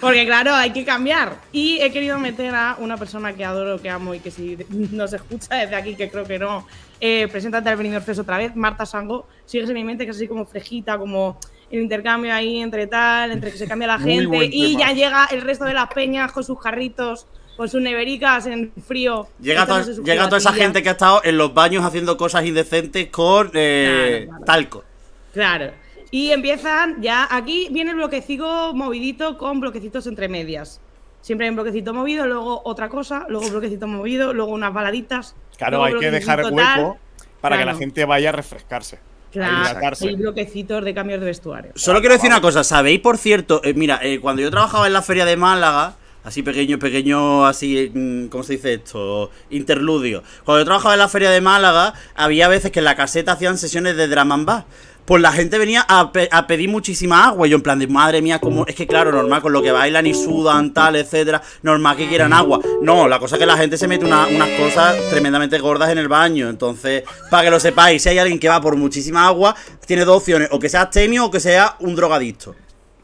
Porque 0.00 0.26
claro, 0.26 0.52
hay 0.56 0.70
que 0.70 0.84
cambiar. 0.84 1.36
Y 1.52 1.78
he 1.80 1.92
querido 1.92 2.18
meter 2.18 2.52
a 2.52 2.76
una 2.80 2.96
persona 2.96 3.32
que 3.32 3.44
adoro, 3.44 3.80
que 3.80 3.88
amo 3.88 4.12
y 4.12 4.18
que 4.18 4.32
si 4.32 4.58
nos 4.90 5.12
escucha 5.12 5.54
desde 5.54 5.76
aquí, 5.76 5.94
que 5.94 6.10
creo 6.10 6.24
que 6.24 6.40
no, 6.40 6.66
eh, 7.00 7.28
preséntate 7.30 7.68
al 7.68 7.76
Benidorm 7.76 8.04
Fest 8.04 8.18
otra 8.18 8.38
vez. 8.38 8.56
Marta 8.56 8.84
Sango, 8.84 9.28
sigues 9.44 9.68
en 9.68 9.76
mi 9.76 9.84
mente, 9.84 10.04
que 10.04 10.10
es 10.10 10.16
así 10.16 10.26
como 10.26 10.44
frejita, 10.44 10.98
como 10.98 11.38
el 11.70 11.82
intercambio 11.82 12.34
ahí 12.34 12.58
entre 12.58 12.88
tal, 12.88 13.30
entre 13.30 13.52
que 13.52 13.58
se 13.58 13.68
cambia 13.68 13.86
la 13.86 14.00
gente. 14.00 14.48
Y 14.50 14.76
ya 14.76 14.90
llega 14.90 15.28
el 15.30 15.42
resto 15.42 15.64
de 15.64 15.74
las 15.74 15.86
peñas 15.94 16.32
con 16.32 16.42
sus 16.42 16.60
carritos, 16.60 17.28
con 17.56 17.68
sus 17.68 17.80
nevericas 17.80 18.46
en 18.46 18.72
frío. 18.86 19.28
Llega, 19.40 19.66
toda, 19.66 19.82
llega 19.82 20.24
toda 20.26 20.38
esa 20.38 20.52
gente 20.52 20.82
que 20.82 20.88
ha 20.90 20.92
estado 20.92 21.20
en 21.24 21.38
los 21.38 21.54
baños 21.54 21.84
haciendo 21.84 22.16
cosas 22.16 22.44
indecentes 22.44 23.08
con 23.08 23.50
eh, 23.54 24.24
Claro, 24.24 24.26
claro. 24.28 24.44
talco. 24.44 24.84
Claro. 25.32 25.72
Y 26.10 26.30
empiezan 26.30 27.00
ya. 27.02 27.26
Aquí 27.30 27.68
viene 27.70 27.90
el 27.90 27.96
bloquecito 27.96 28.72
movidito 28.74 29.38
con 29.38 29.60
bloquecitos 29.60 30.06
entre 30.06 30.28
medias. 30.28 30.80
Siempre 31.20 31.46
hay 31.46 31.50
un 31.50 31.56
bloquecito 31.56 31.92
movido, 31.92 32.26
luego 32.26 32.62
otra 32.64 32.88
cosa, 32.88 33.26
luego 33.28 33.46
un 33.46 33.52
bloquecito 33.52 33.88
movido, 33.88 34.32
luego 34.32 34.52
unas 34.52 34.72
baladitas. 34.72 35.34
Claro, 35.58 35.82
hay 35.82 35.98
que 35.98 36.10
dejar 36.10 36.42
tal. 36.42 36.52
hueco 36.52 36.98
para 37.40 37.58
que 37.58 37.64
la 37.64 37.74
gente 37.74 38.04
vaya 38.04 38.28
a 38.28 38.32
refrescarse. 38.32 38.98
Claro, 39.32 39.90
hay 40.00 40.14
bloquecitos 40.14 40.84
de 40.84 40.94
cambios 40.94 41.20
de 41.20 41.26
vestuario. 41.26 41.72
Solo 41.74 42.00
quiero 42.00 42.14
decir 42.14 42.30
una 42.30 42.40
cosa, 42.40 42.64
¿sabéis, 42.64 43.00
por 43.00 43.18
cierto? 43.18 43.60
eh, 43.64 43.74
mira, 43.74 43.98
eh, 44.02 44.20
cuando 44.20 44.40
yo 44.40 44.50
trabajaba 44.50 44.86
en 44.86 44.92
la 44.92 45.02
feria 45.02 45.24
de 45.26 45.36
Málaga, 45.36 45.96
así 46.26 46.42
pequeño, 46.42 46.78
pequeño, 46.78 47.46
así, 47.46 47.90
mm, 47.94 48.26
¿cómo 48.26 48.42
se 48.42 48.54
dice 48.54 48.74
esto? 48.74 49.30
Interludio. 49.50 50.24
Cuando 50.44 50.60
yo 50.60 50.64
trabajaba 50.64 50.94
en 50.94 50.98
la 51.00 51.08
feria 51.08 51.30
de 51.30 51.40
Málaga, 51.40 51.94
había 52.16 52.48
veces 52.48 52.72
que 52.72 52.80
en 52.80 52.84
la 52.84 52.96
caseta 52.96 53.32
hacían 53.32 53.56
sesiones 53.56 53.96
de 53.96 54.08
bass. 54.08 54.64
Pues 55.04 55.22
la 55.22 55.30
gente 55.30 55.56
venía 55.56 55.86
a, 55.88 56.10
pe- 56.10 56.28
a 56.32 56.48
pedir 56.48 56.68
muchísima 56.68 57.26
agua. 57.26 57.46
Y 57.46 57.50
yo 57.50 57.56
en 57.56 57.62
plan 57.62 57.78
de, 57.78 57.86
madre 57.86 58.20
mía, 58.20 58.40
como 58.40 58.66
Es 58.66 58.74
que 58.74 58.88
claro, 58.88 59.12
normal, 59.12 59.40
con 59.40 59.52
lo 59.52 59.62
que 59.62 59.70
bailan 59.70 60.04
y 60.08 60.14
sudan, 60.14 60.74
tal, 60.74 60.96
etcétera, 60.96 61.40
normal 61.62 61.96
que 61.96 62.08
quieran 62.08 62.32
agua. 62.32 62.58
No, 62.82 63.06
la 63.06 63.20
cosa 63.20 63.36
es 63.36 63.40
que 63.40 63.46
la 63.46 63.56
gente 63.56 63.78
se 63.78 63.86
mete 63.86 64.04
una- 64.04 64.26
unas 64.26 64.48
cosas 64.58 64.96
tremendamente 65.08 65.60
gordas 65.60 65.90
en 65.90 65.98
el 65.98 66.08
baño. 66.08 66.48
Entonces, 66.48 67.04
para 67.30 67.44
que 67.44 67.50
lo 67.52 67.60
sepáis, 67.60 68.02
si 68.02 68.08
hay 68.08 68.18
alguien 68.18 68.40
que 68.40 68.48
va 68.48 68.60
por 68.60 68.74
muchísima 68.74 69.28
agua, 69.28 69.54
tiene 69.86 70.04
dos 70.04 70.16
opciones, 70.16 70.48
o 70.50 70.58
que 70.58 70.68
sea 70.68 70.82
astemio 70.82 71.26
o 71.26 71.30
que 71.30 71.38
sea 71.38 71.76
un 71.78 71.94
drogadicto. 71.94 72.56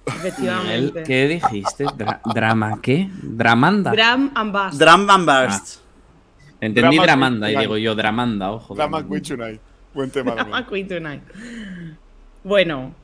Miguel, 0.07 0.19
Efectivamente. 0.27 1.03
¿qué 1.05 1.29
dijiste? 1.29 1.85
Dra- 1.87 2.21
¿Drama 2.35 2.79
qué? 2.83 3.09
¿Dramanda? 3.23 3.93
Gram 3.93 4.31
and 4.35 4.53
Bass. 4.53 4.79
Drum 4.79 5.09
and 5.11 5.27
Burst. 5.27 5.79
Entendí 6.61 6.97
Drama 6.97 7.03
Dramanda 7.03 7.51
y 7.53 7.57
digo 7.57 7.77
yo, 7.77 7.95
Dramanda, 7.95 8.53
ojo. 8.53 8.75
Drama. 8.75 9.07
Queen 9.07 9.23
Tonight. 9.23 9.61
Buen 9.95 10.11
tema 10.11 10.33
Drama. 10.35 10.67
Queen 10.67 10.89
Tonight. 10.89 11.23
Bueno, 12.45 12.95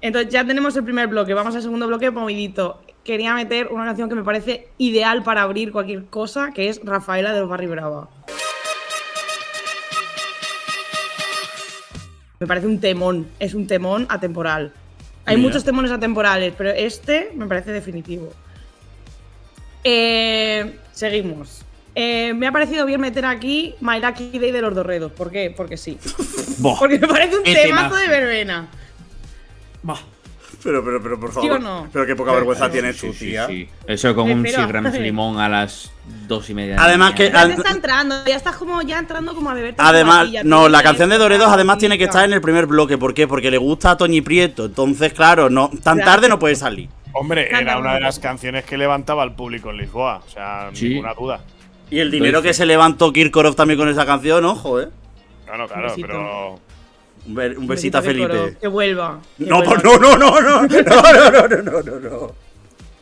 entonces 0.00 0.32
ya 0.32 0.44
tenemos 0.44 0.76
el 0.76 0.84
primer 0.84 1.06
bloque. 1.08 1.34
Vamos 1.34 1.54
al 1.54 1.62
segundo 1.62 1.86
bloque, 1.86 2.10
movidito. 2.10 2.80
Quería 3.04 3.34
meter 3.34 3.68
una 3.68 3.84
canción 3.84 4.08
que 4.08 4.14
me 4.14 4.22
parece 4.24 4.68
ideal 4.78 5.22
para 5.22 5.42
abrir 5.42 5.72
cualquier 5.72 6.06
cosa, 6.06 6.52
que 6.52 6.68
es 6.68 6.80
Rafaela 6.84 7.32
de 7.32 7.40
los 7.40 7.48
Barry 7.48 7.66
Brava. 7.66 8.08
Me 12.40 12.46
parece 12.46 12.66
un 12.66 12.78
temón, 12.80 13.26
es 13.40 13.54
un 13.54 13.66
temón 13.66 14.06
atemporal. 14.08 14.72
Hay 15.28 15.36
Mira. 15.36 15.48
muchos 15.48 15.62
temones 15.62 15.90
atemporales, 15.90 16.54
pero 16.56 16.70
este 16.70 17.30
me 17.34 17.46
parece 17.46 17.70
definitivo. 17.70 18.32
Eh, 19.84 20.78
seguimos. 20.92 21.62
Eh, 21.94 22.32
me 22.32 22.46
ha 22.46 22.52
parecido 22.52 22.86
bien 22.86 23.00
meter 23.00 23.26
aquí 23.26 23.74
My 23.80 24.00
Lucky 24.00 24.38
Day 24.38 24.52
de 24.52 24.62
los 24.62 24.74
Dorredos. 24.74 25.12
¿Por 25.12 25.30
qué? 25.30 25.52
Porque 25.54 25.76
sí. 25.76 25.98
Porque 26.78 26.98
me 26.98 27.08
parece 27.08 27.36
un 27.36 27.44
temazo 27.44 27.96
de 27.96 28.08
verbena. 28.08 28.68
buah. 29.82 29.98
Pero, 30.62 30.84
pero, 30.84 31.00
pero, 31.00 31.20
por 31.20 31.28
¿Sí 31.30 31.34
favor. 31.36 31.52
o 31.52 31.58
no? 31.60 31.88
Pero 31.92 32.04
qué 32.04 32.16
poca 32.16 32.32
vergüenza 32.32 32.66
Sí, 32.66 32.72
tienes 32.72 32.96
sí, 32.96 33.06
tú, 33.06 33.12
sí, 33.12 33.26
tía. 33.26 33.46
sí. 33.46 33.68
Eso 33.86 34.12
con 34.14 34.28
un 34.30 34.42
Pero- 34.42 34.56
Seagrams 34.56 34.98
limón 34.98 35.38
a 35.38 35.48
las 35.48 35.92
dos 36.26 36.50
y 36.50 36.54
media. 36.54 36.72
de 36.72 36.76
la 36.78 36.84
Además 36.84 37.14
que-. 37.14 37.30
Ya 37.30 37.46
te 37.46 37.52
está 37.54 37.70
entrando, 37.70 38.16
ya 38.26 38.34
estás 38.36 38.56
como 38.56 38.82
ya 38.82 38.98
entrando 38.98 39.34
como 39.36 39.50
a 39.50 39.54
beber. 39.54 39.76
Además, 39.78 40.28
no, 40.44 40.68
la 40.68 40.82
canción 40.82 41.10
de 41.10 41.18
Doredos 41.18 41.48
además 41.48 41.78
tiene 41.78 41.96
que 41.96 42.04
estar 42.04 42.24
en 42.24 42.32
el 42.32 42.40
primer 42.40 42.66
bloque. 42.66 42.98
¿Por 42.98 43.14
qué? 43.14 43.28
Porque 43.28 43.50
le 43.52 43.58
gusta 43.58 43.92
a 43.92 43.96
Toñi 43.96 44.20
Prieto. 44.20 44.64
Entonces, 44.64 45.12
claro, 45.12 45.48
no, 45.48 45.70
tan 45.82 45.98
tarde 46.00 46.28
no 46.28 46.38
puede 46.40 46.56
salir. 46.56 46.88
Hombre, 47.12 47.48
era 47.48 47.78
una 47.78 47.94
de 47.94 48.00
las 48.00 48.18
canciones 48.18 48.64
que 48.64 48.76
levantaba 48.76 49.22
al 49.22 49.34
público 49.36 49.70
en 49.70 49.76
Lisboa. 49.78 50.22
O 50.26 50.28
sea, 50.28 50.70
Sí. 50.72 50.88
ninguna 50.90 51.14
duda. 51.14 51.40
Y 51.90 52.00
el 52.00 52.10
dinero 52.10 52.42
que 52.42 52.52
se 52.52 52.66
levantó 52.66 53.12
Kirkorov 53.12 53.54
también 53.54 53.78
con 53.78 53.88
esa 53.88 54.04
canción, 54.04 54.44
ojo, 54.44 54.80
eh. 54.80 54.88
Claro, 55.46 55.66
claro, 55.68 55.94
pero. 55.96 56.60
Un, 57.28 57.34
be- 57.34 57.56
un 57.56 57.66
besito 57.66 57.98
a 57.98 58.02
Felipe. 58.02 58.56
Que 58.60 58.66
vuelva. 58.68 59.20
que 59.36 59.44
No, 59.46 59.58
vuelva. 59.62 59.72
pues 59.74 59.84
no, 59.84 59.98
no, 59.98 60.16
no, 60.16 60.40
no, 60.40 60.62
no, 60.66 61.48
no, 61.48 61.62
no, 61.62 61.82
no, 61.82 62.00
no. 62.00 62.34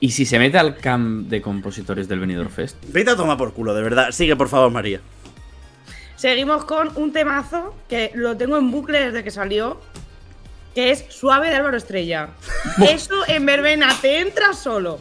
¿Y 0.01 0.11
si 0.11 0.27
se 0.27 0.39
mete 0.39 0.59
al 0.59 0.77
camp 0.77 1.29
de 1.29 1.41
compositores 1.41 2.07
del 2.09 2.21
Benidorm 2.21 2.51
Fest? 2.51 2.77
Vete 2.89 3.13
a 3.13 3.17
tomar 3.17 3.39
por 3.39 3.55
culo, 3.55 3.73
de 3.75 3.83
verdad. 3.83 4.11
Sigue, 4.11 4.37
por 4.37 4.49
favor, 4.49 4.71
María. 4.71 5.01
Seguimos 6.17 6.65
con 6.65 6.91
un 6.97 7.13
temazo 7.13 7.75
que 7.89 8.11
lo 8.15 8.37
tengo 8.37 8.57
en 8.59 8.71
bucle 8.71 9.07
desde 9.07 9.23
que 9.25 9.31
salió. 9.31 9.81
Que 10.75 10.91
es 10.91 11.07
Suave 11.09 11.49
de 11.49 11.55
Álvaro 11.57 11.77
Estrella. 11.79 12.29
Eso 12.91 13.15
en 13.29 13.47
verbena 13.47 13.89
te 14.03 14.19
entra 14.21 14.53
solo. 14.53 15.01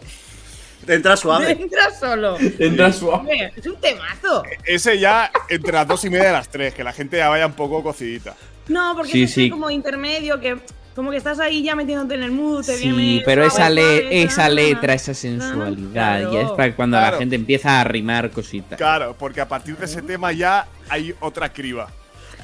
Entra 0.88 1.16
Te 1.16 1.22
suave. 1.22 1.52
entra 1.52 1.92
solo. 2.00 2.38
Entra 2.40 2.94
suave. 2.94 3.52
Es 3.58 3.66
un 3.68 3.76
temazo. 3.82 4.44
Ese 4.64 4.98
ya 5.00 5.30
entre 5.50 5.74
las 5.74 5.86
dos 5.88 6.06
y 6.06 6.10
media 6.10 6.30
y 6.30 6.32
las 6.32 6.48
tres, 6.48 6.74
que 6.74 6.84
la 6.84 6.94
gente 6.94 7.18
ya 7.18 7.28
vaya 7.28 7.48
un 7.48 7.54
poco 7.54 7.84
cocidita. 7.84 8.36
No, 8.68 8.94
porque 8.96 9.12
Sí, 9.12 9.24
es 9.24 9.34
sí. 9.34 9.50
como 9.50 9.70
intermedio 9.70 10.40
que 10.40 10.58
como 10.96 11.12
que 11.12 11.18
estás 11.18 11.40
ahí 11.42 11.62
ya 11.62 11.76
metiéndote 11.76 12.16
en 12.16 12.24
el 12.24 12.32
mood, 12.32 12.66
te 12.66 12.78
Sí, 12.78 12.90
viene 12.90 13.22
pero 13.26 13.50
suave, 13.50 13.54
esa, 13.66 13.70
le- 13.70 13.82
suave, 14.02 14.24
esa 14.24 14.42
na, 14.44 14.50
letra, 14.50 14.88
na. 14.88 14.94
esa 14.94 15.14
sensualidad, 15.14 15.92
Claro. 16.22 16.32
ya 16.34 16.42
es 16.44 16.52
para 16.52 16.74
cuando 16.76 16.98
Claro. 16.98 17.12
la 17.12 17.18
gente 17.18 17.36
empieza 17.36 17.82
a 17.82 17.84
rimar 17.84 18.32
cositas. 18.32 18.78
Claro, 18.78 19.14
porque 19.20 19.42
a 19.42 19.48
partir 19.48 19.76
de 19.78 19.86
ese 19.86 20.02
tema 20.02 20.32
ya 20.32 20.66
hay 20.88 21.14
otra 21.20 21.52
criba. 21.52 21.90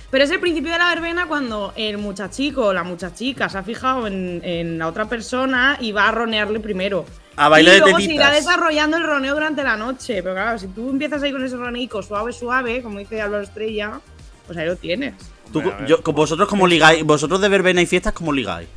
Pero 0.09 0.25
es 0.25 0.31
el 0.31 0.41
principio 0.41 0.73
de 0.73 0.77
la 0.79 0.89
verbena 0.89 1.27
cuando 1.27 1.71
el 1.77 1.97
muchachico 1.97 2.65
o 2.65 2.73
la 2.73 2.83
muchachica 2.83 3.47
se 3.47 3.57
ha 3.57 3.63
fijado 3.63 4.05
en, 4.07 4.41
en 4.43 4.77
la 4.77 4.87
otra 4.87 5.05
persona 5.07 5.77
y 5.79 5.93
va 5.93 6.09
a 6.09 6.11
ronearle 6.11 6.59
primero. 6.59 7.05
A 7.37 7.47
baile 7.47 7.69
y 7.69 7.73
de 7.75 7.79
luego 7.79 7.97
se 8.01 8.13
irá 8.13 8.31
desarrollando 8.31 8.97
el 8.97 9.03
roneo 9.03 9.33
durante 9.33 9.63
la 9.63 9.77
noche. 9.77 10.21
Pero 10.21 10.35
claro, 10.35 10.59
si 10.59 10.67
tú 10.67 10.89
empiezas 10.89 11.23
ahí 11.23 11.31
con 11.31 11.45
ese 11.45 11.55
roneico 11.55 12.03
suave, 12.03 12.33
suave, 12.33 12.81
como 12.81 12.99
dice 12.99 13.21
Álvaro 13.21 13.43
Estrella, 13.43 14.01
pues 14.45 14.57
ahí 14.57 14.65
lo 14.67 14.75
tienes. 14.75 15.13
Tú, 15.51 15.59
Hombre, 15.59 15.73
a 15.73 15.77
ver, 15.79 15.87
yo, 15.87 16.01
con 16.03 16.15
vosotros 16.15 16.47
como 16.47 16.65
ligáis, 16.67 17.03
vosotros 17.03 17.41
de 17.41 17.49
verbena 17.49 17.81
y 17.81 17.85
fiestas 17.85 18.13
como 18.13 18.31
ligáis. 18.33 18.67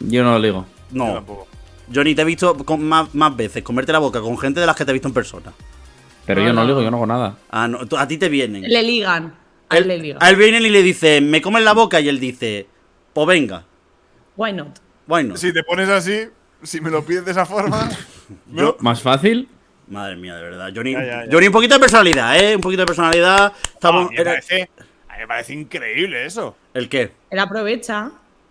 Yo 0.00 0.22
no 0.24 0.32
lo 0.38 0.42
digo. 0.42 0.66
yo 0.90 1.04
No, 1.04 1.14
tampoco. 1.14 1.46
yo 1.88 2.02
ni 2.04 2.14
te 2.14 2.22
he 2.22 2.24
visto 2.24 2.56
con 2.64 2.82
más, 2.84 3.14
más 3.14 3.36
veces 3.36 3.62
comerte 3.62 3.92
la 3.92 3.98
boca 3.98 4.20
con 4.20 4.38
gente 4.38 4.60
de 4.60 4.66
las 4.66 4.76
que 4.76 4.84
te 4.84 4.90
he 4.90 4.94
visto 4.94 5.08
en 5.08 5.14
persona. 5.14 5.52
Pero 6.26 6.40
No, 6.40 6.46
yo 6.46 6.52
no 6.54 6.60
no. 6.62 6.66
lo 6.66 6.74
digo, 6.74 6.82
yo 6.82 6.90
no 6.90 6.96
hago 6.98 7.06
nada. 7.06 7.36
Ah, 7.50 7.68
no, 7.68 7.80
a 7.98 8.08
ti 8.08 8.16
te 8.18 8.28
vienen. 8.28 8.62
Le 8.62 8.82
ligan. 8.82 9.34
A 9.68 9.78
él 9.78 9.88
le 9.88 9.98
ligan. 9.98 10.22
a 10.22 10.30
él 10.30 10.36
vienen 10.36 10.64
y 10.64 10.70
le 10.70 10.82
dicen, 10.82 11.30
me 11.30 11.40
comen 11.42 11.64
la 11.64 11.72
boca 11.72 12.00
y 12.00 12.08
él 12.08 12.18
dice, 12.20 12.66
pues 13.12 13.26
venga, 13.26 13.64
Why 14.36 14.52
not? 14.52 14.78
bueno. 15.06 15.36
Si 15.36 15.52
te 15.52 15.62
pones 15.62 15.88
así, 15.88 16.20
si 16.62 16.80
me 16.80 16.90
lo 16.90 17.04
pides 17.04 17.24
de 17.24 17.30
esa 17.32 17.44
forma. 17.46 17.88
Yo- 18.52 18.76
¿Más 18.80 19.02
fácil? 19.02 19.48
Madre 19.88 20.16
mía, 20.16 20.34
de 20.36 20.42
verdad. 20.42 20.70
Johnny, 20.74 20.92
Ya, 20.92 21.04
ya, 21.04 21.24
ya. 21.26 21.30
Johnny, 21.30 21.46
un 21.48 21.52
poquito 21.52 21.74
de 21.74 21.80
personalidad, 21.80 22.38
¿eh? 22.42 22.56
Un 22.56 22.62
poquito 22.62 22.80
de 22.82 22.86
personalidad. 22.86 23.52
Estamos, 23.74 24.10
mí 24.10 24.16
me 25.24 25.28
parece, 25.28 25.54
increíble 25.54 26.26
eso. 26.26 26.54
¿El 26.74 26.88
qué? 26.88 27.12
Él 27.30 27.38
aprovecha. 27.38 28.10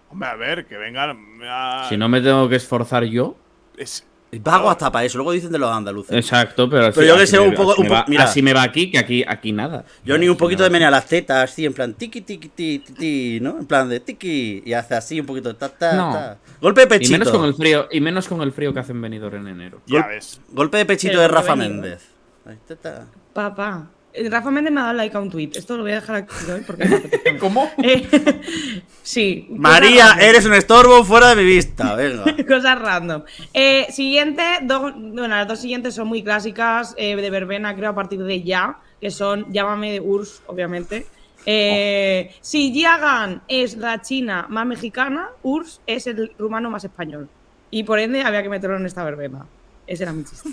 Hombre, 0.09 0.27
a 0.29 0.35
ver, 0.35 0.65
que 0.65 0.75
vengan. 0.77 1.17
a- 1.43 1.85
Si 1.89 1.97
no 1.97 2.09
me 2.09 2.19
tengo 2.21 2.49
que 2.49 2.55
esforzar 2.55 3.03
yo. 3.03 3.35
es- 3.77 4.05
Vago 4.41 4.67
hasta 4.71 4.91
para 4.91 5.05
eso. 5.05 5.19
Luego 5.19 5.31
dicen 5.31 5.51
de 5.51 5.59
los 5.59 5.69
andaluces. 5.71 6.15
Exacto, 6.17 6.67
pero 6.67 6.87
así, 6.87 6.99
Pero 6.99 7.13
yo 7.13 7.19
que 7.19 7.27
sé, 7.27 7.39
un 7.39 7.53
poco- 7.53 7.73
así 7.73 7.81
un 7.81 7.87
me 7.87 7.93
va- 7.93 8.05
mira. 8.07 8.23
Así 8.23 8.41
me 8.41 8.51
va 8.51 8.63
aquí, 8.63 8.89
que 8.89 8.97
aquí, 8.97 9.23
aquí 9.27 9.51
nada. 9.51 9.85
Johnny, 10.07 10.25
un 10.27 10.31
Así 10.33 10.39
poquito 10.39 10.63
de 10.63 10.71
menea 10.71 10.89
las 10.89 11.05
tetas, 11.05 11.51
así, 11.51 11.63
en 11.67 11.73
plan 11.73 11.93
tiki 11.93 12.21
tiki 12.21 12.49
tiki 12.49 12.79
tiki, 12.93 13.39
¿no? 13.41 13.59
En 13.59 13.67
plan 13.67 13.87
de 13.87 13.99
tiki. 13.99 14.63
Y 14.65 14.73
hace 14.73 14.95
así 14.95 15.19
un 15.19 15.27
poquito 15.27 15.49
de 15.49 15.55
ta 15.55 15.69
ta 15.69 15.93
No. 15.93 16.13
ta. 16.13 16.37
Golpe 16.59 16.81
de 16.81 16.85
Y 16.85 16.89
pechito. 16.89 17.11
menos 17.19 17.29
con 17.29 17.45
el 17.45 17.53
frío, 17.53 17.87
y 17.91 18.01
menos 18.01 18.27
con 18.27 18.41
el 18.41 18.51
frío 18.51 18.73
que 18.73 18.79
hacen 18.79 18.99
venidor 18.99 19.35
en 19.35 19.47
enero. 19.49 19.81
Ya 19.85 20.01
Gol- 20.01 20.09
ves. 20.09 20.41
Golpe 20.49 20.77
de 20.77 20.85
pechito 20.85 21.11
Pero 21.11 21.21
de 21.21 21.27
Rafa 21.27 21.53
venido. 21.53 21.69
Méndez. 21.81 22.07
Ahí, 22.47 22.57
ta, 22.67 22.75
ta. 22.75 23.05
Papá. 23.33 23.87
Eh, 24.13 24.29
Rafa 24.29 24.51
Méndez 24.51 24.71
me 24.71 24.79
ha 24.79 24.83
dado 24.83 24.95
like 24.95 25.15
a 25.17 25.19
un 25.19 25.29
tweet. 25.29 25.51
Esto 25.55 25.75
lo 25.75 25.83
voy 25.83 25.91
a 25.91 25.95
dejar 25.95 26.15
aquí 26.17 26.33
hoy 26.51 26.61
porque. 26.65 27.37
¿Cómo? 27.39 27.69
Eh, 27.83 28.07
sí. 29.03 29.47
María, 29.49 30.17
eres 30.19 30.45
un 30.45 30.53
estorbo 30.53 31.03
fuera 31.03 31.29
de 31.29 31.35
mi 31.37 31.43
vista. 31.45 31.95
Venga. 31.95 32.23
Cosas 32.47 32.79
random. 32.79 33.23
Eh, 33.53 33.87
siguiente, 33.91 34.43
dos- 34.61 34.93
bueno, 34.95 35.27
las 35.29 35.47
dos 35.47 35.59
siguientes 35.59 35.95
son 35.95 36.07
muy 36.07 36.23
clásicas 36.23 36.93
eh, 36.97 37.15
de 37.15 37.29
verbena, 37.29 37.75
creo, 37.75 37.89
a 37.91 37.95
partir 37.95 38.19
de 38.23 38.43
ya, 38.43 38.77
que 39.01 39.09
son 39.11 39.51
Llámame 39.51 39.91
de 39.93 39.99
Urs, 39.99 40.41
obviamente. 40.47 41.05
Eh, 41.45 42.33
Si 42.41 42.71
Yagan 42.79 43.41
es 43.47 43.75
la 43.77 44.01
china 44.01 44.45
más 44.49 44.65
mexicana, 44.65 45.29
Urs 45.41 45.81
es 45.87 46.07
el 46.07 46.31
rumano 46.37 46.69
más 46.69 46.83
español. 46.85 47.27
Y 47.71 47.83
por 47.83 47.99
ende 47.99 48.21
había 48.21 48.43
que 48.43 48.49
meterlo 48.49 48.77
en 48.77 48.85
esta 48.85 49.03
verbena. 49.03 49.45
Ese 49.85 50.03
era 50.03 50.13
mi 50.13 50.23
chiste. 50.23 50.47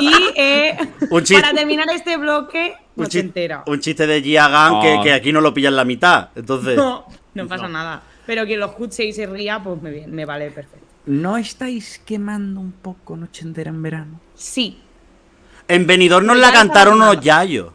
Y 0.00 0.10
eh, 0.34 0.76
para 1.34 1.52
terminar 1.54 1.86
este 1.94 2.16
bloque, 2.16 2.74
Un, 2.96 3.06
entera. 3.12 3.62
un 3.66 3.80
chiste 3.80 4.06
de 4.06 4.20
Giagan 4.22 4.80
que, 4.80 4.94
Oh. 4.98 5.02
que 5.02 5.12
aquí 5.12 5.32
no 5.32 5.40
lo 5.40 5.52
pillan 5.54 5.76
la 5.76 5.84
mitad. 5.84 6.28
Entonces. 6.34 6.76
No, 6.76 7.06
no 7.34 7.48
pasa 7.48 7.68
nada. 7.68 8.02
Pero 8.26 8.46
que 8.46 8.56
lo 8.56 8.66
escuche 8.66 9.04
y 9.04 9.12
se 9.12 9.26
ría, 9.26 9.60
pues 9.62 9.80
me, 9.82 10.24
vale 10.24 10.50
perfecto. 10.50 10.86
¿No 11.06 11.36
estáis 11.36 12.00
quemando 12.04 12.60
un 12.60 12.72
poco 12.72 13.16
Noche 13.16 13.42
entera 13.44 13.70
en 13.70 13.82
verano? 13.82 14.20
Sí, 14.34 14.78
En 15.68 15.86
Benidorm 15.86 16.26
nos 16.26 16.36
la 16.38 16.52
cantaron 16.52 16.94
unos 17.00 17.20
yayos. 17.20 17.72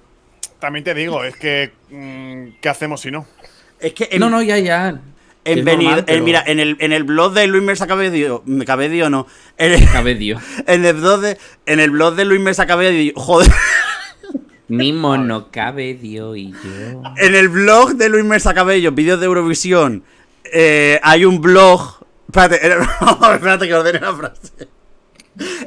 También 0.60 0.84
te 0.86 0.94
digo, 0.94 1.24
es 1.24 1.36
que. 1.36 1.72
mm, 1.90 2.60
¿Qué 2.62 2.70
hacemos 2.70 3.02
si 3.02 3.12
no? 3.12 3.26
Es 3.80 3.94
que 3.94 4.08
en, 4.12 4.20
no, 4.22 4.30
no, 4.30 4.42
ya, 4.42 4.58
ya. 4.58 5.00
en 5.46 5.66
Benidorm- 5.66 5.76
normal, 5.84 6.00
en- 6.00 6.06
pero- 6.06 6.24
mira, 6.24 6.44
en 6.48 6.60
el, 6.60 6.78
en 6.80 6.94
el 6.94 7.04
blog 7.04 7.34
de 7.34 7.48
Luis 7.48 7.64
Mesa 7.64 7.86
Cabedio, 7.88 8.44
Cabedio 8.66 9.10
no, 9.10 9.28
en 9.58 9.74
el, 9.74 9.90
Cabedio. 9.92 10.40
en 10.68 10.86
el 10.86 10.94
blog 10.96 11.20
de, 11.22 11.38
en 11.66 11.80
el 11.80 11.92
blog 11.92 12.16
de 12.16 12.26
Luis 12.26 12.40
Mesa 12.42 12.66
Cabedio, 12.66 13.14
joder, 13.16 13.52
Mi 14.68 14.94
mono 14.94 15.50
Cabedio 15.52 16.36
y 16.36 16.52
yo. 16.52 17.02
en 17.18 17.36
el 17.36 17.50
blog 17.50 17.96
de 17.96 18.10
Luis 18.10 18.26
Mesa 18.26 18.54
Cabello, 18.54 18.92
vídeos 18.92 19.20
de 19.20 19.26
Eurovisión, 19.26 20.04
eh, 20.46 21.00
hay 21.04 21.26
un 21.26 21.42
blog, 21.42 22.06
espérate, 22.28 22.56
espérate 23.34 23.68
que 23.68 23.74
ordene 23.74 24.00
la 24.00 24.14
frase. 24.14 24.68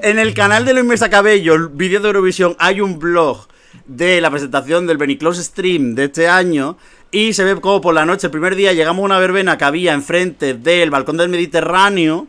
En 0.02 0.18
el 0.18 0.34
canal 0.34 0.64
de 0.64 0.74
Luis 0.74 0.84
Mesa 0.84 1.10
Cabello, 1.10 1.68
vídeos 1.70 2.02
de 2.02 2.08
Eurovisión, 2.08 2.56
hay 2.58 2.80
un 2.80 2.98
blog 2.98 3.46
de 3.86 4.20
la 4.20 4.30
presentación 4.30 4.86
del 4.86 4.98
Beniclose 4.98 5.42
Stream 5.42 5.94
de 5.94 6.04
este 6.04 6.28
año 6.28 6.76
Y 7.10 7.32
se 7.32 7.44
ve 7.44 7.60
como 7.60 7.80
por 7.80 7.94
la 7.94 8.06
noche, 8.06 8.28
el 8.28 8.30
primer 8.30 8.54
día, 8.54 8.72
llegamos 8.72 9.02
a 9.02 9.06
una 9.06 9.18
verbena 9.18 9.58
que 9.58 9.64
había 9.64 9.92
enfrente 9.94 10.54
del 10.54 10.90
balcón 10.90 11.16
del 11.16 11.28
Mediterráneo. 11.28 12.28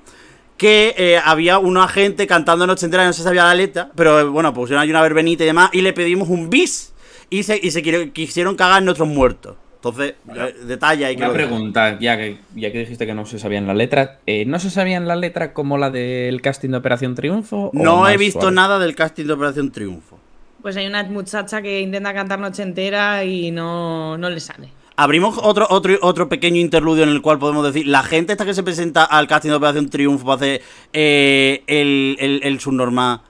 Que 0.61 0.93
eh, 0.95 1.17
había 1.17 1.57
una 1.57 1.87
gente 1.87 2.27
cantando 2.27 2.67
noche 2.67 2.85
entera, 2.85 3.03
no 3.03 3.13
se 3.13 3.23
sabía 3.23 3.45
la 3.45 3.55
letra, 3.55 3.89
pero 3.95 4.19
eh, 4.19 4.23
bueno, 4.25 4.53
pusieron 4.53 4.83
ahí 4.83 4.91
una 4.91 5.01
verbenita 5.01 5.43
y 5.43 5.47
demás, 5.47 5.71
y 5.73 5.81
le 5.81 5.91
pedimos 5.91 6.29
un 6.29 6.51
bis. 6.51 6.93
Y 7.31 7.41
se, 7.41 7.59
y 7.59 8.09
quisieron 8.11 8.55
cagar 8.55 8.83
nuestros 8.83 9.09
muertos. 9.09 9.55
Entonces, 9.77 10.13
eh, 10.35 10.55
detalle 10.67 11.05
ahí 11.05 11.15
que 11.15 11.23
Una 11.23 11.33
pregunta, 11.33 11.97
ya 11.99 12.15
que, 12.15 12.37
ya 12.53 12.71
que 12.71 12.77
dijiste 12.77 13.07
que 13.07 13.15
no 13.15 13.25
se 13.25 13.39
sabían 13.39 13.65
la 13.65 13.73
letra, 13.73 14.19
eh, 14.27 14.45
¿no 14.45 14.59
se 14.59 14.69
sabían 14.69 15.07
la 15.07 15.15
letra 15.15 15.53
como 15.53 15.79
la 15.79 15.89
del 15.89 16.39
casting 16.43 16.69
de 16.69 16.77
Operación 16.77 17.15
Triunfo? 17.15 17.71
No 17.73 18.07
he 18.07 18.15
visto 18.17 18.41
suave? 18.41 18.55
nada 18.55 18.77
del 18.77 18.93
casting 18.93 19.25
de 19.25 19.33
Operación 19.33 19.71
Triunfo. 19.71 20.19
Pues 20.61 20.77
hay 20.77 20.85
una 20.85 21.01
muchacha 21.05 21.63
que 21.63 21.81
intenta 21.81 22.13
cantar 22.13 22.37
noche 22.37 22.61
entera 22.61 23.23
y 23.25 23.49
no, 23.49 24.19
no 24.19 24.29
le 24.29 24.39
sale. 24.39 24.69
Abrimos 25.01 25.39
otro, 25.41 25.65
otro, 25.69 25.97
otro 26.01 26.29
pequeño 26.29 26.59
interludio 26.59 27.03
en 27.03 27.09
el 27.09 27.21
cual 27.21 27.39
podemos 27.39 27.65
decir, 27.65 27.87
la 27.87 28.03
gente 28.03 28.33
esta 28.33 28.45
que 28.45 28.53
se 28.53 28.61
presenta 28.61 29.03
al 29.03 29.27
casting 29.27 29.49
de 29.49 29.55
Operación 29.55 29.89
Triunfo 29.89 30.25
para 30.25 30.35
hacer 30.35 30.61
eh, 30.93 31.63
el, 31.65 32.17
el, 32.19 32.39
el 32.43 32.59
subnormal. 32.59 33.21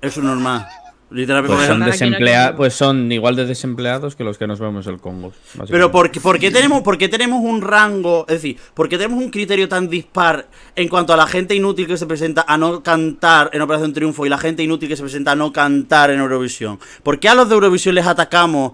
El 0.00 0.12
subnormal. 0.12 0.66
Literalmente. 1.10 1.56
Pues 1.56 1.68
son, 1.68 1.80
desemplea- 1.80 2.56
pues 2.56 2.74
son 2.74 3.10
igual 3.10 3.34
de 3.34 3.44
desempleados 3.44 4.14
que 4.14 4.22
los 4.24 4.38
que 4.38 4.46
nos 4.46 4.60
vemos 4.60 4.86
el 4.86 4.98
Congo. 4.98 5.32
Pero 5.52 5.58
básicamente. 5.64 5.88
¿por 5.90 6.10
qué, 6.10 6.20
por 6.20 6.38
qué 6.38 6.50
tenemos, 6.52 6.82
por 6.82 6.98
qué 6.98 7.08
tenemos 7.08 7.40
un 7.42 7.60
rango, 7.60 8.24
es 8.28 8.34
decir, 8.42 8.56
por 8.74 8.88
qué 8.88 8.96
tenemos 8.96 9.22
un 9.22 9.30
criterio 9.30 9.68
tan 9.68 9.88
dispar 9.88 10.46
en 10.76 10.88
cuanto 10.88 11.12
a 11.12 11.16
la 11.16 11.26
gente 11.26 11.54
inútil 11.56 11.88
que 11.88 11.96
se 11.96 12.06
presenta 12.06 12.44
a 12.46 12.56
no 12.56 12.82
cantar 12.82 13.50
en 13.52 13.62
Operación 13.62 13.92
Triunfo 13.92 14.26
y 14.26 14.28
la 14.28 14.38
gente 14.38 14.62
inútil 14.62 14.88
que 14.88 14.96
se 14.96 15.02
presenta 15.02 15.32
a 15.32 15.36
no 15.36 15.52
cantar 15.52 16.10
en 16.10 16.20
Eurovisión? 16.20 16.78
¿Por 17.02 17.18
qué 17.18 17.28
a 17.28 17.34
los 17.34 17.48
de 17.48 17.54
Eurovisión 17.54 17.94
les 17.94 18.06
atacamos 18.06 18.72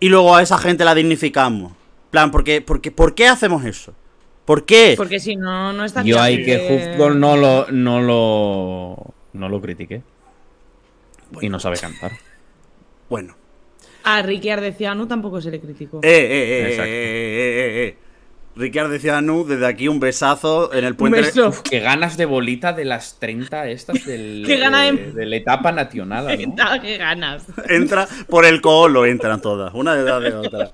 y 0.00 0.08
luego 0.08 0.34
a 0.34 0.42
esa 0.42 0.58
gente 0.58 0.84
la 0.84 0.94
dignificamos? 0.94 1.72
Plan, 2.14 2.30
¿por 2.30 2.44
qué, 2.44 2.60
por 2.60 2.80
qué, 2.80 2.92
por 2.92 3.16
qué 3.16 3.26
hacemos 3.26 3.64
eso? 3.64 3.92
¿Por 4.44 4.64
qué? 4.64 4.94
Porque 4.96 5.18
si 5.18 5.34
no, 5.34 5.72
no 5.72 5.84
está 5.84 6.02
Yo 6.04 6.20
hay 6.20 6.44
que 6.44 6.92
Hufgol 6.92 7.18
no 7.18 7.36
lo, 7.36 7.66
no 7.72 8.00
lo, 8.00 9.14
no 9.32 9.48
lo 9.48 9.60
critiqué. 9.60 10.02
Y 11.40 11.48
no 11.48 11.58
sabe 11.58 11.76
cantar. 11.76 12.12
Bueno. 13.10 13.34
A 14.04 14.22
Ricky 14.22 14.48
Ardeciano 14.50 15.08
tampoco 15.08 15.40
se 15.40 15.50
le 15.50 15.60
criticó. 15.60 15.98
Eh, 16.02 16.08
eh, 16.08 16.12
eh, 16.12 16.60
eh, 16.60 16.68
Exacto. 16.68 16.84
eh, 16.84 16.94
eh, 16.94 17.82
eh, 17.82 17.88
eh. 17.88 17.98
Ricard 18.56 18.90
decía 18.90 19.20
Nu, 19.20 19.44
desde 19.44 19.66
aquí 19.66 19.88
un 19.88 19.98
besazo 19.98 20.72
en 20.72 20.84
el 20.84 20.94
puente. 20.94 21.20
beso. 21.20 21.48
Uf, 21.48 21.60
qué 21.62 21.80
ganas 21.80 22.16
de 22.16 22.24
bolita 22.24 22.72
de 22.72 22.84
las 22.84 23.18
30 23.18 23.68
estas 23.68 24.04
del, 24.04 24.44
Qué 24.46 24.56
gana 24.58 24.82
de- 24.84 25.12
de 25.12 25.26
la 25.26 25.36
etapa 25.36 25.72
nacional, 25.72 26.26
¿no? 26.46 26.54
Ah, 26.60 26.78
qué 26.80 26.96
ganas. 26.96 27.44
Entra 27.68 28.06
por 28.28 28.44
el 28.44 28.60
coolo, 28.60 29.06
entran 29.06 29.40
todas, 29.42 29.74
una 29.74 29.94
detrás 29.96 30.22
de 30.22 30.34
otra. 30.34 30.70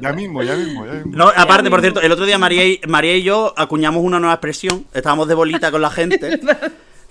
Ya 0.00 0.12
mismo, 0.12 0.42
ya 0.42 0.54
mismo, 0.56 0.86
ya 0.86 0.92
mismo. 0.92 1.12
No, 1.16 1.28
aparte, 1.34 1.70
por 1.70 1.80
cierto, 1.80 2.00
el 2.00 2.12
otro 2.12 2.24
día 2.24 2.38
María 2.38 2.64
y, 2.66 2.80
María 2.86 3.16
y 3.16 3.22
yo 3.22 3.52
acuñamos 3.56 4.02
una 4.04 4.20
nueva 4.20 4.34
expresión. 4.34 4.86
Estábamos 4.94 5.28
de 5.28 5.34
bolita 5.34 5.70
con 5.70 5.82
la 5.82 5.90
gente. 5.90 6.38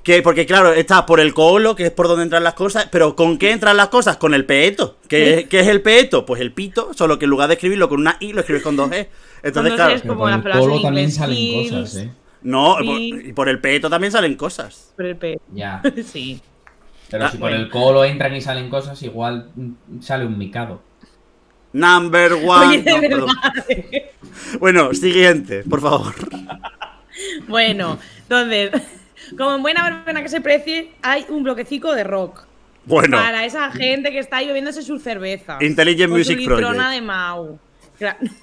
Que, 0.03 0.21
porque 0.21 0.45
claro, 0.45 0.73
está 0.73 1.05
por 1.05 1.21
el 1.21 1.33
coolo, 1.33 1.75
que 1.75 1.85
es 1.85 1.91
por 1.91 2.09
donde 2.09 2.23
entran 2.23 2.43
las 2.43 2.55
cosas, 2.55 2.87
pero 2.91 3.15
¿con 3.15 3.37
qué 3.37 3.51
entran 3.51 3.77
las 3.77 3.87
cosas? 3.87 4.17
Con 4.17 4.33
el 4.33 4.45
peeto. 4.45 4.97
¿Qué, 5.07 5.47
qué 5.49 5.61
es 5.61 5.67
el 5.67 5.81
peeto? 5.81 6.25
Pues 6.25 6.41
el 6.41 6.51
pito, 6.51 6.93
solo 6.93 7.17
que 7.17 7.23
en 7.25 7.31
lugar 7.31 7.47
de 7.47 7.53
escribirlo 7.53 7.87
con 7.87 8.01
una 8.01 8.17
i, 8.19 8.33
lo 8.33 8.41
escribes 8.41 8.63
con 8.63 8.75
dos 8.75 8.91
e. 8.91 9.09
Entonces, 9.43 9.73
claro, 9.75 9.93
es 9.95 10.01
como 10.01 10.27
las 10.29 10.43
el 10.45 10.45
en 10.75 10.81
también 10.81 11.11
salen 11.11 11.69
cosas, 11.69 11.95
¿eh? 11.95 12.11
no, 12.41 12.77
Sí. 12.79 12.85
por- 12.85 13.25
y 13.27 13.33
por 13.33 13.49
el 13.49 13.59
peto 13.61 13.89
también 13.89 14.11
salen 14.11 14.35
cosas. 14.35 14.93
Pero 14.97 15.09
el 15.09 15.15
pe- 15.15 15.39
Ya. 15.53 15.81
Sí. 16.05 16.41
Pero 17.09 17.25
Ah, 17.25 17.31
si 17.31 17.37
por 17.37 17.49
bueno. 17.51 17.63
el 17.63 17.69
colo 17.69 18.03
entran 18.03 18.35
y 18.35 18.41
salen 18.41 18.69
cosas, 18.69 19.01
igual 19.03 19.51
mm, 19.55 20.01
sale 20.01 20.25
un 20.25 20.37
micado. 20.37 20.81
Number 21.71 22.33
one. 22.33 22.67
Oye, 22.67 22.81
de 22.81 23.09
No. 23.09 23.25
Bueno, 24.59 24.93
siguiente, 24.93 25.63
por 25.63 25.79
favor. 25.81 26.13
Bueno, 27.47 27.99
entonces, 28.23 28.71
como 29.37 29.55
en 29.55 29.61
buena 29.61 29.83
verbena 29.83 30.21
que 30.21 30.29
se 30.29 30.41
precie, 30.41 30.91
hay 31.01 31.25
un 31.29 31.43
bloquecico 31.43 31.93
de 31.93 32.03
rock. 32.03 32.45
Bueno, 32.85 33.17
Para 33.17 33.45
esa 33.45 33.71
gente 33.71 34.11
que 34.11 34.19
está 34.19 34.37
ahí 34.37 34.47
bebiéndose 34.47 34.81
su 34.81 34.99
cerveza. 34.99 35.57
Intelligent 35.61 36.09
con 36.09 36.17
Music 36.19 36.35
su 36.35 36.39
litrona 36.39 36.67
Project. 36.73 36.91
de 36.93 37.01
Mau. 37.01 37.59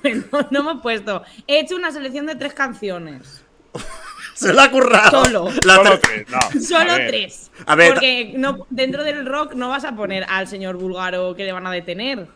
Bueno, 0.03 0.25
no 0.51 0.63
me 0.63 0.73
he 0.73 0.83
puesto. 0.83 1.23
He 1.47 1.61
hecho 1.61 1.77
una 1.77 1.93
selección 1.93 2.27
de 2.27 2.37
tres 2.37 2.55
canciones. 2.55 3.45
se 4.35 4.53
la 4.55 4.65
ha 4.65 4.71
currado. 4.71 5.25
Solo. 5.25 5.51
La 5.67 5.77
Solo 5.77 5.99
tres, 6.01 6.27
no. 6.31 6.61
Solo 6.61 6.93
a 6.93 6.97
ver. 6.97 7.09
tres. 7.09 7.51
A 7.67 7.75
ver, 7.75 7.93
Porque 7.93 8.33
no, 8.37 8.67
dentro 8.71 9.05
del 9.05 9.27
rock 9.27 9.53
no 9.55 9.69
vas 9.69 9.85
a 9.85 9.95
poner 9.95 10.25
al 10.29 10.47
señor 10.49 10.77
búlgaro 10.77 11.35
que 11.35 11.45
le 11.45 11.53
van 11.53 11.67
a 11.67 11.71
detener. 11.73 12.27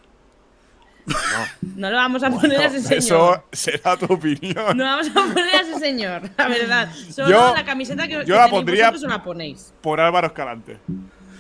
No. 1.77 1.91
le 1.91 1.97
vamos 1.97 2.23
a 2.23 2.31
poner 2.31 2.61
a 2.61 2.65
ese 2.67 2.81
señor. 2.81 2.99
Eso 2.99 3.45
será 3.53 3.97
tu 3.97 4.07
opinión. 4.13 4.77
No 4.77 4.85
vamos 4.85 5.09
a 5.11 5.13
poner 5.15 5.55
a 5.55 5.61
ese 5.61 5.79
señor, 5.79 6.23
la 6.37 6.49
verdad. 6.49 6.89
Solo 7.11 7.29
Yo- 7.31 7.55
la 7.55 7.65
camiseta 7.65 8.07
que, 8.09 8.15
yo 8.15 8.25
que 8.25 8.31
la 8.33 8.49
pondría- 8.49 8.91
vosotros 8.91 9.05
os 9.05 9.11
la 9.19 9.23
ponéis. 9.23 9.75
Por 9.81 10.01
Álvaro 10.01 10.29
Escalante. 10.29 10.79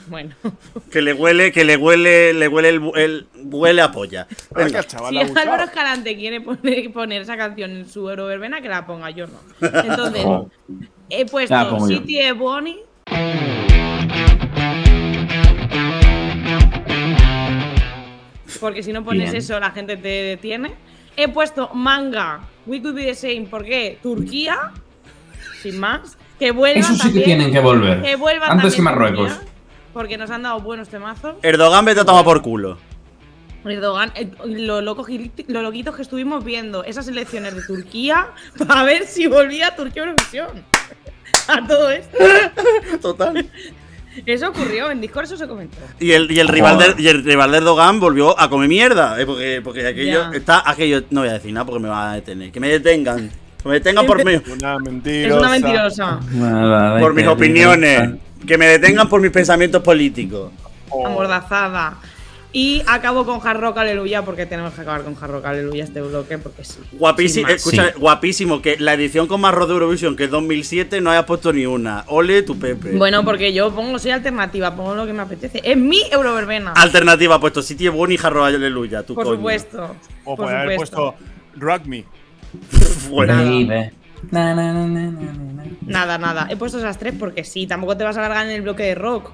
Bueno. 0.07 0.35
Que 0.93 1.01
le 1.01 1.15
huele, 1.15 1.51
que 1.51 1.65
le 1.65 1.79
huele, 1.79 2.35
le 2.35 2.47
huele 2.49 2.69
el, 2.69 3.27
huele 3.45 3.81
a 3.81 3.91
polla. 3.91 4.27
Venga. 4.55 4.85
chaval 4.85 5.15
Si. 5.15 5.39
Álvaro 5.39 5.65
Escalante 5.65 6.15
quiere 6.15 6.43
poner, 6.43 6.93
poner 6.93 7.23
esa 7.23 7.39
canción 7.39 7.71
en 7.71 7.89
su 7.89 8.11
Euroverbena, 8.11 8.61
que 8.61 8.69
la 8.69 8.85
ponga 8.87 9.09
yo 9.11 9.27
no. 9.29 9.39
Entonces, 9.67 10.27
he 11.09 11.25
puesto. 11.25 11.87
City 11.87 12.31
Bonnie. 12.33 12.81
Porque 18.65 18.83
si 18.83 18.95
no 18.95 19.05
pones 19.05 19.31
Bien. 19.31 19.43
eso, 19.43 19.61
la 19.61 19.73
gente 19.73 19.99
te 19.99 20.09
detiene. 20.09 20.73
He 21.19 21.29
puesto 21.29 21.69
manga, 21.75 22.41
We 22.65 22.81
Could 22.81 22.95
Be 22.95 23.05
the 23.05 23.15
Same, 23.15 23.47
porque 23.51 23.99
Turquía, 24.03 24.73
sin 25.61 25.79
más, 25.79 26.17
que 26.39 26.51
vuelva 26.51 26.81
Eso 26.81 26.95
sí 26.95 26.99
que 26.99 27.05
también, 27.05 27.25
tienen 27.27 27.53
que 27.53 27.61
volver. 27.61 28.01
que 28.01 28.17
vuelva 28.17 28.47
Antes 28.47 28.75
que 28.75 28.81
Marruecos. 28.81 29.33
Turquía, 29.33 29.53
porque 29.93 30.17
nos 30.17 30.31
han 30.31 30.45
dado 30.45 30.61
buenos 30.61 30.89
temazos. 30.89 31.35
Erdogan 31.43 31.85
vete 31.85 32.01
a 32.01 32.05
tomar 32.07 32.25
por 32.25 32.41
culo. 32.41 32.79
Erdogan, 33.67 34.13
eh, 34.15 34.31
lo, 34.47 34.81
loco, 34.81 35.05
lo 35.49 35.61
loquitos 35.61 35.95
que 35.95 36.01
estuvimos 36.01 36.43
viendo 36.43 36.85
esas 36.85 37.07
elecciones 37.07 37.55
de 37.55 37.61
Turquía 37.67 38.29
para 38.67 38.83
ver 38.83 39.07
si 39.07 39.27
volvía 39.27 39.77
Turquía 39.77 40.05
a 40.05 40.07
Eurovisión. 40.07 40.65
A 41.49 41.67
todo 41.67 41.91
esto. 41.91 42.17
Total. 43.03 43.47
Eso 44.27 44.49
ocurrió, 44.51 44.91
en 44.91 45.01
Discord 45.01 45.25
eso 45.25 45.37
se 45.37 45.49
comentó. 45.49 45.77
Y 45.99 46.13
el, 46.13 46.31
y 46.31 46.39
el 46.41 46.49
rival 46.49 46.79
de, 46.79 47.03
y 47.03 47.09
el 47.09 47.25
rival 47.25 47.51
de 47.51 47.59
Erdogan 47.59 47.99
volvió 48.01 48.39
a 48.39 48.49
comer 48.49 48.69
mierda. 48.69 49.21
eh, 49.21 49.27
porque, 49.27 49.61
porque 49.63 49.87
aquello 49.87 50.31
Ya. 50.31 50.37
está. 50.37 50.63
Aquello. 50.69 51.03
No 51.11 51.21
voy 51.21 51.31
a 51.31 51.35
decir 51.35 51.53
nada 51.53 51.67
porque 51.67 51.81
me 51.81 51.89
van 51.89 52.09
a 52.11 52.15
detener. 52.15 52.53
Que 52.53 52.61
me 52.61 52.69
detengan. 52.69 53.31
Que 53.63 53.69
me 53.69 53.75
detengan 53.75 54.07
por, 54.07 54.25
mi- 54.25 54.35
Una 54.53 54.77
Es 54.77 54.83
mentirosa. 54.83 55.39
una 55.39 55.49
mentirosa. 55.51 56.21
por 57.01 57.15
mis 57.15 57.27
opiniones. 57.27 58.11
Que 58.47 58.59
me 58.59 58.67
detengan 58.67 59.09
por 59.09 59.21
mis 59.21 59.31
pensamientos 59.31 59.83
políticos. 59.83 60.53
Oh. 60.91 61.07
Amordazada. 61.07 61.97
Y 62.57 62.83
acabo 62.87 63.27
con 63.27 63.45
Hard 63.45 63.59
Rock 63.61 63.79
Aleluya 63.79 64.25
porque 64.25 64.47
tenemos 64.47 64.73
que 64.75 64.83
acabar 64.83 65.03
con 65.03 65.17
Hard 65.21 65.29
Rock 65.33 65.45
Aleluya 65.47 65.83
este 65.83 66.01
bloque 66.01 66.39
porque 66.39 66.65
sí. 66.65 66.79
Guapísimo, 66.93 67.49
escucha, 67.49 67.87
Sí. 67.93 67.99
guapísimo 67.99 68.63
que 68.63 68.77
la 68.79 68.95
edición 68.95 69.27
con 69.27 69.41
más 69.41 69.53
rock 69.53 69.67
de 69.67 69.75
Eurovisión 69.75 70.15
que 70.15 70.25
es 70.25 70.31
2007 70.31 71.01
no 71.01 71.11
haya 71.11 71.27
puesto 71.27 71.53
ni 71.53 71.67
una. 71.67 72.05
Ole 72.07 72.45
tu 72.45 72.57
Pepe. 72.57 72.93
Bueno, 72.97 73.25
porque 73.25 73.53
yo 73.53 73.75
pongo, 73.75 73.99
soy 73.99 74.13
alternativa, 74.13 74.77
pongo 74.77 74.95
lo 74.95 75.05
que 75.05 75.13
me 75.13 75.23
apetece. 75.23 75.61
Es 75.65 75.77
mi 75.77 76.01
Euroverbena. 76.13 76.75
Alternativa 76.77 77.35
ha 77.35 77.41
puesto 77.41 77.61
City 77.61 77.89
Bon 77.89 78.13
y 78.13 78.17
Jarro 78.17 78.45
Aleluya. 78.45 79.03
Tu 79.03 79.17
por 79.17 79.25
coño. 79.25 79.37
supuesto. 79.37 79.97
O 80.25 80.37
por 80.37 80.47
puede 80.47 80.57
haber 80.57 80.73
supuesto. 80.75 80.97
puesto 81.17 81.25
Rock 81.57 81.87
Me. 81.87 82.05
Na. 83.27 83.91
Nada, 85.83 86.19
nada. 86.19 86.47
He 86.51 86.57
puesto 86.57 86.79
esas 86.79 86.99
tres 86.99 87.15
porque 87.19 87.43
sí, 87.43 87.67
tampoco 87.67 87.97
te 87.97 88.05
vas 88.05 88.17
a 88.17 88.21
alargar 88.25 88.47
en 88.47 88.53
el 88.53 88.63
bloque 88.63 88.85
de 88.85 88.95
rock. 88.95 89.31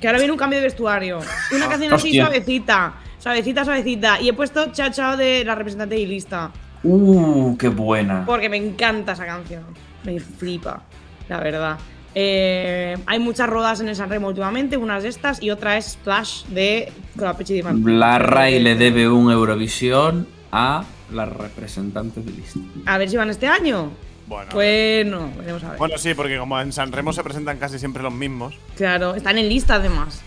Que 0.00 0.06
ahora 0.06 0.18
viene 0.18 0.32
un 0.32 0.38
cambio 0.38 0.58
de 0.58 0.64
vestuario. 0.64 1.18
Una 1.54 1.68
canción 1.68 1.92
así 1.92 2.08
hostia. 2.08 2.24
suavecita. 2.26 2.94
Suavecita, 3.18 3.64
suavecita. 3.64 4.20
Y 4.20 4.28
he 4.28 4.32
puesto 4.32 4.70
Chao 4.72 4.90
Chao 4.90 5.16
de 5.16 5.44
la 5.44 5.54
representante 5.54 5.98
y 5.98 6.06
lista. 6.06 6.52
Uh, 6.82 7.56
qué 7.56 7.68
buena. 7.68 8.24
Porque 8.24 8.48
me 8.48 8.56
encanta 8.56 9.12
esa 9.12 9.26
canción. 9.26 9.64
Me 10.04 10.20
flipa, 10.20 10.82
la 11.28 11.40
verdad. 11.40 11.78
Eh, 12.14 12.96
hay 13.06 13.18
muchas 13.18 13.48
rodas 13.48 13.80
en 13.80 13.88
el 13.88 13.96
Sanremo 13.96 14.28
últimamente, 14.28 14.76
unas 14.76 15.02
de 15.02 15.08
estas 15.08 15.42
y 15.42 15.50
otra 15.50 15.76
es 15.76 15.92
Splash 15.92 16.44
de 16.46 16.92
Colapechi 17.16 17.54
Di 17.54 17.62
Martino. 17.62 17.90
La 17.90 18.18
RAI 18.18 18.60
le 18.60 18.76
debe 18.76 19.08
un 19.08 19.30
Eurovisión 19.30 20.26
a 20.50 20.84
la 21.12 21.26
representante 21.26 22.20
de 22.20 22.32
lista. 22.32 22.60
A 22.86 22.98
ver 22.98 23.10
si 23.10 23.16
van 23.16 23.30
este 23.30 23.46
año. 23.46 23.90
Bueno. 24.28 24.50
Bueno, 24.52 25.30
veremos 25.38 25.64
a 25.64 25.70
ver. 25.70 25.78
Bueno, 25.78 25.98
sí, 25.98 26.14
porque 26.14 26.38
como 26.38 26.60
en 26.60 26.72
San 26.72 26.92
Remo 26.92 27.12
se 27.12 27.22
presentan 27.24 27.58
casi 27.58 27.78
siempre 27.78 28.02
los 28.02 28.12
mismos. 28.12 28.54
Claro, 28.76 29.14
están 29.14 29.38
en 29.38 29.48
lista 29.48 29.76
además. 29.76 30.20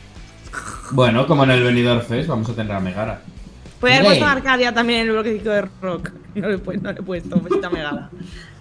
Bueno, 0.92 1.28
como 1.28 1.44
en 1.44 1.52
el 1.52 1.64
Benidorm 1.64 2.02
Fest, 2.02 2.28
vamos 2.28 2.50
a 2.50 2.54
tener 2.54 2.72
a 2.74 2.80
Megara. 2.80 3.22
Puede 3.80 3.96
haber 3.96 4.06
puesto 4.08 4.26
a 4.26 4.32
Arcadia 4.34 4.74
también 4.74 5.02
en 5.02 5.08
el 5.08 5.14
bloquecito 5.14 5.50
de 5.52 5.62
rock. 5.82 6.12
No 6.34 6.48
le, 6.48 6.56
he 6.56 6.60
pu- 6.64 6.80
no 6.82 6.94
le 6.94 7.00
he 7.00 7.04
puesto, 7.04 7.42
besita 7.42 7.70
megada. 7.70 8.10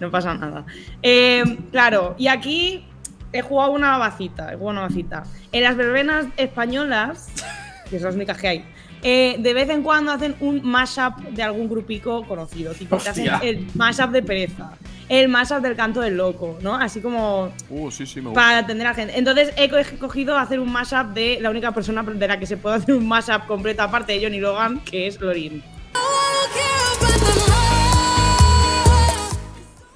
No 0.00 0.10
pasa 0.10 0.34
nada. 0.34 0.64
Eh, 1.04 1.44
claro, 1.70 2.16
y 2.18 2.26
aquí 2.26 2.84
he 3.32 3.42
jugado 3.42 3.70
una 3.70 3.96
vacita. 3.96 4.52
He 4.52 4.56
jugado 4.56 4.70
una 4.80 4.88
vacita. 4.88 5.22
En 5.52 5.62
las 5.62 5.76
verbenas 5.76 6.26
españolas, 6.36 7.28
que 7.90 7.98
son 8.00 8.06
las 8.06 8.14
únicas 8.16 8.38
que 8.38 8.48
hay, 8.48 8.64
Eh, 9.04 9.36
de 9.38 9.54
vez 9.54 9.70
en 9.70 9.82
cuando 9.84 10.10
hacen 10.10 10.34
un 10.40 10.62
mashup 10.68 11.16
de 11.30 11.42
algún 11.44 11.68
grupico 11.68 12.24
conocido. 12.26 12.74
Tipo, 12.74 12.96
te 12.96 13.08
hacen 13.10 13.30
el 13.42 13.68
mashup 13.74 14.10
de 14.10 14.22
pereza. 14.24 14.72
El 15.10 15.28
mashup 15.28 15.58
del 15.58 15.74
canto 15.76 16.00
del 16.00 16.16
loco, 16.16 16.56
¿no? 16.62 16.74
Así 16.76 17.00
como 17.02 17.50
Uh, 17.68 17.90
sí, 17.90 18.06
sí, 18.06 18.20
me 18.20 18.28
gusta. 18.28 18.40
para 18.40 18.58
atender 18.58 18.86
a 18.86 18.90
la 18.90 18.94
gente. 18.94 19.18
Entonces 19.18 19.52
he 19.56 19.68
co- 19.68 19.76
cogido 19.98 20.38
hacer 20.38 20.60
un 20.60 20.70
mashup 20.72 21.08
de 21.12 21.38
la 21.40 21.50
única 21.50 21.72
persona 21.72 22.02
de 22.02 22.28
la 22.28 22.38
que 22.38 22.46
se 22.46 22.56
puede 22.56 22.76
hacer 22.76 22.94
un 22.94 23.06
mashup 23.08 23.46
completo, 23.46 23.82
aparte 23.82 24.12
de 24.12 24.22
Johnny 24.22 24.38
Logan, 24.40 24.80
que 24.80 25.06
es 25.08 25.20
Lorin. 25.20 25.62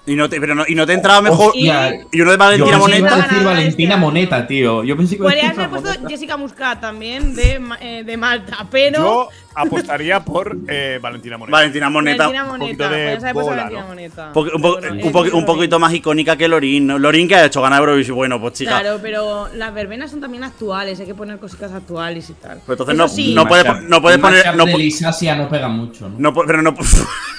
Y 0.07 0.17
no 0.17 0.29
te, 0.29 0.39
pero 0.39 0.55
no, 0.55 0.65
y 0.69 0.75
no 0.75 0.85
te 0.87 0.93
entraba 0.93 1.23
mejor. 1.23 1.49
Hostia, 1.49 1.95
Y 2.13 2.21
uno 2.21 2.33
de 2.33 2.37
Yo 2.37 2.39
Valentina 2.39 2.79
pensé 2.79 2.91
que 2.93 2.99
iba 2.99 3.09
Moneta. 3.09 3.15
a 3.15 3.23
decir 3.29 3.45
Valentina 3.45 3.97
Moneta, 3.97 4.47
tío. 4.47 4.85
Yo 4.85 4.97
pensé 4.99 5.17
que 5.17 5.23
Podría 5.23 5.49
haber 5.49 5.71
puesto 5.71 5.89
Moneta. 5.89 6.09
Jessica 6.11 6.37
Muscat 6.37 6.81
también 6.81 7.35
de, 7.35 7.59
eh, 7.81 8.05
de 8.05 8.17
Malta, 8.19 8.67
pero. 8.71 8.99
Yo 8.99 9.29
apostaría 9.55 10.21
por 10.23 10.59
eh, 10.69 10.99
Valentina 11.01 11.39
Moneta. 11.39 11.57
Valentina 11.57 11.89
Moneta. 11.89 12.25
Valentina 12.29 12.45
un 12.45 12.59
poquito 12.59 12.85
Moneta. 13.89 14.27
un, 14.27 14.33
po- 14.35 14.45
Pero 14.45 14.59
bueno, 14.59 15.07
un, 15.07 15.13
po- 15.13 15.25
es 15.25 15.33
un 15.33 15.47
poquito 15.47 15.79
más 15.79 15.95
icónica 15.95 16.37
que 16.37 16.49
Lorin. 16.49 16.87
¿no? 16.87 16.99
Lorin 16.99 17.27
que 17.27 17.37
ha 17.37 17.47
hecho 17.47 17.63
ganar 17.63 17.81
Eurovisión. 17.81 18.17
Bueno, 18.17 18.39
pues 18.39 18.55
chica. 18.55 18.81
Claro, 18.81 18.99
pero 19.01 19.49
las 19.55 19.73
verbenas 19.73 20.11
son 20.11 20.21
también 20.21 20.45
actuales, 20.45 21.01
hay 21.01 21.07
que 21.07 21.15
poner 21.15 21.39
cositas 21.39 21.73
actuales 21.73 22.29
y 22.29 22.35
tal. 22.35 22.61
Pues 22.67 22.79
entonces 22.79 22.95
Eso 22.95 23.03
no- 23.05 23.09
sí, 23.09 23.35
no 23.35 23.49
puedes 23.49 23.65
no 23.89 24.03
puedes 24.03 24.17
el 24.19 24.23
poner- 24.23 24.55
no 24.55 24.67
de 24.67 25.35
no 25.37 25.49
pega 25.49 25.69
mucho, 25.69 26.11
¿no? 26.11 26.17
No, 26.19 26.35
pero 26.35 26.61
no. 26.61 26.75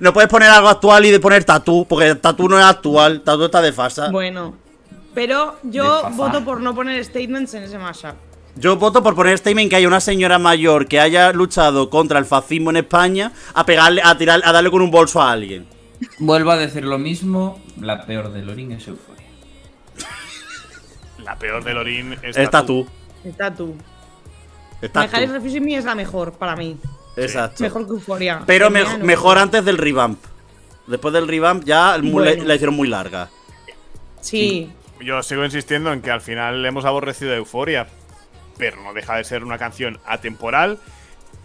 no 0.00 0.12
puedes 0.12 0.28
poner 0.30 0.50
algo 0.50 0.68
actual 0.68 1.04
y 1.04 1.10
de 1.10 1.20
poner 1.20 1.44
tatú. 1.44 1.86
Porque 1.88 2.14
tatú 2.14 2.48
no 2.48 2.58
es 2.58 2.64
actual. 2.64 3.22
Tatú 3.22 3.44
está 3.44 3.60
de 3.60 3.72
fasa. 3.72 4.10
Bueno, 4.10 4.54
pero 5.14 5.56
yo 5.62 6.10
voto 6.12 6.44
por 6.44 6.60
no 6.60 6.74
poner 6.74 7.02
statements 7.04 7.54
en 7.54 7.62
ese 7.62 7.78
mashup. 7.78 8.14
Yo 8.58 8.76
voto 8.76 9.02
por 9.02 9.14
poner 9.14 9.36
statement 9.36 9.68
que 9.68 9.76
haya 9.76 9.88
una 9.88 10.00
señora 10.00 10.38
mayor 10.38 10.86
que 10.86 10.98
haya 10.98 11.32
luchado 11.32 11.90
contra 11.90 12.18
el 12.18 12.24
fascismo 12.24 12.70
en 12.70 12.78
España 12.78 13.32
a 13.52 13.66
pegarle, 13.66 14.00
a 14.02 14.16
tirar, 14.16 14.40
a 14.44 14.52
darle 14.52 14.70
con 14.70 14.80
un 14.80 14.90
bolso 14.90 15.20
a 15.20 15.30
alguien. 15.30 15.66
Vuelvo 16.18 16.50
a 16.50 16.56
decir 16.56 16.84
lo 16.84 16.98
mismo, 16.98 17.60
la 17.80 18.06
peor 18.06 18.32
de 18.32 18.42
Lorin 18.42 18.72
es 18.72 18.88
Euforia. 18.88 19.26
La 21.24 21.36
peor 21.36 21.64
de 21.64 21.74
Lorin 21.74 22.12
es 22.22 22.36
Es 22.36 22.50
tatú. 22.50 22.86
Está 23.24 23.54
tú. 23.54 23.74
Está 24.80 25.00
My 25.00 25.08
Heart 25.08 25.22
is 25.22 25.28
tú. 25.28 25.34
Refusing 25.34 25.64
Me 25.64 25.76
es 25.76 25.84
la 25.84 25.94
mejor 25.94 26.32
para 26.32 26.54
mí. 26.54 26.76
Exacto. 27.16 27.62
Mejor 27.62 27.86
que 27.86 27.92
Euphoria. 27.92 28.42
Pero 28.46 28.70
mejor 28.70 29.38
antes 29.38 29.64
del 29.64 29.78
revamp. 29.78 30.18
Después 30.86 31.12
del 31.14 31.26
revamp 31.26 31.64
ya 31.64 31.98
Bueno. 32.02 32.44
la, 32.44 32.54
hicieron 32.54 32.76
muy 32.76 32.88
larga. 32.88 33.28
Sí. 34.20 34.70
Yo 35.00 35.22
sigo 35.22 35.44
insistiendo 35.44 35.92
en 35.92 36.00
que 36.02 36.10
al 36.10 36.20
final 36.20 36.64
hemos 36.64 36.84
aborrecido 36.84 37.34
Euforia, 37.34 37.86
pero 38.56 38.82
no 38.82 38.92
deja 38.94 39.16
de 39.16 39.24
ser 39.24 39.44
una 39.44 39.58
canción 39.58 39.98
atemporal 40.06 40.78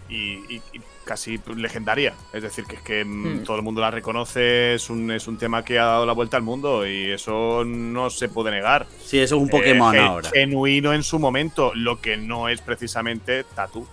y, 0.08 0.34
y- 0.54 0.62
y 0.72 0.80
casi 1.04 1.40
legendaria. 1.56 2.14
Es 2.32 2.42
decir, 2.42 2.64
que 2.64 2.76
es 2.76 2.82
que 2.82 3.04
mm, 3.04 3.26
Hmm. 3.40 3.44
todo 3.44 3.56
el 3.56 3.62
mundo 3.62 3.80
la 3.80 3.90
reconoce, 3.90 4.74
es 4.74 4.88
un, 4.88 5.10
es 5.10 5.26
un 5.26 5.36
tema 5.36 5.64
que 5.64 5.78
ha 5.78 5.84
dado 5.84 6.06
la 6.06 6.12
vuelta 6.12 6.36
al 6.36 6.42
mundo 6.44 6.86
y 6.86 7.10
eso 7.10 7.64
no 7.66 8.08
se 8.08 8.28
puede 8.28 8.52
negar. 8.52 8.86
Sí, 9.04 9.18
eso 9.18 9.36
es 9.36 9.42
un 9.42 9.48
Pokémon 9.48 9.94
Eh, 9.94 9.98
ge- 9.98 10.04
ahora. 10.04 10.30
Genuino 10.30 10.92
en 10.94 11.02
su 11.02 11.18
momento, 11.18 11.72
lo 11.74 12.00
que 12.00 12.16
no 12.16 12.48
es 12.48 12.60
precisamente 12.60 13.44
Tatu. 13.44 13.86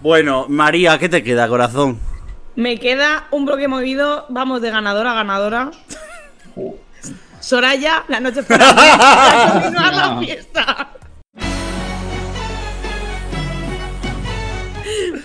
Bueno, 0.00 0.46
María, 0.48 0.98
¿qué 0.98 1.08
te 1.08 1.22
queda, 1.22 1.46
corazón? 1.48 1.98
Me 2.56 2.78
queda 2.78 3.26
un 3.30 3.44
bloque 3.44 3.68
movido, 3.68 4.26
vamos 4.28 4.62
de 4.62 4.70
ganadora 4.70 5.12
a 5.12 5.14
ganadora. 5.14 5.70
Soraya, 7.40 8.04
la 8.08 8.20
noche 8.20 8.42
para 8.42 8.74
para 8.74 9.52
continuar 9.62 9.94
la 9.94 10.18
fiesta. 10.20 10.88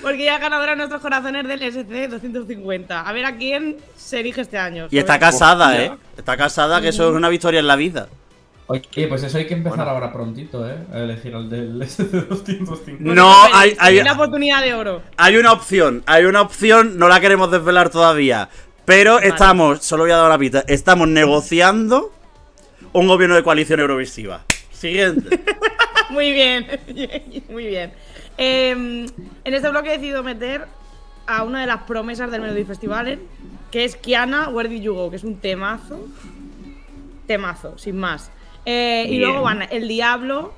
Porque 0.02 0.26
ya 0.26 0.38
ganadora 0.38 0.72
de 0.74 0.78
nuestros 0.78 1.02
corazones 1.02 1.48
del 1.48 1.62
SC 1.64 2.08
250. 2.10 3.02
A 3.02 3.12
ver 3.14 3.26
a 3.26 3.36
quién 3.38 3.78
se 3.98 4.20
elige 4.20 4.42
este 4.42 4.58
año. 4.58 4.88
Y 4.92 4.98
está 5.00 5.14
Sobre- 5.14 5.20
casada, 5.20 5.78
¿eh? 5.82 5.92
Está 6.18 6.38
casada, 6.38 6.80
que 6.80 6.90
eso 6.90 7.10
es 7.10 7.16
una 7.16 7.28
victoria 7.30 7.60
en 7.60 7.68
la 7.68 7.76
vida. 7.76 8.08
Oye, 8.68 9.08
pues 9.08 9.22
eso 9.22 9.38
hay 9.38 9.46
que 9.46 9.54
empezar 9.54 9.88
ahora 9.88 10.12
prontito, 10.12 10.68
¿eh? 10.68 10.78
A 10.92 11.00
elegir 11.00 11.36
al 11.36 11.50
del 11.50 11.82
SC250. 11.84 12.98
No, 13.00 13.32
hay, 13.54 13.76
hay, 13.80 14.00
Una 14.00 14.14
oportunidad 14.14 14.64
de 14.64 14.74
oro. 14.74 15.04
hay 15.18 15.38
una 15.38 15.52
opción, 15.52 16.04
hay 16.08 16.26
una 16.26 16.42
opción, 16.42 16.98
no 16.98 17.08
la 17.08 17.20
queremos 17.20 17.52
desvelar 17.52 17.90
todavía. 17.90 18.50
Pero 18.86 19.20
estamos, 19.20 19.84
solo 19.84 20.04
voy 20.04 20.12
a 20.12 20.18
dar 20.18 20.28
una 20.28 20.38
pista, 20.38 20.64
estamos 20.68 21.08
negociando 21.08 22.12
un 22.94 23.08
gobierno 23.08 23.36
de 23.36 23.44
coalición 23.44 23.80
eurovisiva. 23.80 24.42
Siguiente. 24.72 25.40
Muy 26.10 26.32
bien, 26.32 26.68
muy 27.50 27.66
bien. 27.66 27.92
Eh, 28.38 28.70
en 28.72 29.54
este 29.54 29.70
bloque 29.70 29.90
he 29.90 29.94
decidido 29.94 30.22
meter 30.22 30.68
a 31.26 31.44
una 31.44 31.62
de 31.62 31.68
las 31.68 31.82
promesas 31.84 32.30
del 32.30 32.42
Melody 32.42 32.64
Festival, 32.64 33.20
que 33.72 33.86
es 33.86 33.96
Kiana 33.96 34.50
Where 34.50 34.70
Did 34.70 34.82
You 34.82 34.94
Go, 34.94 35.10
que 35.10 35.16
es 35.16 35.24
un 35.24 35.38
temazo. 35.40 36.08
Temazo, 37.26 37.78
sin 37.80 37.98
más. 37.98 38.32
Eh, 38.66 39.08
y 39.10 39.18
luego 39.20 39.42
van 39.44 39.62
El 39.72 39.88
Diablo, 39.88 40.54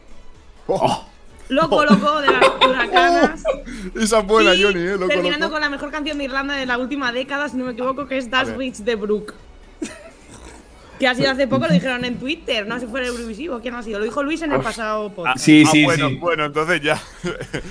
Loco 1.49 1.85
Loco 1.85 2.21
de 2.21 2.27
las 2.31 2.43
Huracanas. 2.67 3.43
Esa 3.95 4.21
y 4.21 5.07
terminando 5.07 5.49
con 5.49 5.61
la 5.61 5.69
mejor 5.69 5.91
canción 5.91 6.17
de 6.17 6.25
Irlanda 6.25 6.55
de 6.55 6.65
la 6.65 6.77
última 6.77 7.11
década, 7.11 7.47
si 7.49 7.57
no 7.57 7.65
me 7.65 7.71
equivoco, 7.71 8.07
que 8.07 8.17
es 8.17 8.29
Das 8.29 8.47
ver. 8.49 8.57
Rich 8.57 8.77
de 8.77 8.95
Brook. 8.95 9.33
Que 10.99 11.07
ha 11.07 11.13
sido 11.13 11.29
hace 11.29 11.47
poco, 11.47 11.67
lo 11.67 11.73
dijeron 11.73 12.03
en 12.05 12.17
Twitter, 12.17 12.65
no 12.65 12.73
sé 12.75 12.81
si 12.81 12.87
fuera 12.87 13.05
Eurovisivo, 13.05 13.59
¿quién 13.59 13.75
ha 13.75 13.83
sido? 13.83 13.99
Lo 13.99 14.05
dijo 14.05 14.23
Luis 14.23 14.41
en 14.41 14.51
el 14.51 14.61
pasado 14.61 15.13
podcast. 15.13 15.37
Sí, 15.37 15.63
Ah, 15.65 15.69
sí, 15.71 15.83
bueno, 15.83 16.09
sí. 16.09 16.15
bueno, 16.15 16.45
entonces 16.45 16.81
ya. 16.81 16.99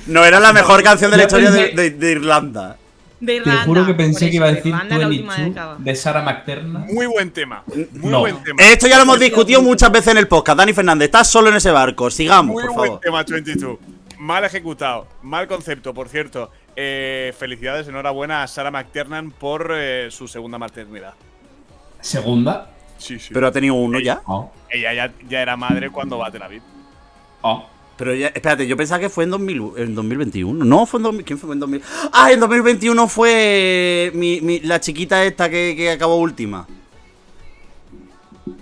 No 0.06 0.24
era 0.24 0.38
la 0.38 0.52
mejor 0.52 0.82
canción 0.84 1.10
de 1.10 1.16
la 1.16 1.22
historia 1.24 1.50
de, 1.50 1.72
pensé- 1.72 1.74
de- 1.74 1.90
de 1.90 2.10
Irlanda. 2.12 2.76
De 3.18 3.26
Te 3.26 3.34
Irlanda. 3.38 3.64
juro 3.64 3.86
que 3.86 3.94
pensé 3.94 4.24
eso, 4.26 4.30
que 4.30 4.36
iba 4.36 4.46
a 4.46 4.48
de 4.50 4.54
decir 4.56 4.72
Irlanda 4.72 4.94
en 4.94 5.00
la 5.00 5.08
22 5.08 5.34
última 5.38 5.48
década. 5.48 5.76
de 5.78 5.94
Sara 5.96 6.22
McTernan. 6.22 6.86
Muy 6.92 7.06
buen 7.06 7.30
tema. 7.30 7.62
Muy 7.66 8.10
No. 8.10 8.20
buen 8.20 8.42
tema. 8.44 8.62
Esto 8.62 8.86
ya 8.88 8.96
lo 8.96 9.02
hemos 9.04 9.18
discutido 9.20 9.62
muchas 9.62 9.90
veces 9.90 10.08
en 10.08 10.18
el 10.18 10.28
podcast. 10.28 10.58
Dani 10.58 10.72
Fernández, 10.74 11.06
estás 11.06 11.28
solo 11.30 11.48
en 11.48 11.56
ese 11.56 11.70
barco. 11.70 12.10
Sigamos, 12.10 12.52
Muy 12.54 12.64
por 12.64 12.74
buen 12.74 12.86
favor. 12.88 13.00
tema 13.00 13.22
22. 13.22 13.78
Mal 14.18 14.44
ejecutado, 14.44 15.06
mal 15.22 15.46
concepto, 15.46 15.92
por 15.94 16.08
cierto. 16.08 16.50
Eh, 16.74 17.32
felicidades, 17.38 17.88
enhorabuena 17.88 18.42
a 18.42 18.46
Sarah 18.48 18.70
McTernan 18.70 19.30
por 19.30 19.72
eh, 19.74 20.08
su 20.10 20.28
segunda 20.28 20.58
maternidad. 20.58 21.14
Segunda. 22.00 22.70
Sí, 22.98 23.18
sí. 23.18 23.30
Pero 23.32 23.46
ha 23.46 23.52
tenido 23.52 23.74
uno 23.74 23.98
ya. 24.00 24.20
Oh. 24.26 24.50
Ella 24.70 24.92
ya, 24.94 25.12
ya 25.28 25.40
era 25.42 25.56
madre 25.56 25.90
cuando 25.90 26.18
va 26.18 26.28
a 26.28 26.30
Tel 26.30 26.42
Aviv. 26.42 26.62
Oh. 27.42 27.66
Pero 27.96 28.14
ya, 28.14 28.26
espérate, 28.28 28.66
yo 28.66 28.76
pensaba 28.76 29.00
que 29.00 29.08
fue 29.08 29.24
en, 29.24 29.30
2000, 29.30 29.62
en 29.78 29.94
2021. 29.94 30.64
No, 30.64 30.84
fue 30.86 30.98
en 30.98 31.04
2000. 31.04 31.24
¿Quién 31.24 31.38
fue 31.38 31.52
en 31.54 31.60
2000? 31.60 31.82
Ah, 32.12 32.30
en 32.30 32.40
2021 32.40 33.08
fue 33.08 34.10
mi, 34.14 34.40
mi- 34.42 34.60
la 34.60 34.80
chiquita 34.80 35.24
esta 35.24 35.48
que, 35.48 35.74
que 35.76 35.90
acabó 35.90 36.16
última. 36.16 36.66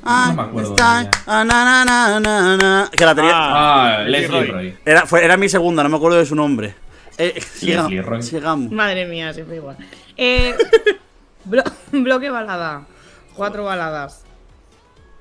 Ah, 0.05 0.33
me 0.37 0.43
acuerdo 0.43 0.77
ah, 0.81 1.05
na, 1.27 1.45
na, 1.45 1.85
na, 1.85 2.21
na, 2.21 2.57
na. 2.57 2.91
Que 2.93 3.05
la 3.05 3.15
tenía. 3.15 3.31
Ah, 3.35 3.97
Ah, 3.97 4.03
Leslie 4.05 4.47
Roy. 4.47 4.77
Era, 4.85 5.07
fue- 5.07 5.25
era 5.25 5.37
mi 5.37 5.49
segunda, 5.49 5.83
no 5.83 5.89
me 5.89 5.97
acuerdo 5.97 6.19
de 6.19 6.27
su 6.27 6.35
nombre. 6.35 6.75
Eh, 7.19 7.41
sigamos, 7.41 7.91
Leslie 7.91 8.03
Roy. 8.03 8.23
sigamos. 8.23 8.71
Madre 8.73 9.07
mía, 9.07 9.33
siempre 9.33 9.57
igual. 9.57 9.77
Eh, 10.17 10.55
blo- 11.49 11.73
bloque 11.93 12.31
balada. 12.31 12.87
Cuatro 13.35 13.65
baladas. 13.65 14.23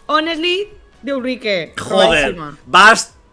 Honestly, 0.05 0.67
de 1.01 1.13
Ulrike. 1.13 1.73
Joder, 1.79 2.35
probadísima. 2.35 2.57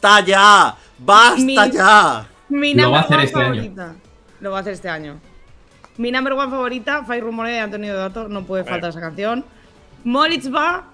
Basta 0.01 0.25
ya, 0.25 0.77
basta 0.99 1.37
Mi- 1.43 1.55
ya. 1.73 2.27
Mi 2.49 2.75
Lo 2.75 2.91
va 2.91 3.01
a 3.01 3.03
number 3.03 3.05
hacer 3.05 3.17
one 3.17 3.25
este 3.25 3.39
año. 3.39 3.55
favorita. 3.55 3.95
Lo 4.41 4.51
va 4.51 4.57
a 4.57 4.61
hacer 4.61 4.73
este 4.73 4.89
año. 4.89 5.21
Mi 5.99 6.11
number 6.11 6.33
one 6.33 6.51
favorita, 6.51 7.05
Fai 7.05 7.21
Rumore 7.21 7.51
de 7.53 7.59
Antonio 7.61 7.95
Dato, 7.97 8.29
no 8.29 8.45
puede 8.45 8.65
faltar 8.65 8.91
esa 8.91 9.01
canción. 9.01 9.45
Moritzba, 10.05 10.85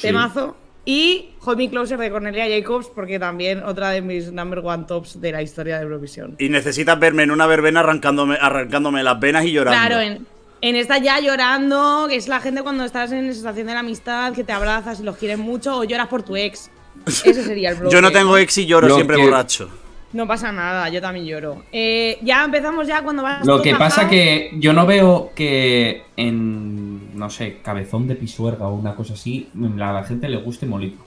temazo. 0.00 0.56
Y 0.88 1.30
Hold 1.44 1.58
Me 1.58 1.68
Closer 1.70 1.98
de 1.98 2.10
Cornelia 2.12 2.46
Jacobs, 2.48 2.88
porque 2.94 3.18
también 3.18 3.60
otra 3.64 3.90
de 3.90 4.02
mis 4.02 4.30
number 4.30 4.60
one 4.60 4.84
tops 4.84 5.20
de 5.20 5.32
la 5.32 5.42
historia 5.42 5.78
de 5.78 5.82
Eurovisión. 5.82 6.36
Y 6.38 6.48
necesitas 6.48 6.96
verme 7.00 7.24
en 7.24 7.32
una 7.32 7.46
verbena 7.46 7.80
arrancándome, 7.80 8.36
arrancándome 8.40 9.02
las 9.02 9.18
venas 9.18 9.44
y 9.46 9.50
llorando. 9.52 9.80
Claro, 9.80 10.00
en, 10.00 10.24
en 10.60 10.76
esta 10.76 10.98
ya 10.98 11.18
llorando, 11.18 12.06
que 12.08 12.14
es 12.14 12.28
la 12.28 12.38
gente 12.38 12.62
cuando 12.62 12.84
estás 12.84 13.10
en 13.10 13.32
sensación 13.34 13.66
de 13.66 13.74
la 13.74 13.80
amistad, 13.80 14.32
que 14.32 14.44
te 14.44 14.52
abrazas 14.52 15.00
y 15.00 15.02
los 15.02 15.16
quieres 15.16 15.38
mucho, 15.38 15.76
o 15.78 15.82
lloras 15.82 16.06
por 16.06 16.22
tu 16.22 16.36
ex. 16.36 16.70
Ese 17.06 17.42
sería 17.42 17.70
el 17.70 17.76
bloque. 17.76 17.94
Yo 17.94 18.00
no 18.02 18.10
tengo 18.12 18.36
ex 18.38 18.58
y 18.58 18.66
lloro 18.66 18.88
Lo 18.88 18.94
siempre 18.94 19.16
que- 19.16 19.24
borracho. 19.24 19.68
No 20.12 20.26
pasa 20.26 20.50
nada, 20.50 20.88
yo 20.88 21.00
también 21.00 21.26
lloro. 21.26 21.64
Eh, 21.72 22.18
ya 22.22 22.44
empezamos 22.44 22.86
ya 22.86 23.02
cuando 23.02 23.22
vas 23.22 23.44
Lo 23.44 23.60
que 23.60 23.74
pasa 23.74 24.08
que 24.08 24.50
yo 24.54 24.72
no 24.72 24.86
veo 24.86 25.32
que 25.34 26.04
en, 26.16 27.18
no 27.18 27.28
sé, 27.28 27.58
cabezón 27.62 28.06
de 28.08 28.14
pisuerga 28.14 28.66
o 28.68 28.74
una 28.74 28.94
cosa 28.94 29.12
así, 29.14 29.50
a 29.54 29.92
la 29.92 30.04
gente 30.04 30.28
le 30.28 30.38
guste 30.38 30.64
Molito. 30.64 31.04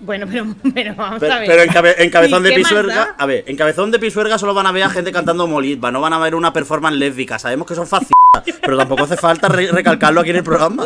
Bueno, 0.00 0.26
pero, 0.28 0.46
pero 0.74 0.94
vamos 0.96 1.20
Pero, 1.20 1.34
a 1.34 1.38
ver. 1.38 1.46
pero 1.48 1.62
en, 1.62 1.68
cabe- 1.70 2.02
en 2.02 2.10
cabezón 2.10 2.40
¿Y 2.46 2.48
de 2.48 2.54
qué 2.54 2.58
más 2.62 2.68
pisuerga, 2.70 2.94
da? 2.94 3.14
a 3.16 3.26
ver, 3.26 3.44
en 3.46 3.56
cabezón 3.56 3.90
de 3.92 3.98
pisuerga 3.98 4.38
solo 4.38 4.54
van 4.54 4.66
a 4.66 4.72
ver 4.72 4.82
a 4.82 4.90
gente 4.90 5.12
cantando 5.12 5.46
molitva, 5.46 5.92
no 5.92 6.00
van 6.00 6.12
a 6.14 6.18
ver 6.18 6.34
una 6.34 6.52
performance 6.52 6.96
lésbica. 6.96 7.38
Sabemos 7.38 7.66
que 7.68 7.74
son 7.76 7.86
fascistas, 7.86 8.58
pero 8.60 8.76
tampoco 8.76 9.04
hace 9.04 9.16
falta 9.16 9.48
re- 9.48 9.70
recalcarlo 9.70 10.20
aquí 10.22 10.30
en 10.30 10.36
el 10.36 10.42
programa. 10.44 10.84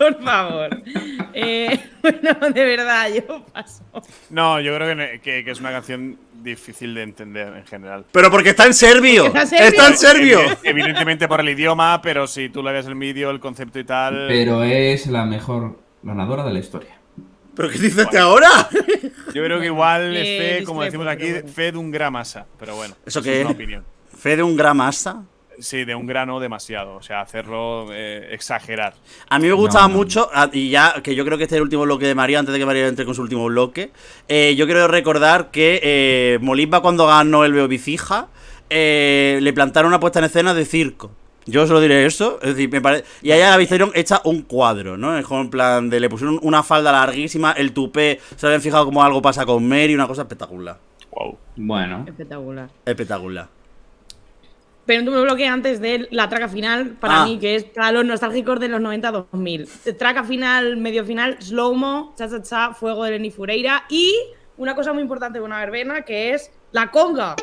Por 0.00 0.22
favor. 0.22 0.82
Eh, 1.34 1.78
bueno, 2.02 2.50
de 2.54 2.64
verdad, 2.64 3.08
yo 3.14 3.44
paso. 3.52 3.84
No, 4.30 4.58
yo 4.60 4.74
creo 4.74 4.96
que, 4.96 5.20
que- 5.20 5.44
que 5.44 5.50
es 5.50 5.60
una 5.60 5.70
canción 5.72 6.18
difícil 6.42 6.94
de 6.94 7.02
entender 7.02 7.54
en 7.54 7.66
general. 7.66 8.06
Pero 8.10 8.30
porque 8.30 8.48
está 8.50 8.64
en 8.64 8.72
serbio. 8.72 9.26
Está 9.26 9.42
en 9.42 9.48
serbio. 9.48 9.66
Está 9.68 9.88
en 9.88 9.96
serbio. 9.98 10.40
Evi- 10.40 10.58
Evidentemente 10.64 11.28
por 11.28 11.40
el 11.40 11.50
idioma, 11.50 12.00
pero 12.02 12.26
si 12.26 12.48
tú 12.48 12.62
le 12.62 12.72
ves 12.72 12.86
el 12.86 12.94
vídeo, 12.94 13.30
el 13.30 13.40
concepto 13.40 13.78
y 13.78 13.84
tal. 13.84 14.24
Pero 14.28 14.62
es 14.64 15.06
la 15.06 15.26
mejor 15.26 15.78
ganadora 16.02 16.44
de 16.44 16.52
la 16.54 16.58
historia. 16.60 16.96
¿Pero 17.54 17.68
qué 17.68 17.78
dices 17.78 17.98
este 17.98 18.16
ahora? 18.18 18.48
Yo 19.34 19.44
creo 19.44 19.60
que 19.60 19.66
igual 19.66 20.16
es 20.16 20.26
Eh, 20.26 20.56
fe, 20.60 20.64
como 20.64 20.82
decimos 20.82 21.06
aquí, 21.08 21.30
bueno. 21.30 21.48
fe 21.48 21.72
de 21.72 21.76
un 21.78 21.90
gramasa. 21.90 22.46
Pero 22.58 22.74
bueno, 22.74 22.94
¿Eso 23.04 23.18
es 23.18 23.24
qué 23.26 23.40
una 23.42 23.50
es? 23.50 23.54
opinión. 23.54 23.84
Fe 24.16 24.36
de 24.36 24.42
un 24.42 24.56
gramasa. 24.56 25.22
Sí, 25.60 25.84
de 25.84 25.94
un 25.94 26.06
grano 26.06 26.40
demasiado. 26.40 26.94
O 26.96 27.02
sea, 27.02 27.20
hacerlo 27.20 27.86
eh, 27.92 28.28
exagerar. 28.32 28.94
A 29.28 29.38
mí 29.38 29.46
me 29.46 29.52
gustaba 29.52 29.86
No, 29.86 29.92
no. 29.92 29.96
mucho, 29.98 30.28
a- 30.32 30.48
y 30.52 30.70
ya 30.70 30.94
que 31.02 31.14
yo 31.14 31.24
creo 31.24 31.36
que 31.38 31.44
este 31.44 31.54
es 31.54 31.58
el 31.58 31.62
último 31.62 31.82
bloque 31.82 32.06
de 32.06 32.14
María, 32.14 32.38
antes 32.38 32.52
de 32.52 32.58
que 32.58 32.66
María 32.66 32.88
entre 32.88 33.04
con 33.04 33.14
su 33.14 33.22
último 33.22 33.44
bloque. 33.44 33.92
eh, 34.28 34.54
yo 34.56 34.66
quiero 34.66 34.88
recordar 34.88 35.50
que 35.50 35.80
eh, 35.82 36.38
Molimba, 36.40 36.80
cuando 36.82 37.06
ganó 37.06 37.44
el 37.44 37.52
Beobicija, 37.52 38.28
eh, 38.70 39.38
le 39.42 39.52
plantaron 39.52 39.88
una 39.88 40.00
puesta 40.00 40.18
en 40.18 40.24
escena 40.26 40.54
de 40.54 40.64
circo. 40.64 41.10
Yo 41.46 41.66
solo 41.66 41.80
diré 41.80 42.04
eso, 42.06 42.38
es 42.42 42.50
decir, 42.50 42.70
me 42.70 42.80
parece. 42.80 43.04
Y 43.22 43.32
a 43.32 43.36
ella 43.36 43.56
la 43.56 43.62
hicieron 43.62 43.90
hecha 43.94 44.20
un 44.24 44.42
cuadro, 44.42 44.96
¿no? 44.96 45.16
Es 45.18 45.26
como 45.26 45.40
en 45.40 45.50
plan 45.50 45.90
de 45.90 45.98
le 45.98 46.08
pusieron 46.08 46.38
una 46.42 46.62
falda 46.62 46.92
larguísima, 46.92 47.52
el 47.52 47.72
tupé, 47.72 48.20
se 48.36 48.46
habían 48.46 48.60
fijado 48.60 48.84
como 48.84 49.02
algo 49.02 49.20
pasa 49.22 49.44
con 49.46 49.66
Mary, 49.68 49.94
una 49.94 50.06
cosa 50.06 50.22
espectacular. 50.22 50.78
Wow. 51.10 51.38
Bueno, 51.56 52.04
Espectacular. 52.06 52.68
Espectacular. 52.84 53.48
Pero 54.90 55.08
un 55.12 55.22
bloque 55.22 55.46
antes 55.46 55.80
de 55.80 56.08
la 56.10 56.28
traca 56.28 56.48
final, 56.48 56.96
para 56.98 57.22
Ah. 57.22 57.24
mí, 57.24 57.38
que 57.38 57.54
es 57.54 57.62
para 57.62 57.92
los 57.92 58.04
nostálgicos 58.04 58.58
de 58.58 58.66
los 58.66 58.80
90-2000. 58.80 59.68
Traca 59.96 60.24
final, 60.24 60.78
medio 60.78 61.04
final, 61.04 61.36
slow-mo, 61.40 62.12
cha 62.18 62.28
cha 62.28 62.42
cha, 62.42 62.74
fuego 62.74 63.04
de 63.04 63.12
Lenny 63.12 63.30
Fureira 63.30 63.84
y 63.88 64.12
una 64.56 64.74
cosa 64.74 64.92
muy 64.92 65.02
importante 65.02 65.38
de 65.38 65.44
una 65.44 65.60
verbena 65.60 66.02
que 66.02 66.34
es 66.34 66.50
la 66.72 66.90
conga. 66.90 67.36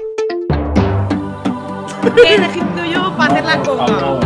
¿Qué 2.15 2.21
he 2.27 2.35
elegido 2.35 2.83
yo 2.91 3.15
para 3.17 3.33
hacer 3.33 3.45
la 3.45 3.61
conga? 3.61 4.19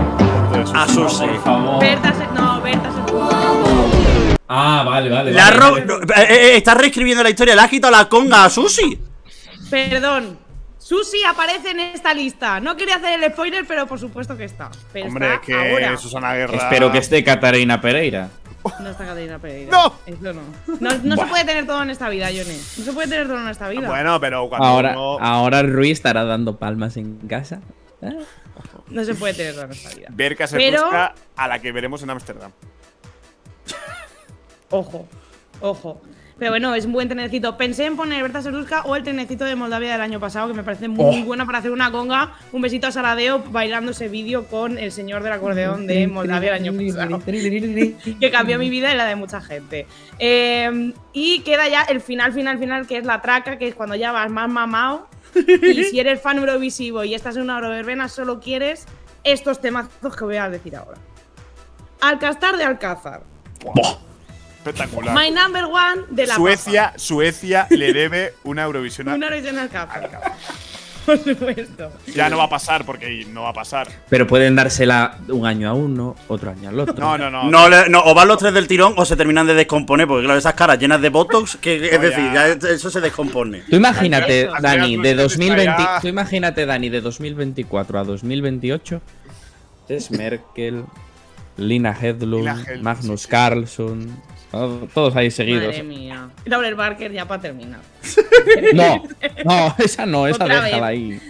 A 0.73 0.87
Susi. 0.87 1.25
Por 1.27 1.43
favor. 1.43 1.79
Berta 1.79 2.13
se- 2.13 2.27
no, 2.41 2.59
Berta 2.63 2.89
se 2.91 3.13
Ah, 4.47 4.83
vale, 4.83 5.09
vale. 5.11 5.31
La 5.31 5.43
vale, 5.51 5.55
ro- 5.57 5.71
vale. 5.73 5.85
no, 5.85 5.95
eh, 6.15 6.27
eh, 6.27 6.57
está 6.57 6.73
reescribiendo 6.73 7.21
la 7.21 7.29
historia, 7.29 7.53
le 7.53 7.61
has 7.61 7.69
quitado 7.69 7.91
la 7.95 8.09
conga 8.09 8.45
a 8.45 8.49
Susi. 8.49 8.99
Perdón. 9.69 10.39
Susi 10.81 11.23
aparece 11.23 11.69
en 11.71 11.79
esta 11.79 12.11
lista. 12.13 12.59
No 12.59 12.75
quería 12.75 12.95
hacer 12.95 13.21
el 13.23 13.31
spoiler, 13.31 13.65
pero 13.67 13.85
por 13.85 13.99
supuesto 13.99 14.35
que 14.35 14.45
está. 14.45 14.71
Pero 14.91 15.07
Hombre, 15.07 15.27
está 15.27 15.41
que 15.41 15.53
ahora. 15.53 15.95
Susana 15.97 16.33
Guerra. 16.33 16.57
Espero 16.57 16.91
que 16.91 16.97
esté 16.97 17.23
Catarina 17.23 17.79
Pereira. 17.79 18.29
No 18.79 18.89
está 18.89 19.05
Catalina 19.05 19.37
Pereira. 19.39 19.71
¡No! 19.71 19.93
Eso 20.07 20.33
no. 20.33 20.41
No, 20.79 20.97
no 21.03 21.15
se 21.15 21.25
puede 21.27 21.45
tener 21.45 21.67
todo 21.67 21.83
en 21.83 21.91
esta 21.91 22.09
vida, 22.09 22.27
Johnny. 22.27 22.57
No 22.77 22.83
se 22.83 22.93
puede 22.93 23.07
tener 23.07 23.27
todo 23.27 23.39
en 23.41 23.47
esta 23.49 23.69
vida. 23.69 23.87
Bueno, 23.87 24.19
pero 24.19 24.49
cuando 24.49 24.67
Ahora, 24.67 24.91
uno- 24.93 25.17
ahora 25.21 25.61
Rui 25.61 25.91
estará 25.91 26.23
dando 26.25 26.57
palmas 26.57 26.97
en 26.97 27.15
casa. 27.27 27.61
¿Eh? 28.01 28.17
No 28.89 29.03
se 29.03 29.13
puede 29.13 29.35
tener 29.35 29.53
todo 29.53 29.65
en 29.65 29.71
esta 29.71 29.95
vida. 29.95 30.07
Berka 30.11 30.47
se 30.47 30.57
Pero- 30.57 30.81
busca 30.83 31.13
a 31.35 31.47
la 31.47 31.59
que 31.59 31.71
veremos 31.71 32.01
en 32.01 32.09
Ámsterdam. 32.09 32.51
Ojo, 34.69 35.07
ojo. 35.59 36.01
Pero 36.41 36.53
bueno, 36.53 36.73
es 36.73 36.87
un 36.87 36.91
buen 36.93 37.07
trenecito. 37.07 37.55
Pensé 37.55 37.85
en 37.85 37.95
poner 37.95 38.23
Berta 38.23 38.41
Serusca 38.41 38.81
o 38.85 38.95
el 38.95 39.03
trenecito 39.03 39.45
de 39.45 39.55
Moldavia 39.55 39.91
del 39.91 40.01
año 40.01 40.19
pasado, 40.19 40.47
que 40.47 40.55
me 40.55 40.63
parece 40.63 40.87
muy 40.87 41.21
Oh. 41.21 41.25
bueno 41.25 41.45
para 41.45 41.59
hacer 41.59 41.69
una 41.69 41.91
conga. 41.91 42.33
Un 42.51 42.63
besito 42.63 42.87
a 42.87 42.91
Saradeo 42.91 43.43
bailando 43.51 43.91
ese 43.91 44.07
vídeo 44.07 44.47
con 44.47 44.79
el 44.79 44.91
señor 44.91 45.21
del 45.21 45.33
acordeón 45.33 45.85
de 45.85 46.07
Moldavia 46.07 46.55
el 46.55 46.65
año 46.65 46.71
pasado. 46.71 47.19
que 48.19 48.31
cambió 48.31 48.57
mi 48.57 48.71
vida 48.71 48.91
y 48.91 48.97
la 48.97 49.05
de 49.05 49.15
mucha 49.15 49.39
gente. 49.39 49.85
Eh, 50.17 50.93
y 51.13 51.41
queda 51.41 51.67
ya 51.67 51.83
el 51.83 52.01
final, 52.01 52.33
final, 52.33 52.57
final, 52.57 52.87
que 52.87 52.97
es 52.97 53.05
la 53.05 53.21
traca, 53.21 53.59
que 53.59 53.67
es 53.67 53.75
cuando 53.75 53.93
ya 53.93 54.11
vas 54.11 54.31
más 54.31 54.49
mamado. 54.49 55.07
Y 55.35 55.83
si 55.83 55.99
eres 55.99 56.21
fan 56.21 56.39
eurovisivo 56.39 57.03
y 57.03 57.13
estás 57.13 57.35
en 57.35 57.43
una 57.43 57.57
euroverbena, 57.57 58.09
solo 58.09 58.39
quieres 58.39 58.87
estos 59.23 59.61
temazos 59.61 60.15
que 60.15 60.23
voy 60.23 60.37
a 60.37 60.49
decir 60.49 60.75
ahora. 60.75 60.97
Alcastar 62.01 62.57
de 62.57 62.63
Alcázar. 62.63 63.21
Espectacular. 64.65 65.15
My 65.15 65.31
number 65.31 65.65
one 65.65 66.03
de 66.09 66.27
la 66.27 66.35
Suecia, 66.35 66.93
Suecia 66.95 67.67
le 67.71 67.93
debe 67.93 68.33
una 68.43 68.63
Eurovisión. 68.63 69.05
papa. 69.05 69.13
a- 69.13 69.17
Una 69.17 69.25
Eurovisión 69.27 69.57
Alcázar. 69.59 70.11
Por 71.05 71.17
supuesto. 71.17 71.91
Ya 72.13 72.29
no 72.29 72.37
va 72.37 72.43
a 72.43 72.49
pasar 72.49 72.85
porque 72.85 73.25
no 73.27 73.41
va 73.41 73.49
a 73.49 73.53
pasar. 73.53 73.87
Pero 74.07 74.27
pueden 74.27 74.55
dársela 74.55 75.17
un 75.29 75.47
año 75.47 75.67
a 75.67 75.73
uno, 75.73 76.15
otro 76.27 76.51
año 76.51 76.69
al 76.69 76.79
otro. 76.79 76.93
No, 76.93 77.17
no, 77.17 77.31
no. 77.31 77.49
No, 77.49 77.67
le- 77.69 77.89
no, 77.89 78.03
o 78.05 78.13
van 78.13 78.27
los 78.27 78.37
tres 78.37 78.53
del 78.53 78.67
tirón 78.67 78.93
o 78.95 79.03
se 79.03 79.15
terminan 79.15 79.47
de 79.47 79.55
descomponer, 79.55 80.05
porque 80.07 80.25
claro, 80.25 80.37
esas 80.37 80.53
caras 80.53 80.77
llenas 80.77 81.01
de 81.01 81.09
botox, 81.09 81.55
que 81.57 81.87
es 81.87 81.93
No, 81.93 81.99
decir, 81.99 82.23
ya. 82.31 82.55
ya 82.55 82.69
eso 82.69 82.91
se 82.91 83.01
descompone. 83.01 83.63
Tú 83.67 83.77
imagínate. 83.77 84.47
Dani, 84.61 84.91
de 84.91 85.09
Andreas, 85.09 85.17
2020, 85.17 85.65
ya. 85.65 85.99
tú 86.01 86.07
imagínate, 86.07 86.65
Dani, 86.67 86.89
de 86.89 87.01
2024 87.01 87.97
a 87.99 88.03
2028. 88.03 89.01
Es 89.89 90.11
Merkel, 90.11 90.85
Lina 91.57 91.97
Hedlund, 91.99 92.33
Lina 92.45 92.61
Hedlund, 92.63 92.83
Magnus 92.83 93.21
sí, 93.21 93.25
sí. 93.25 93.31
Carlson, 93.31 94.21
todos 94.51 95.15
ahí 95.15 95.31
seguidos. 95.31 95.67
Madre 95.67 95.83
mía. 95.83 96.29
Laurel 96.45 96.75
Barker 96.75 97.11
ya 97.11 97.25
para 97.27 97.41
terminar. 97.41 97.79
No, 98.73 99.03
no, 99.45 99.75
esa 99.79 100.05
no, 100.05 100.27
esa 100.27 100.43
Otra 100.45 100.61
déjala 100.61 100.87
vez. 100.89 100.97
ahí. 100.97 101.21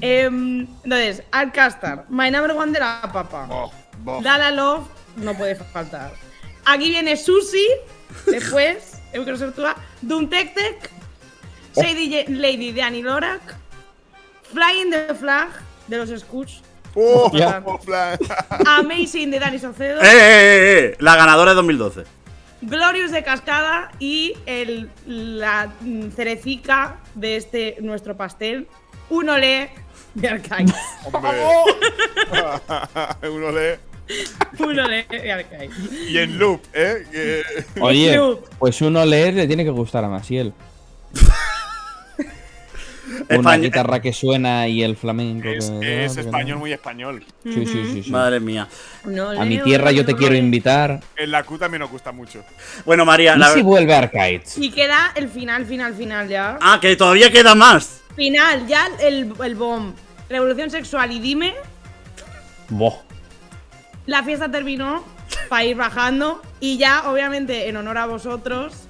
Em, 0.00 0.66
entonces, 0.84 1.22
Alcastar, 1.30 2.04
My 2.08 2.30
Number 2.30 2.52
One 2.52 2.72
de 2.72 2.78
la 2.80 3.10
papa. 3.12 3.48
Dala 4.22 4.50
Love, 4.50 4.86
no 5.16 5.34
puede 5.34 5.54
faltar. 5.56 6.12
Aquí 6.64 6.88
viene 6.90 7.16
Susi, 7.16 7.66
después, 8.26 9.00
Eucrosortua, 9.12 9.74
Doom 10.02 10.28
Tech 10.28 10.54
Tech, 10.54 10.90
Shady 11.76 12.08
Ye- 12.08 12.26
Lady 12.28 12.72
de 12.72 12.82
Annie 12.82 13.02
Lorak, 13.02 13.56
Flying 14.52 14.90
the 14.90 15.14
Flag 15.14 15.48
de 15.88 15.96
los 15.98 16.20
Scoots, 16.20 16.62
Oh, 16.94 17.30
oh. 17.66 17.78
Amazing 18.66 19.30
de 19.30 19.38
Dani 19.38 19.58
Saucedo, 19.58 20.00
¡Eh, 20.00 20.04
eh, 20.06 20.10
eh, 20.10 20.78
eh! 20.92 20.96
La 21.00 21.16
ganadora 21.16 21.50
de 21.52 21.56
2012. 21.56 22.04
Glorious 22.62 23.10
de 23.12 23.22
Cascada 23.22 23.90
y 24.00 24.34
el, 24.46 24.90
la 25.06 25.72
mm, 25.80 26.10
cerecica 26.10 26.98
de 27.14 27.36
este 27.36 27.76
nuestro 27.80 28.16
pastel, 28.16 28.66
un 29.10 29.28
olé 29.28 29.70
de 30.14 30.28
Arcais. 30.28 30.72
Hombre. 31.12 31.30
Uno 33.30 33.50
lee. 33.52 33.78
un 34.58 34.78
olé 34.78 35.06
de 35.10 35.32
Arcais. 35.32 35.70
Y 36.08 36.18
en 36.18 36.38
loop, 36.38 36.60
¿eh? 36.72 37.06
Que- 37.12 37.80
Oye, 37.80 38.16
Loop. 38.16 38.48
pues 38.58 38.80
uno 38.80 39.04
leer 39.04 39.34
le 39.34 39.46
tiene 39.46 39.64
que 39.64 39.70
gustar 39.70 40.04
a 40.04 40.08
Masiel. 40.08 40.52
Una 43.28 43.36
España- 43.36 43.56
guitarra 43.64 44.00
que 44.02 44.12
suena 44.12 44.68
y 44.68 44.82
el 44.82 44.96
flamenco. 44.96 45.48
es, 45.48 45.70
que- 45.80 46.04
es 46.04 46.16
español, 46.16 46.58
muy 46.58 46.72
español. 46.72 47.24
Sí, 47.44 47.64
sí, 47.66 47.84
sí. 47.92 48.02
sí. 48.04 48.10
Madre 48.10 48.40
mía. 48.40 48.68
No 49.04 49.30
A 49.30 49.44
mi 49.44 49.58
tierra 49.58 49.90
yo 49.92 50.04
te 50.04 50.14
quiero 50.14 50.34
invitar. 50.34 51.00
En 51.16 51.30
la 51.30 51.42
Q 51.42 51.58
también 51.58 51.80
nos 51.80 51.90
gusta 51.90 52.12
mucho. 52.12 52.44
Bueno, 52.84 53.04
María, 53.04 53.34
¿Y 53.36 53.38
la- 53.38 53.52
si 53.54 53.62
vuelve 53.62 53.94
Arcades? 53.94 54.58
Y 54.58 54.70
queda 54.70 55.12
el 55.14 55.28
final, 55.28 55.64
final, 55.66 55.94
final 55.94 56.28
ya. 56.28 56.58
Ah, 56.60 56.78
que 56.80 56.94
todavía 56.96 57.30
queda 57.30 57.54
más. 57.54 58.00
Final, 58.16 58.66
ya 58.66 58.88
el, 59.00 59.32
el 59.42 59.54
bomb. 59.54 59.94
Revolución 60.28 60.70
sexual 60.70 61.10
y 61.12 61.20
dime, 61.20 61.54
Boh. 62.68 63.00
la 64.06 64.22
fiesta 64.22 64.50
terminó 64.50 65.04
para 65.48 65.64
ir 65.64 65.76
bajando. 65.76 66.42
Y 66.60 66.76
ya, 66.78 67.08
obviamente, 67.10 67.68
en 67.68 67.76
honor 67.76 67.98
a 67.98 68.06
vosotros, 68.06 68.87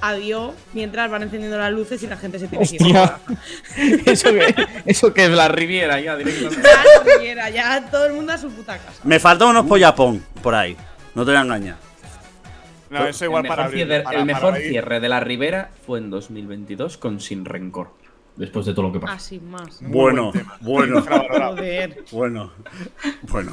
adiós, 0.00 0.54
mientras 0.72 1.10
van 1.10 1.22
encendiendo 1.22 1.58
las 1.58 1.72
luces 1.72 2.02
y 2.02 2.06
la 2.06 2.16
gente 2.16 2.38
se 2.38 2.48
tiene 2.48 2.66
que 2.66 2.76
ir. 2.76 2.96
Eso, 4.06 4.30
que, 4.32 4.54
eso 4.86 5.14
que 5.14 5.24
es 5.24 5.30
la 5.30 5.48
Riviera 5.48 6.00
ya 6.00 6.16
directamente. 6.16 6.62
Ya, 6.62 6.82
no 7.14 7.20
quiera, 7.20 7.50
ya 7.50 7.90
todo 7.90 8.06
el 8.06 8.12
mundo 8.14 8.32
a 8.32 8.38
su 8.38 8.50
puta 8.50 8.78
casa. 8.78 9.00
Me 9.04 9.18
faltan 9.20 9.48
unos 9.48 9.66
pollapón 9.66 10.24
por 10.42 10.54
ahí. 10.54 10.76
No 11.14 11.24
te 11.24 11.30
voy 11.32 11.38
a 11.38 11.42
engañar. 11.42 11.76
No, 12.90 13.06
eso 13.06 13.24
igual 13.26 13.44
el 13.44 13.48
para 13.48 13.64
mejor, 13.64 13.72
abrir. 13.72 13.86
cierre, 13.86 14.02
para- 14.04 14.18
el 14.18 14.24
mejor 14.24 14.56
cierre 14.56 15.00
de 15.00 15.08
la 15.08 15.20
Ribera 15.20 15.70
fue 15.86 15.98
en 15.98 16.10
2022 16.10 16.96
con 16.96 17.20
Sin 17.20 17.44
Rencor. 17.44 17.90
Después 18.36 18.64
de 18.66 18.72
todo 18.72 18.86
lo 18.86 18.92
que 18.92 19.00
pasó. 19.00 19.12
Así 19.14 19.40
más. 19.40 19.82
Muy 19.82 19.90
Bueno, 19.90 20.32
buen 20.60 20.92
bueno. 20.92 21.02
Joder, 21.02 22.04
bueno, 22.12 22.52
bueno. 23.22 23.52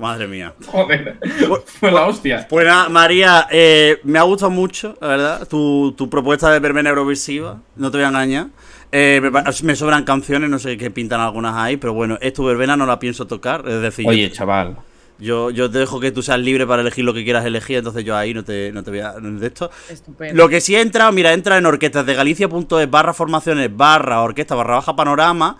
Madre 0.00 0.26
mía. 0.26 0.54
Joder, 0.66 1.18
fue 1.66 1.90
la 1.90 2.06
hostia. 2.06 2.46
Pues 2.48 2.66
nada, 2.66 2.88
María, 2.88 3.46
eh, 3.50 4.00
me 4.02 4.18
ha 4.18 4.22
gustado 4.22 4.50
mucho, 4.50 4.96
la 4.98 5.08
verdad, 5.08 5.48
tu, 5.48 5.92
tu 5.92 6.08
propuesta 6.08 6.50
de 6.50 6.58
verbena 6.58 6.88
Eurovisiva, 6.88 7.60
no 7.76 7.90
te 7.90 7.98
voy 7.98 8.04
a 8.06 8.08
engañar. 8.08 8.46
Eh, 8.92 9.20
me, 9.62 9.76
sobran 9.76 10.04
canciones, 10.04 10.48
no 10.48 10.58
sé 10.58 10.78
qué 10.78 10.90
pintan 10.90 11.20
algunas 11.20 11.54
ahí, 11.54 11.76
pero 11.76 11.92
bueno, 11.92 12.16
es 12.20 12.32
tu 12.32 12.44
verbena, 12.44 12.76
no 12.76 12.86
la 12.86 12.98
pienso 12.98 13.26
tocar, 13.26 13.62
es 13.68 13.82
decir, 13.82 14.08
Oye, 14.08 14.30
yo, 14.30 14.34
chaval. 14.34 14.78
yo, 15.18 15.50
yo 15.50 15.70
te 15.70 15.78
dejo 15.78 16.00
que 16.00 16.10
tú 16.10 16.22
seas 16.22 16.40
libre 16.40 16.66
para 16.66 16.80
elegir 16.80 17.04
lo 17.04 17.12
que 17.12 17.22
quieras 17.22 17.44
elegir, 17.44 17.76
entonces 17.76 18.02
yo 18.02 18.16
ahí 18.16 18.32
no 18.32 18.42
te, 18.42 18.72
no 18.72 18.82
te 18.82 18.90
voy 18.90 19.00
a... 19.00 19.12
De 19.12 19.46
esto. 19.46 19.70
Estupendo. 19.88 20.34
Lo 20.34 20.48
que 20.48 20.62
sí 20.62 20.74
he 20.74 20.80
entrado, 20.80 21.12
mira, 21.12 21.34
entra 21.34 21.58
en 21.58 21.66
orquestasdegalicia.es 21.66 22.90
barra 22.90 23.12
formaciones 23.12 23.68
barra 23.76 24.22
orquesta 24.22 24.54
barra 24.54 24.76
baja 24.76 24.96
panorama. 24.96 25.58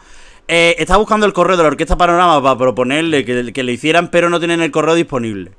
Eh, 0.53 0.75
estaba 0.79 0.99
buscando 0.99 1.27
el 1.27 1.33
correo 1.33 1.57
de 1.57 1.63
la 1.63 1.69
orquesta 1.69 1.97
panorama 1.97 2.43
para 2.43 2.59
proponerle 2.59 3.25
que, 3.25 3.53
que 3.53 3.63
le 3.63 3.73
hicieran, 3.73 4.11
pero 4.11 4.29
no 4.29 4.39
tienen 4.41 4.61
el 4.61 4.71
correo 4.73 4.95
disponible. 4.97 5.53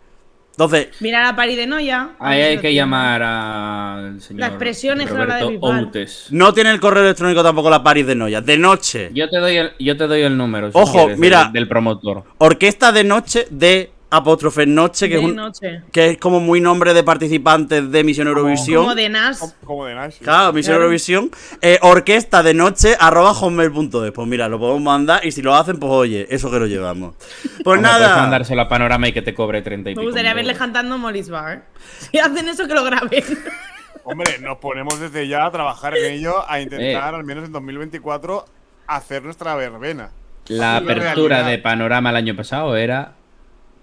Entonces, 0.52 0.90
Mira 1.00 1.24
la 1.24 1.34
pari 1.34 1.56
de 1.56 1.66
Noya. 1.66 2.10
a 2.20 2.30
ver 2.32 2.34
Ahí 2.34 2.42
hay 2.42 2.56
que 2.58 2.62
tiene. 2.64 2.76
llamar 2.76 3.24
al 3.24 4.22
señor 4.22 4.42
La 4.42 4.48
expresión 4.48 5.00
es 5.00 5.08
de 5.10 5.14
Roberto 5.16 5.50
Bisbal. 5.50 5.80
Outes. 5.86 6.28
no 6.32 6.54
tiene 6.54 6.72
el 6.72 6.80
correo 6.82 7.04
electrónico 7.04 7.42
tampoco 7.42 7.70
la 7.70 7.82
Paris 7.82 8.06
de 8.06 8.16
Noya. 8.16 8.42
De 8.42 8.58
noche. 8.58 9.12
Yo 9.14 9.30
te 9.30 9.38
doy 9.38 9.56
el, 9.56 9.72
yo 9.80 9.96
te 9.96 10.08
doy 10.08 10.22
el 10.24 10.36
número. 10.38 10.70
si 10.70 10.78
Ojo, 10.78 10.92
quieres, 11.06 11.18
mira. 11.18 11.44
Del, 11.46 11.54
del 11.54 11.68
promotor. 11.70 12.24
Orquesta 12.38 12.92
de 12.92 13.04
noche 13.06 13.48
de 13.50 13.91
apóstrofe 14.12 14.66
noche, 14.68 15.08
que, 15.10 15.16
De 15.16 15.22
es 15.22 15.30
un- 15.30 15.36
noche. 15.36 15.82
que 15.92 16.10
es 16.12 16.18
como 16.18 16.40
muy 16.40 16.62
nombre 16.62 16.94
de 16.94 17.04
participantes 17.04 17.90
de 17.92 18.04
Misión 18.04 18.28
Eurovisión. 18.28 18.84
Como 18.84 18.94
de 18.96 19.10
Nas. 19.10 19.56
Como 19.64 19.86
de 19.86 19.96
Nash. 19.96 20.18
Claro, 20.22 20.54
Misión 20.54 20.74
Claro. 20.74 20.84
Eurovisión. 20.84 21.32
Eh, 21.62 21.80
orquesta 21.82 22.44
de 22.44 22.54
noche 22.54 22.96
arroba 23.00 23.34
hotmail.es. 23.34 24.12
Pues 24.12 24.28
mira, 24.28 24.48
lo 24.50 24.60
podemos 24.60 24.82
mandar 24.82 25.26
y 25.26 25.32
si 25.32 25.42
lo 25.42 25.56
hacen, 25.56 25.80
pues 25.80 25.92
oye, 25.92 26.28
eso 26.30 26.52
que 26.52 26.60
lo 26.60 26.68
llevamos. 26.68 27.16
Pues 27.16 27.34
Hombre, 27.56 27.64
Puedes 27.64 27.82
nada. 27.82 28.18
mandárselo 28.18 28.62
a 28.62 28.68
Panorama 28.68 29.08
y 29.08 29.14
que 29.14 29.22
te 29.22 29.34
cobre 29.34 29.62
30 29.62 29.90
y 29.90 29.94
Me 29.94 30.02
pico 30.02 30.04
gustaría 30.12 30.32
euros. 30.40 30.58
cantando 30.58 30.98
Molly's 30.98 31.30
Bar. 31.30 31.64
Si 32.12 32.20
hacen 32.20 32.48
eso, 32.50 32.68
que 32.68 32.74
lo 32.74 32.84
graben. 32.84 33.24
Hombre, 34.04 34.40
nos 34.40 34.58
ponemos 34.58 35.00
desde 35.00 35.28
ya 35.28 35.46
a 35.46 35.52
trabajar 35.52 35.96
en 35.96 36.14
ello, 36.14 36.44
a 36.50 36.60
intentar, 36.60 37.14
al 37.16 37.24
menos 37.24 37.46
en 37.46 37.52
2024, 37.52 38.46
hacer 38.88 39.24
nuestra 39.24 39.56
verbena. 39.56 40.10
La 40.48 40.78
apertura 40.78 41.38
realidad. 41.38 41.46
de 41.52 41.58
Panorama 41.60 42.10
el 42.10 42.16
año 42.16 42.36
pasado 42.36 42.76
era 42.76 43.14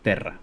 Terra. 0.02 0.38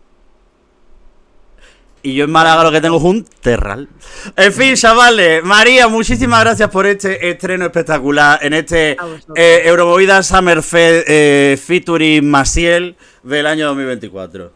Y 2.04 2.14
yo 2.14 2.26
en 2.26 2.32
Málaga 2.32 2.64
lo 2.64 2.72
que 2.72 2.82
tengo 2.82 2.98
es 2.98 3.04
un 3.04 3.24
terral. 3.42 3.90
En 4.36 4.54
fin, 4.54 4.76
chavales. 4.76 5.44
María, 5.44 5.88
muchísimas 5.88 6.42
gracias 6.42 6.70
por 6.70 6.86
este 6.86 7.30
estreno 7.32 7.66
espectacular 7.66 8.38
en 8.44 8.54
este 8.54 8.96
eh, 9.36 9.62
Euromovida 9.66 10.22
Summer 10.22 10.62
Fest 10.62 11.08
eh, 11.10 11.60
featuring 11.60 12.30
Masiel 12.30 12.96
del 13.24 13.48
año 13.48 13.66
2024. 13.70 14.54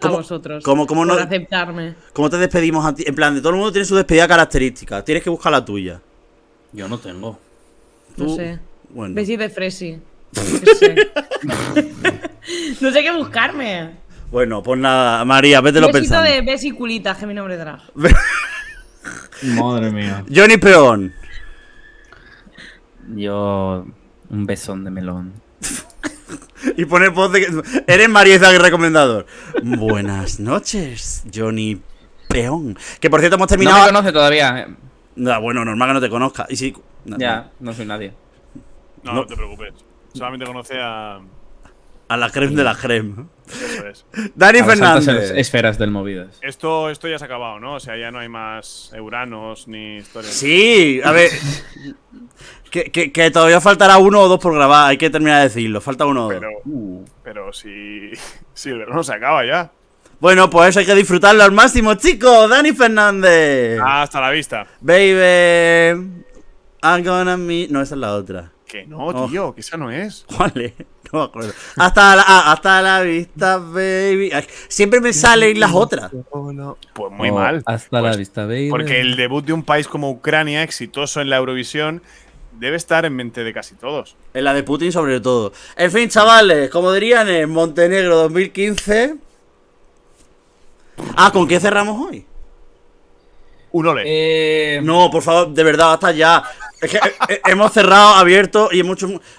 A 0.00 0.08
vosotros. 0.08 0.64
¿Cómo, 0.64 0.88
cómo, 0.88 1.02
por 1.02 1.06
no, 1.06 1.22
aceptarme. 1.22 1.94
cómo 2.12 2.28
te 2.30 2.38
despedimos 2.38 2.84
a 2.84 2.92
ti? 2.92 3.04
En 3.06 3.14
plan, 3.14 3.32
de 3.36 3.40
todo 3.40 3.50
el 3.50 3.56
mundo 3.56 3.70
tiene 3.70 3.84
su 3.84 3.94
despedida 3.94 4.26
característica. 4.26 5.04
Tienes 5.04 5.22
que 5.22 5.30
buscar 5.30 5.52
la 5.52 5.64
tuya. 5.64 6.00
Yo 6.72 6.88
no 6.88 6.98
tengo. 6.98 7.38
No 8.16 8.26
Tú- 8.26 8.34
sé. 8.34 8.58
Bueno. 8.90 9.14
Besí 9.14 9.36
de 9.36 9.48
Fresi. 9.50 10.00
No 12.80 12.90
sé 12.90 13.02
qué 13.02 13.12
buscarme. 13.12 13.90
Bueno, 14.30 14.62
pues 14.62 14.78
nada, 14.80 15.24
María, 15.24 15.60
vete 15.60 15.80
lo 15.80 15.86
Besito 15.88 16.00
pensando. 16.16 16.30
de 16.30 16.40
Besiculita, 16.42 17.14
que 17.14 17.20
es 17.22 17.26
mi 17.26 17.34
nombre 17.34 17.56
de 17.56 17.64
drag. 17.64 17.80
Madre 19.42 19.90
mía. 19.90 20.24
Johnny 20.34 20.56
Peón. 20.56 21.12
Yo. 23.14 23.86
Un 24.30 24.46
besón 24.46 24.84
de 24.84 24.90
melón. 24.90 25.32
Y 26.76 26.84
pone 26.84 27.08
voz 27.10 27.30
de 27.32 27.40
que- 27.46 27.62
Eres 27.86 28.08
María 28.08 28.34
Izaguirre 28.36 28.64
recomendador. 28.64 29.26
Buenas 29.62 30.40
noches, 30.40 31.22
Johnny 31.32 31.80
Peón. 32.28 32.76
Que 32.98 33.08
por 33.08 33.20
cierto 33.20 33.36
hemos 33.36 33.48
No 33.50 33.56
me 33.56 33.64
terminado. 33.64 33.86
conoce 33.86 34.10
todavía. 34.12 34.58
eh. 34.60 34.66
No, 35.14 35.40
bueno, 35.40 35.64
normal 35.64 35.88
que 35.90 35.94
no 35.94 36.00
te 36.00 36.10
conozca. 36.10 36.46
Y 36.48 36.56
si. 36.56 36.74
no, 37.04 37.18
Ya, 37.18 37.50
no 37.60 37.72
soy 37.72 37.86
nadie. 37.86 38.12
No, 39.04 39.12
No. 39.12 39.20
no, 39.20 39.26
te 39.26 39.36
preocupes. 39.36 39.74
Solamente 40.12 40.44
conoce 40.44 40.74
a. 40.80 41.20
A 42.08 42.16
la 42.16 42.30
creme 42.30 42.54
de 42.54 42.62
la 42.64 42.74
creme. 42.76 43.26
Eso 43.48 43.86
es. 43.88 44.06
Dani 44.36 44.60
Fernández. 44.62 45.08
es- 45.08 45.30
esferas 45.32 45.76
del 45.78 45.90
movidas. 45.90 46.38
Esto, 46.40 46.88
esto 46.90 47.08
ya 47.08 47.18
se 47.18 47.24
ha 47.24 47.26
acabado, 47.26 47.58
¿no? 47.58 47.74
O 47.74 47.80
sea, 47.80 47.96
ya 47.96 48.10
no 48.12 48.20
hay 48.20 48.28
más 48.28 48.90
Euranos 48.94 49.66
ni 49.68 49.96
historias. 49.96 50.32
Sí, 50.34 51.00
a 51.04 51.10
ver. 51.12 51.30
Que, 52.70 52.90
que- 52.90 53.12
que 53.12 53.30
todavía 53.30 53.60
faltará 53.60 53.96
uno 53.98 54.20
o 54.22 54.28
dos 54.28 54.40
por 54.40 54.52
grabar. 54.52 54.88
Hay 54.90 54.98
que 54.98 55.08
terminar 55.08 55.38
de 55.38 55.44
decirlo. 55.44 55.80
Falta 55.80 56.04
uno 56.04 56.26
o 56.26 56.32
dos. 56.32 56.34
Pero, 56.40 56.50
Uh. 56.64 57.04
pero 57.22 57.52
si, 57.52 58.10
si 58.54 58.70
el 58.70 58.78
verano 58.80 59.02
se 59.04 59.14
acaba 59.14 59.46
ya. 59.46 59.70
Bueno, 60.20 60.50
pues 60.50 60.70
eso 60.70 60.80
hay 60.80 60.86
que 60.86 60.94
disfrutarlo 60.94 61.42
al 61.44 61.52
máximo, 61.52 61.94
chicos. 61.94 62.50
Dani 62.50 62.72
Fernández. 62.72 63.78
Hasta 63.82 64.20
la 64.20 64.30
vista. 64.30 64.66
Baby. 64.80 66.22
I'm 66.82 67.04
gonna 67.04 67.36
meet. 67.36 67.70
No, 67.70 67.80
esa 67.80 67.94
es 67.94 68.00
la 68.00 68.14
otra. 68.14 68.52
Que 68.66 68.84
no, 68.86 68.98
Oh. 69.06 69.28
tío, 69.28 69.54
que 69.54 69.60
esa 69.60 69.76
no 69.76 69.90
es. 69.90 70.26
¿Cuál 70.36 70.52
es? 70.56 70.72
No 71.16 71.22
me 71.22 71.28
acuerdo. 71.28 71.52
Hasta 71.76 72.14
la, 72.16 72.24
ah, 72.26 72.52
hasta 72.52 72.82
la 72.82 73.00
vista, 73.02 73.56
baby. 73.58 74.30
Ay, 74.32 74.44
Siempre 74.68 75.00
me 75.00 75.12
salen 75.12 75.58
las 75.58 75.72
otras. 75.72 76.10
Pues 76.92 77.12
muy 77.12 77.30
Oh, 77.30 77.34
mal. 77.34 77.62
Hasta 77.64 77.88
Pues 77.90 78.02
la 78.02 78.16
vista, 78.16 78.44
baby. 78.46 78.68
Porque 78.70 79.00
el 79.00 79.16
debut 79.16 79.44
de 79.44 79.52
un 79.52 79.62
país 79.62 79.88
como 79.88 80.10
Ucrania, 80.10 80.62
exitoso 80.62 81.20
en 81.20 81.30
la 81.30 81.36
Eurovisión, 81.38 82.02
debe 82.52 82.76
estar 82.76 83.04
en 83.04 83.14
mente 83.16 83.44
de 83.44 83.52
casi 83.52 83.74
todos. 83.74 84.16
En 84.34 84.44
la 84.44 84.52
de 84.54 84.62
Putin 84.62 84.92
sobre 84.92 85.20
todo. 85.20 85.52
En 85.76 85.90
fin, 85.90 86.08
chavales, 86.08 86.68
como 86.70 86.92
dirían 86.92 87.28
en 87.28 87.48
Montenegro 87.50 88.16
2015. 88.16 89.16
Ah, 91.16 91.30
¿con 91.32 91.46
qué 91.48 91.60
cerramos 91.60 92.08
hoy? 92.08 92.26
Un 93.72 93.86
ole. 93.86 94.02
Eh, 94.06 94.80
No, 94.82 95.10
por 95.10 95.22
favor, 95.22 95.48
de 95.52 95.62
verdad, 95.64 95.92
hasta 95.94 96.12
ya. 96.12 96.42
Es 96.86 96.90
que 96.92 97.08
eh, 97.08 97.12
eh, 97.28 97.40
hemos 97.46 97.72
cerrado, 97.72 98.14
abierto 98.14 98.68
y 98.72 98.82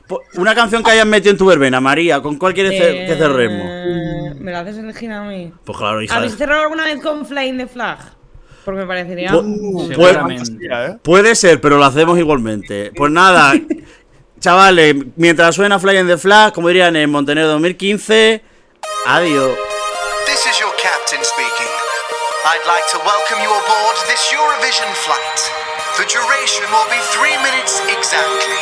po- 0.07 0.21
Una 0.35 0.53
canción 0.55 0.83
que 0.83 0.91
hayas 0.91 1.05
metido 1.05 1.31
en 1.31 1.37
tu 1.37 1.45
verbena, 1.45 1.79
María. 1.81 2.21
¿Con 2.21 2.37
cuál 2.37 2.53
quieres 2.53 2.71
que 2.73 3.15
cerremos? 3.17 3.65
Eh, 3.67 4.33
¿Me 4.39 4.51
la 4.51 4.59
haces 4.59 4.77
elegir 4.77 5.11
a 5.11 5.21
mí? 5.23 5.51
Pues 5.63 5.77
claro, 5.77 6.01
hija. 6.01 6.15
¿Habéis 6.15 6.33
de- 6.33 6.37
cerrado 6.37 6.61
alguna 6.63 6.85
vez 6.85 7.01
con 7.01 7.25
Flying 7.25 7.57
the 7.57 7.67
Flag? 7.67 7.97
Porque 8.63 8.81
me 8.81 8.87
parecería. 8.87 9.31
Pu-. 9.31 10.99
Puede 11.01 11.35
ser, 11.35 11.61
pero 11.61 11.77
lo 11.77 11.85
hacemos 11.85 12.17
igualmente. 12.19 12.91
Pues 12.95 13.11
nada, 13.11 13.53
chavales, 14.39 14.95
mientras 15.15 15.55
suena 15.55 15.79
Fly 15.79 15.97
in 15.99 16.07
the 16.07 16.17
Flag, 16.17 16.53
como 16.53 16.67
dirían 16.67 16.95
en 16.95 17.09
Montenegro 17.09 17.49
2015, 17.51 18.41
adiós. 19.05 19.51
This 20.25 20.45
is 20.51 20.59
your 20.59 20.71
captain 20.81 21.23
speaking. 21.23 21.71
I'd 22.45 22.65
like 22.67 22.83
to 22.91 22.97
welcome 22.99 23.39
you 23.43 23.49
aboard 23.49 23.97
this 24.07 24.21
Eurovision 24.31 24.87
flight. 24.95 25.66
The 25.97 26.05
duration 26.05 26.61
will 26.69 26.85
be 26.91 27.01
three 27.09 27.35
minutes 27.41 27.81
exactly. 27.89 28.61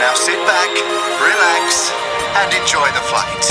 Now 0.00 0.14
sit 0.14 0.40
back, 0.48 0.72
relax, 1.20 1.92
and 2.40 2.48
enjoy 2.54 2.88
the 2.96 3.04
flight. 3.12 3.44